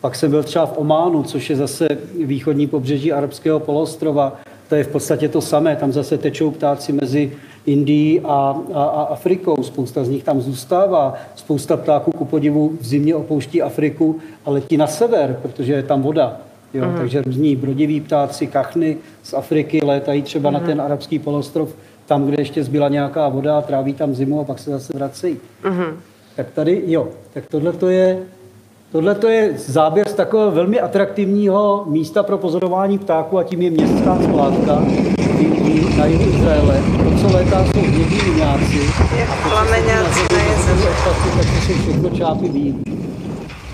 [0.00, 1.88] Pak jsem byl třeba v Ománu, což je zase
[2.24, 4.40] východní pobřeží arabského poloostrova.
[4.68, 5.76] To je v podstatě to samé.
[5.76, 7.32] Tam zase tečou ptáci mezi
[7.66, 9.62] Indií a, a, a Afrikou.
[9.62, 11.14] Spousta z nich tam zůstává.
[11.34, 16.02] Spousta ptáků ku podivu v zimě opouští Afriku a letí na sever, protože je tam
[16.02, 16.36] voda.
[16.74, 16.96] Jo, mm.
[16.96, 20.54] Takže různí brodiví ptáci, kachny z Afriky létají třeba mm.
[20.54, 21.76] na ten arabský poloostrov,
[22.06, 25.36] tam, kde ještě zbyla nějaká voda tráví tam zimu a pak se zase vracejí.
[25.64, 26.00] Mm.
[26.36, 28.18] Tak tady, jo, tak tohle to je
[28.92, 33.70] Tohle to je záběr z takového velmi atraktivního místa pro pozorování ptáků a tím je
[33.70, 34.82] městská skládka
[35.98, 36.80] na jihu Izraele.
[37.04, 38.80] To, co létá, jsou hnědí miňáci.
[39.18, 40.88] Jak plameňáci na jezeře.
[41.04, 42.84] Tak to jsou všechno čápy bílí.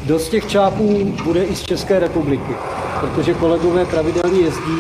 [0.07, 2.53] Dost těch čápů bude i z České republiky,
[3.01, 4.79] protože kolegové pravidelně jezdí.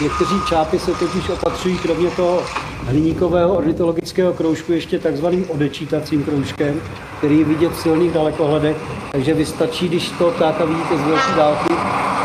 [0.00, 2.42] Někteří čápy se totiž opatřují kromě toho
[2.86, 6.80] hliníkového ornitologického kroužku ještě takzvaným odečítacím kroužkem,
[7.18, 8.76] který je vidět v silných dalekohledech,
[9.12, 11.74] takže vystačí, když to ptáka vidíte z velké dálky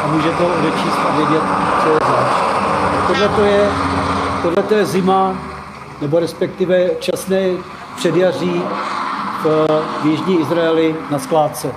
[0.04, 1.44] a můžete ho odečíst a vědět,
[1.84, 2.50] co je zač.
[3.08, 3.70] Tohle to je,
[4.42, 5.38] tohle to je zima,
[6.02, 7.50] nebo respektive časné
[7.96, 8.62] předjaří
[9.44, 9.68] v,
[10.04, 11.72] v Jižní Izraeli na skládce.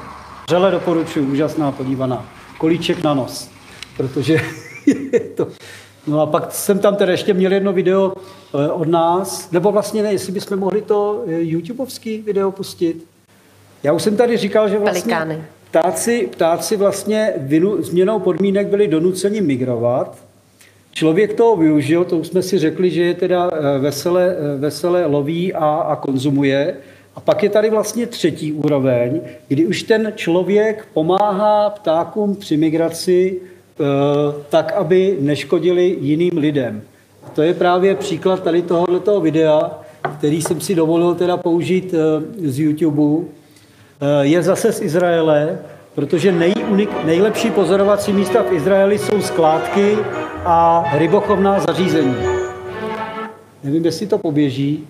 [0.46, 2.24] Vřele doporučuji, úžasná podívaná.
[2.58, 3.50] Kolíček na nos,
[3.96, 4.40] protože
[4.86, 5.46] je to...
[6.06, 8.12] No a pak jsem tam teda ještě měl jedno video
[8.54, 13.04] eh, od nás, nebo vlastně ne, jestli bychom mohli to eh, YouTubeovský video pustit.
[13.82, 15.44] Já už jsem tady říkal, že vlastně Pelikány.
[15.70, 20.16] ptáci, ptáci vlastně vinu, změnou podmínek byli donuceni migrovat.
[20.92, 25.06] Člověk toho využil, to už jsme si řekli, že je teda eh, vesele, eh, vesele
[25.06, 26.76] loví a, a konzumuje.
[27.16, 33.40] A pak je tady vlastně třetí úroveň, kdy už ten člověk pomáhá ptákům při migraci
[34.48, 36.82] tak, aby neškodili jiným lidem.
[37.34, 39.70] To je právě příklad tady tohoto videa,
[40.18, 43.26] který jsem si dovolil teda použít eh, z YouTube.
[44.00, 45.58] Eh, Je zase z Izraele,
[45.94, 49.98] protože nejunik, nejlepší pozorovací místa v Izraeli jsou skládky
[50.44, 52.16] a rybochovná zařízení.
[53.64, 54.86] Nevím, jestli to poběží.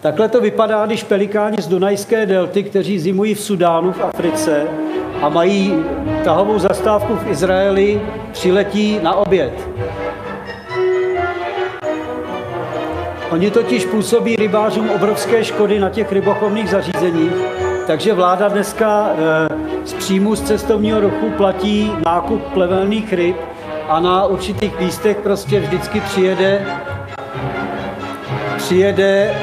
[0.00, 4.66] Takhle to vypadá, když pelikáni z Dunajské delty, kteří zimují v Sudánu v Africe
[5.24, 5.84] a mají
[6.24, 8.00] tahovou zastávku v Izraeli,
[8.32, 9.68] přiletí na oběd.
[13.30, 17.32] Oni totiž působí rybářům obrovské škody na těch rybochovných zařízeních,
[17.86, 23.36] takže vláda dneska eh, z příjmu z cestovního ruchu platí nákup plevelných ryb
[23.88, 26.66] a na určitých místech prostě vždycky přijede
[28.56, 29.34] přijede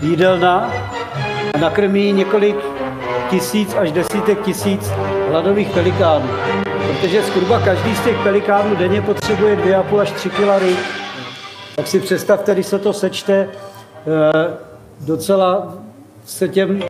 [0.00, 0.72] jídelna
[1.54, 2.77] a nakrmí několik
[3.30, 4.90] tisíc až desítek tisíc
[5.30, 6.28] hladových pelikánů.
[6.86, 10.78] Protože zhruba každý z těch pelikánů denně potřebuje 2,5 až 3 kg ryb.
[11.76, 14.56] Tak si představte, když se to sečte, eh,
[15.00, 15.74] docela
[16.24, 16.82] se těm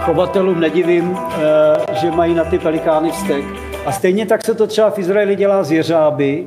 [0.00, 3.44] chovatelům nedivím, eh, že mají na ty pelikány vztek.
[3.86, 6.46] A stejně tak se to třeba v Izraeli dělá z jeřáby.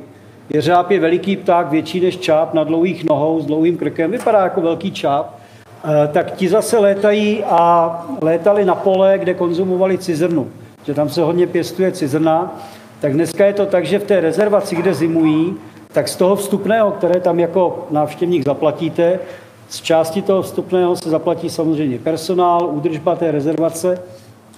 [0.50, 4.60] Jeřáb je veliký pták, větší než čáp, na dlouhých nohou, s dlouhým krkem, vypadá jako
[4.60, 5.43] velký čáp.
[5.86, 10.48] Eh, tak ti zase létají a létali na pole, kde konzumovali cizrnu.
[10.84, 12.60] Že tam se hodně pěstuje cizrna.
[13.00, 15.54] Tak dneska je to tak, že v té rezervaci, kde zimují,
[15.92, 19.18] tak z toho vstupného, které tam jako návštěvník zaplatíte,
[19.68, 23.98] z části toho vstupného se zaplatí samozřejmě personál, údržba té rezervace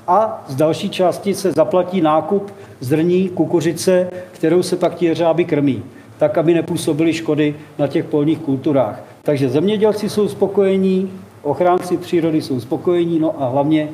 [0.06, 5.82] a z další části se zaplatí nákup zrní, kukuřice, kterou se pak ti jeřáby krmí,
[6.18, 9.15] tak, aby nepůsobily škody na těch polních kulturách.
[9.26, 11.12] Takže zemědělci jsou spokojení,
[11.42, 13.88] ochránci přírody jsou spokojení, no a hlavně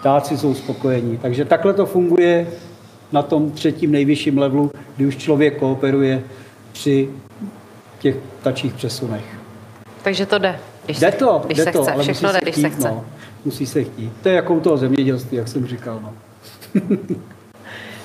[0.00, 1.18] ptáci jsou spokojení.
[1.18, 2.46] Takže takhle to funguje
[3.12, 6.22] na tom třetím nejvyšším levelu, kdy už člověk kooperuje
[6.72, 7.08] při
[7.98, 9.24] těch tačích přesunech.
[10.02, 10.58] Takže to jde.
[10.84, 11.92] Když Jde se, to, když jde se to, chce.
[11.92, 12.88] ale Všechno musí jde, když chtít, se chce.
[12.88, 13.04] No,
[13.44, 14.12] musí se chtít.
[14.22, 16.00] To je jako u toho zemědělství, jak jsem říkal.
[16.02, 16.12] No.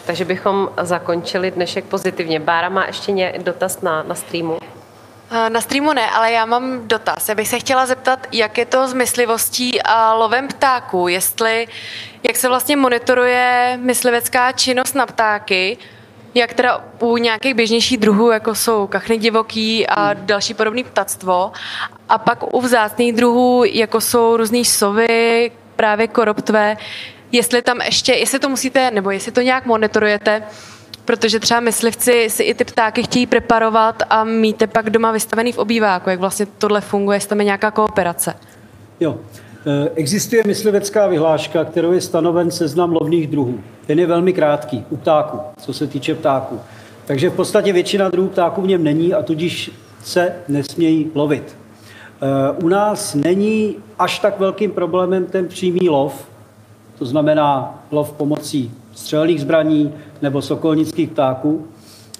[0.05, 2.39] Takže bychom zakončili dnešek pozitivně.
[2.39, 4.57] Bára má ještě dotaz na, na streamu.
[5.31, 7.29] Eh, Na streamu ne, ale já mám dotaz.
[7.29, 11.67] Já bych se chtěla zeptat, jak je to s myslivostí a lovem ptáků, jestli,
[12.27, 15.77] jak se vlastně monitoruje myslivecká činnost na ptáky,
[16.33, 21.51] jak teda u nějakých běžnějších druhů, jako jsou kachny divoký a další podobný ptactvo,
[22.09, 26.77] a pak u vzácných druhů, jako jsou různý sovy, právě koroptvé,
[27.31, 30.43] jestli tam ještě, jestli to musíte, nebo jestli to nějak monitorujete,
[31.07, 35.51] Protože třeba myslivci si i ty ptáky chtějí preparovat a mít je pak doma vystavený
[35.51, 36.09] v obýváku.
[36.09, 38.33] Jak vlastně tohle funguje, jestli tam je nějaká kooperace?
[38.99, 39.17] Jo.
[39.65, 43.59] E, Existuje myslivecká vyhláška, kterou je stanoven seznam lovných druhů.
[43.85, 46.59] Ten je velmi krátký u ptáků, co se týče ptáků.
[47.05, 49.71] Takže v podstatě většina druhů ptáků v něm není a tudíž
[50.03, 51.55] se nesmějí lovit.
[52.21, 56.27] E, U nás není až tak velkým problémem ten přímý lov,
[56.99, 61.67] to znamená lov pomocí střelných zbraní nebo sokolnických ptáků,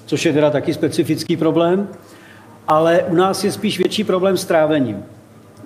[0.06, 1.88] což je teda taky specifický problém,
[2.68, 5.04] ale u nás je spíš větší problém s trávením.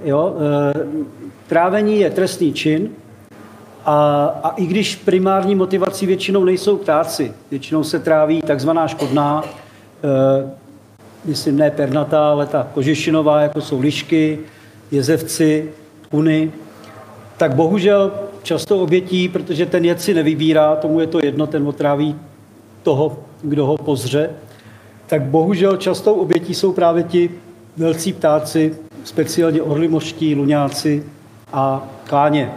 [0.04, 0.36] Jo?
[0.76, 1.12] e,
[1.48, 2.90] Trávení je trestný čin
[3.86, 10.50] a, a i když primární motivací většinou nejsou ptáci, většinou se tráví takzvaná škodná, e,
[11.26, 14.40] myslím ne pernatá, ale ta kožešinová, jako jsou lišky,
[14.92, 15.72] jezevci,
[16.12, 16.52] tuny,
[17.38, 18.12] tak bohužel
[18.44, 22.16] často obětí, protože ten jed si nevybírá, tomu je to jedno, ten otráví
[22.84, 24.30] toho, kdo ho pozře,
[25.08, 27.30] tak bohužel častou obětí jsou právě ti
[27.78, 31.04] velcí ptáci, speciálně orly mořští, luňáci
[31.54, 32.52] a kláně.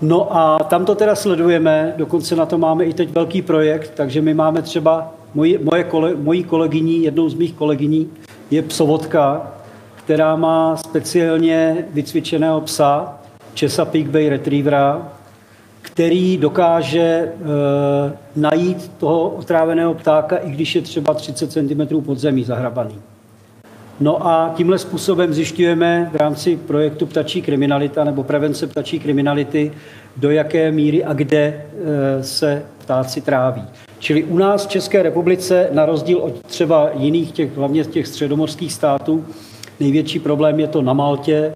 [0.00, 4.22] No a tam to teda sledujeme, dokonce na to máme i teď velký projekt, takže
[4.22, 8.10] my máme třeba, moji, moje kole, mojí kolegyní, jednou z mých kolegyní
[8.50, 9.52] je psovodka,
[9.96, 13.17] která má speciálně vycvičeného psa,
[13.58, 15.08] Chesapeake Bay Retrievera,
[15.82, 17.32] který dokáže e,
[18.36, 22.94] najít toho otráveného ptáka, i když je třeba 30 cm pod zemí zahrabaný.
[24.00, 29.72] No a tímhle způsobem zjišťujeme v rámci projektu Ptačí kriminalita nebo prevence ptačí kriminality,
[30.16, 33.64] do jaké míry a kde e, se ptáci tráví.
[33.98, 38.72] Čili u nás v České republice, na rozdíl od třeba jiných, těch, hlavně těch středomorských
[38.72, 39.24] států,
[39.80, 41.54] největší problém je to na Maltě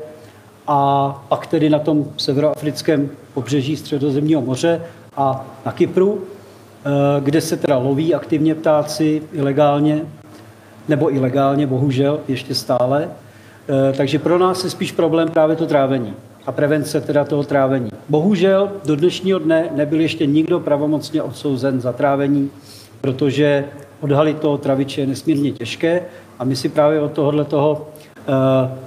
[0.66, 4.80] a pak tedy na tom severoafrickém pobřeží Středozemního moře
[5.16, 10.02] a na Kypru, e, kde se teda loví aktivně ptáci ilegálně,
[10.88, 13.08] nebo ilegálně, bohužel, ještě stále.
[13.90, 16.14] E, Takže pro nás je spíš problém právě to trávení
[16.46, 17.90] a prevence teda toho trávení.
[18.08, 22.50] Bohužel do dnešního dne nebyl ještě nikdo pravomocně odsouzen za trávení,
[23.00, 23.64] protože
[24.00, 26.02] odhalit toho traviče je nesmírně těžké
[26.38, 27.88] a my si právě od tohohle toho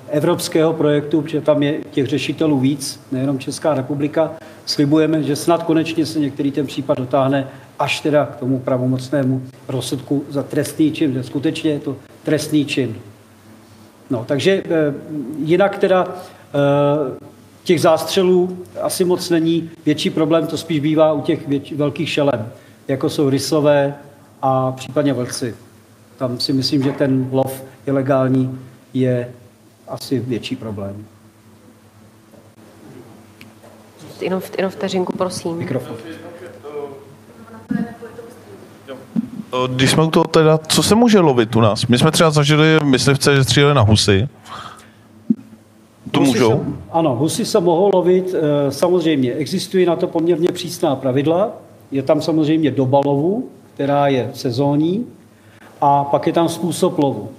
[0.09, 4.31] evropského projektu, protože tam je těch řešitelů víc, nejenom Česká republika,
[4.65, 7.47] slibujeme, že snad konečně se některý ten případ dotáhne
[7.79, 12.95] až teda k tomu pravomocnému rozsudku za trestný čin, že skutečně je to trestný čin.
[14.09, 14.63] No, takže e,
[15.37, 16.11] jinak teda e,
[17.63, 19.69] těch zástřelů asi moc není.
[19.85, 22.51] Větší problém to spíš bývá u těch větš, velkých šelem,
[22.87, 23.95] jako jsou rysové
[24.41, 25.55] a případně vlci.
[26.17, 28.59] Tam si myslím, že ten lov ilegální
[28.95, 29.31] je
[29.87, 31.05] asi větší problém.
[34.21, 35.57] Jenom, jenom vteřinku, prosím.
[35.57, 35.95] Mikrofon.
[39.67, 41.87] Když jsme u toho teda, co se může lovit u nás?
[41.87, 44.27] My jsme třeba zažili myslivce, že stříleli na husy.
[46.11, 46.49] to Husy můžou?
[46.49, 51.51] Se, ano, husy se mohou lovit, eh, samozřejmě existují na to poměrně přísná pravidla.
[51.91, 55.05] Je tam samozřejmě doba lovu, která je sezónní,
[55.81, 57.29] a pak je tam způsob lovu.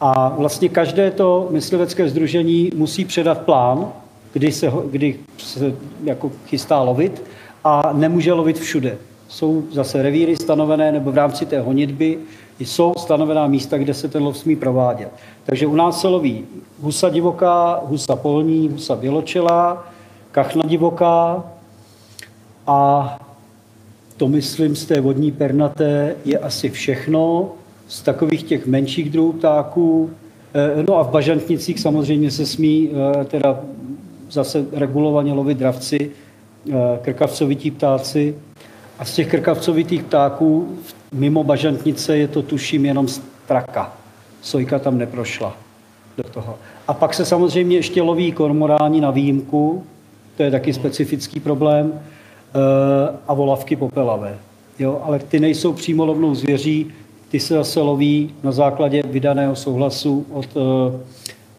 [0.00, 3.92] A vlastně každé to myslivecké združení musí předat plán,
[4.32, 7.22] kdy se, kdy se jako chystá lovit
[7.64, 8.98] a nemůže lovit všude.
[9.28, 12.18] Jsou zase revíry stanovené, nebo v rámci té honitby
[12.58, 15.08] jsou stanovená místa, kde se ten lov smí provádět.
[15.44, 16.44] Takže u nás se loví
[16.80, 19.86] husa divoká, husa polní, husa běločelá,
[20.30, 21.44] kachna divoká
[22.66, 23.18] a
[24.16, 27.48] to myslím z té vodní pernaté je asi všechno.
[27.88, 30.10] Z takových těch menších druhů ptáků,
[30.54, 33.60] eh, no a v bažantnicích samozřejmě se smí eh, teda
[34.30, 36.10] zase regulovaně lovit dravci,
[36.68, 38.34] eh, krkavcovití ptáci.
[38.98, 40.78] A z těch krkavcovitých ptáků
[41.12, 43.92] mimo bažantnice je to tuším jenom straka.
[44.42, 45.56] Sojka tam neprošla
[46.16, 46.56] do toho.
[46.88, 49.84] A pak se samozřejmě ještě loví kormoráni na výjimku,
[50.36, 52.00] to je taky specifický problém,
[53.28, 54.38] a volavky popelavé.
[54.78, 56.86] Jo, ale ty nejsou přímo lovnou zvěří,
[57.34, 61.00] ty se zase loví na základě vydaného souhlasu od, eh,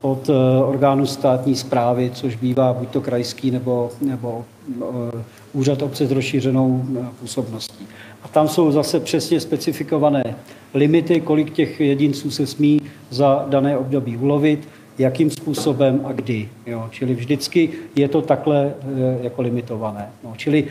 [0.02, 5.24] od eh, orgánu státní zprávy, což bývá buď to krajský nebo, nebo eh,
[5.54, 6.86] úřad obce s rozšířenou
[7.20, 7.88] působností.
[8.24, 10.36] A tam jsou zase přesně specifikované
[10.74, 16.50] limity, kolik těch jedinců se smí za dané období ulovit, jakým způsobem a kdy.
[16.66, 16.88] Jo.
[16.92, 18.74] Čili vždycky je to takhle
[19.22, 20.10] jako limitované.
[20.24, 20.34] No.
[20.38, 20.68] Čili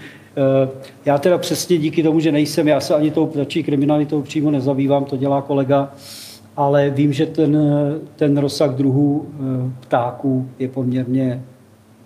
[1.05, 5.05] já teda přesně díky tomu, že nejsem, já se ani tou ptačí kriminalitou přímo nezabývám,
[5.05, 5.93] to dělá kolega,
[6.57, 11.45] ale vím, že ten, eh, ten rozsah druhů eh, ptáků je poměrně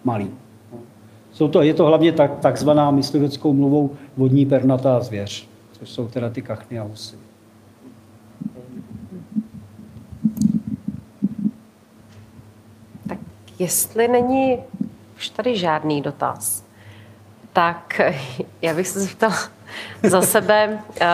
[0.04, 0.30] malý.
[1.32, 6.30] Jsou to, je to hlavně tak, takzvaná mysliveckou mluvou vodní pernatá zvěř, což jsou teda
[6.30, 7.16] ty kachny a husy.
[13.08, 13.18] Tak
[13.58, 14.58] jestli není
[15.16, 16.67] už tady žádný dotaz,
[17.52, 18.00] tak
[18.62, 19.36] já bych se zeptala
[20.02, 21.06] za sebe eh,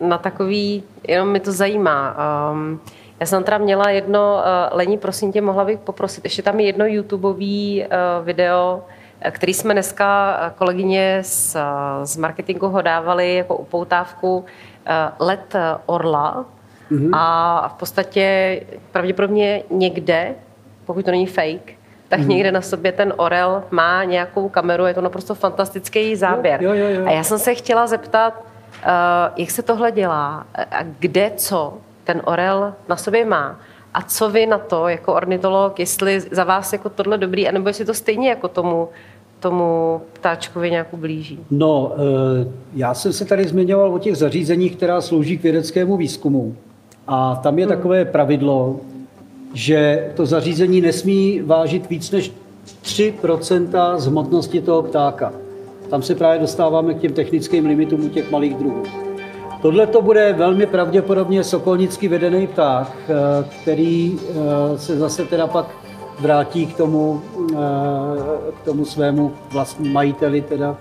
[0.00, 2.16] na takový, jenom mi to zajímá.
[2.52, 2.80] Um,
[3.20, 6.66] já jsem teda měla jedno, uh, Lení, prosím tě, mohla bych poprosit, ještě tam je
[6.66, 8.84] jedno YouTubeový uh, video,
[9.20, 11.56] eh, který jsme dneska eh, kolegyně z,
[12.02, 14.44] z marketingu ho dávali jako upoutávku uh,
[15.18, 16.44] Let eh, Orla
[16.90, 17.10] mm-hmm.
[17.12, 18.60] a v podstatě
[18.92, 20.34] pravděpodobně někde,
[20.86, 21.75] pokud to není fake,
[22.08, 22.28] tak mm-hmm.
[22.28, 26.62] někde na sobě ten orel má nějakou kameru, je to naprosto fantastický záběr.
[26.62, 27.06] Jo, jo, jo.
[27.06, 28.90] A já jsem se chtěla zeptat, uh,
[29.36, 31.74] jak se tohle dělá a kde co
[32.04, 33.60] ten orel na sobě má.
[33.94, 37.84] A co vy na to, jako ornitolog, jestli za vás jako tohle dobrý, anebo jestli
[37.84, 38.88] to stejně jako tomu,
[39.40, 41.40] tomu ptáčkovi nějak blíží.
[41.50, 46.56] No, eh, já jsem se tady zmiňoval o těch zařízeních, která slouží k vědeckému výzkumu.
[47.06, 48.80] A tam je takové pravidlo,
[49.54, 52.32] že to zařízení nesmí vážit víc než
[52.82, 53.14] 3
[53.96, 55.32] z hmotnosti toho ptáka.
[55.90, 58.82] Tam se právě dostáváme k těm technickým limitům u těch malých druhů.
[59.62, 65.66] Tohle to bude velmi pravděpodobně sokolnicky vedený pták, eh, který eh, se zase teda pak
[66.20, 67.56] vrátí k tomu, eh,
[68.62, 70.76] k tomu svému vlastní majiteli, teda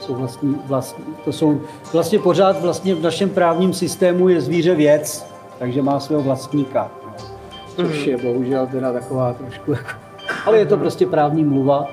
[0.00, 1.60] jsou vlastní, vlastní, to jsou
[1.92, 5.26] vlastně pořád vlastně v našem právním systému je zvíře věc,
[5.58, 6.90] takže má svého vlastníka.
[7.76, 9.90] Což je bohužel teda taková trošku jako,
[10.46, 11.90] ale je to prostě právní mluva.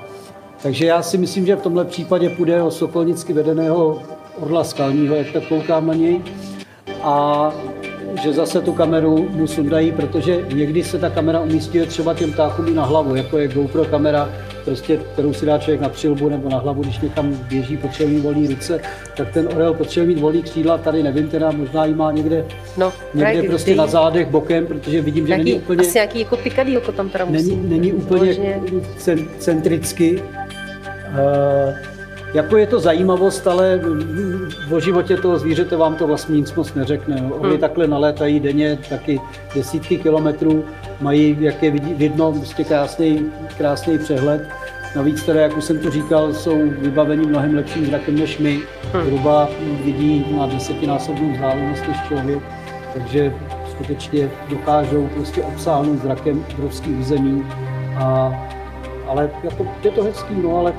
[0.62, 4.02] Takže já si myslím, že v tomhle případě půjde o sokolnicky vedeného
[4.40, 6.20] orla skalního, jak tak koukám na něj.
[7.02, 7.52] A
[8.22, 12.74] že zase tu kameru mu sundají, protože někdy se ta kamera umístí třeba těm ptákům
[12.74, 14.28] na hlavu, jako je GoPro kamera,
[14.68, 18.22] prostě, kterou si dá člověk na přilbu nebo na hlavu, když někam běží, potřebuje mít
[18.22, 18.80] volný ruce,
[19.16, 22.44] tak ten orel potřebuje mít volný křídla, tady nevím, teda možná jí má někde,
[22.76, 25.80] No, někde právě prostě na zádech, bokem, protože vidím, že není úplně...
[25.80, 27.56] Asi nějaký jako tykadýlko tam teda musí.
[27.56, 28.36] Není, není úplně
[28.96, 30.22] cen, centricky.
[31.08, 31.97] Uh,
[32.34, 36.74] jako je to zajímavost, ale mm, o životě toho zvířete vám to vlastně nic moc
[36.74, 37.30] neřekne.
[37.38, 37.60] Oni Hmm.
[37.60, 39.20] takhle nalétají denně taky
[39.54, 40.64] desítky kilometrů,
[41.00, 43.26] mají, jak je vidno, prostě krásný,
[43.58, 44.48] krásný přehled.
[44.96, 48.60] Navíc teda, jak už jsem to říkal, jsou vybaveni mnohem lepším zrakem než my.
[48.92, 49.04] Hmm.
[49.04, 49.48] Zhruba
[49.84, 52.38] vidí na desetinásobnou vzdálenost než člověk,
[52.94, 53.34] takže
[53.70, 57.44] skutečně dokážou prostě obsáhnout zrakem obrovský území.
[57.96, 58.34] A,
[59.06, 60.72] ale jako, je to hezký, no ale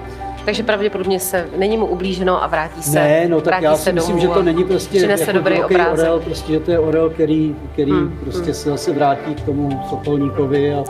[0.46, 2.92] Takže pravděpodobně se není mu ublíženo a vrátí se.
[3.00, 6.00] ne, no tak já si myslím, že to není prostě přinese jako dobrý obrázek.
[6.00, 9.82] orel, prostě, že to je orel, který, který Hmm, prostě se zase vrátí k tomu
[9.90, 10.84] sokolníkovi a,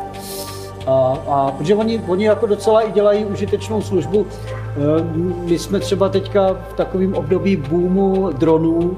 [0.88, 4.26] a, a protože oni, oni jako docela i dělají užitečnou službu.
[4.68, 5.04] Eh,
[5.46, 8.98] My jsme třeba teďka v takovém období boomu dronů,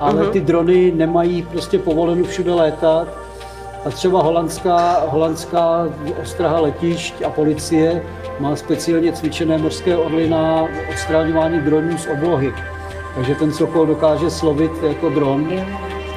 [0.00, 0.30] ale Mhm.
[0.32, 3.08] ty drony nemají prostě povoleno všude létat
[3.84, 5.88] A třeba holandská, holandská
[6.22, 8.02] ostraha letišť a policie
[8.40, 12.54] má speciálně cvičené mořské orly na odstraňování dronů z oblohy.
[13.14, 15.48] Takže ten Sokol dokáže slovit jako dron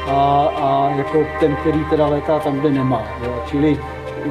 [0.07, 3.07] a, a jako ten, který teda létá tam, kde nemá.
[3.23, 3.43] Jo.
[3.49, 3.79] Čili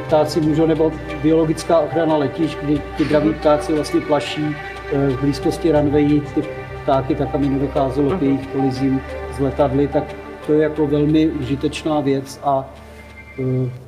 [0.06, 0.92] ptáci můžou, nebo
[1.22, 4.56] biologická ochrana letišť, kdy ti draví ptáci vlastně plaší
[4.92, 6.42] eh, v blízkosti runwayi ty
[6.82, 9.00] ptáky, tak aby nedocházelo k jejich kolizím
[9.36, 10.04] z letadly, tak
[10.46, 12.64] to je jako velmi užitečná věc a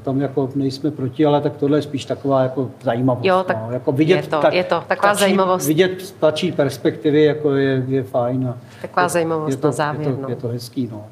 [0.03, 3.25] tam jako nejsme proti, ale tak tohle je spíš taková jako zajímavost.
[3.27, 3.73] Jo, tak no.
[3.73, 5.67] jako vidět, je to- je to taková ptačí- zajímavost.
[5.67, 8.49] Vidět ptačí perspektivy jako je, je fajn.
[8.49, 10.29] A Taková je- zajímavost je to, na závěr, Je to, no.
[10.29, 11.05] je to hezký, no.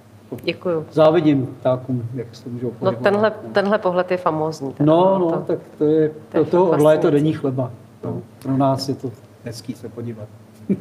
[0.43, 0.87] Děkuju.
[0.93, 3.03] Závidím ptákům, jak se můžou No pohybovat.
[3.03, 4.75] tenhle, tenhle pohled je famózní.
[4.81, 7.71] No, no, to- tak to je, to je to, toho orla je to denní chleba.
[8.05, 9.11] No, pro nás je to
[9.45, 10.29] hezký se podívat.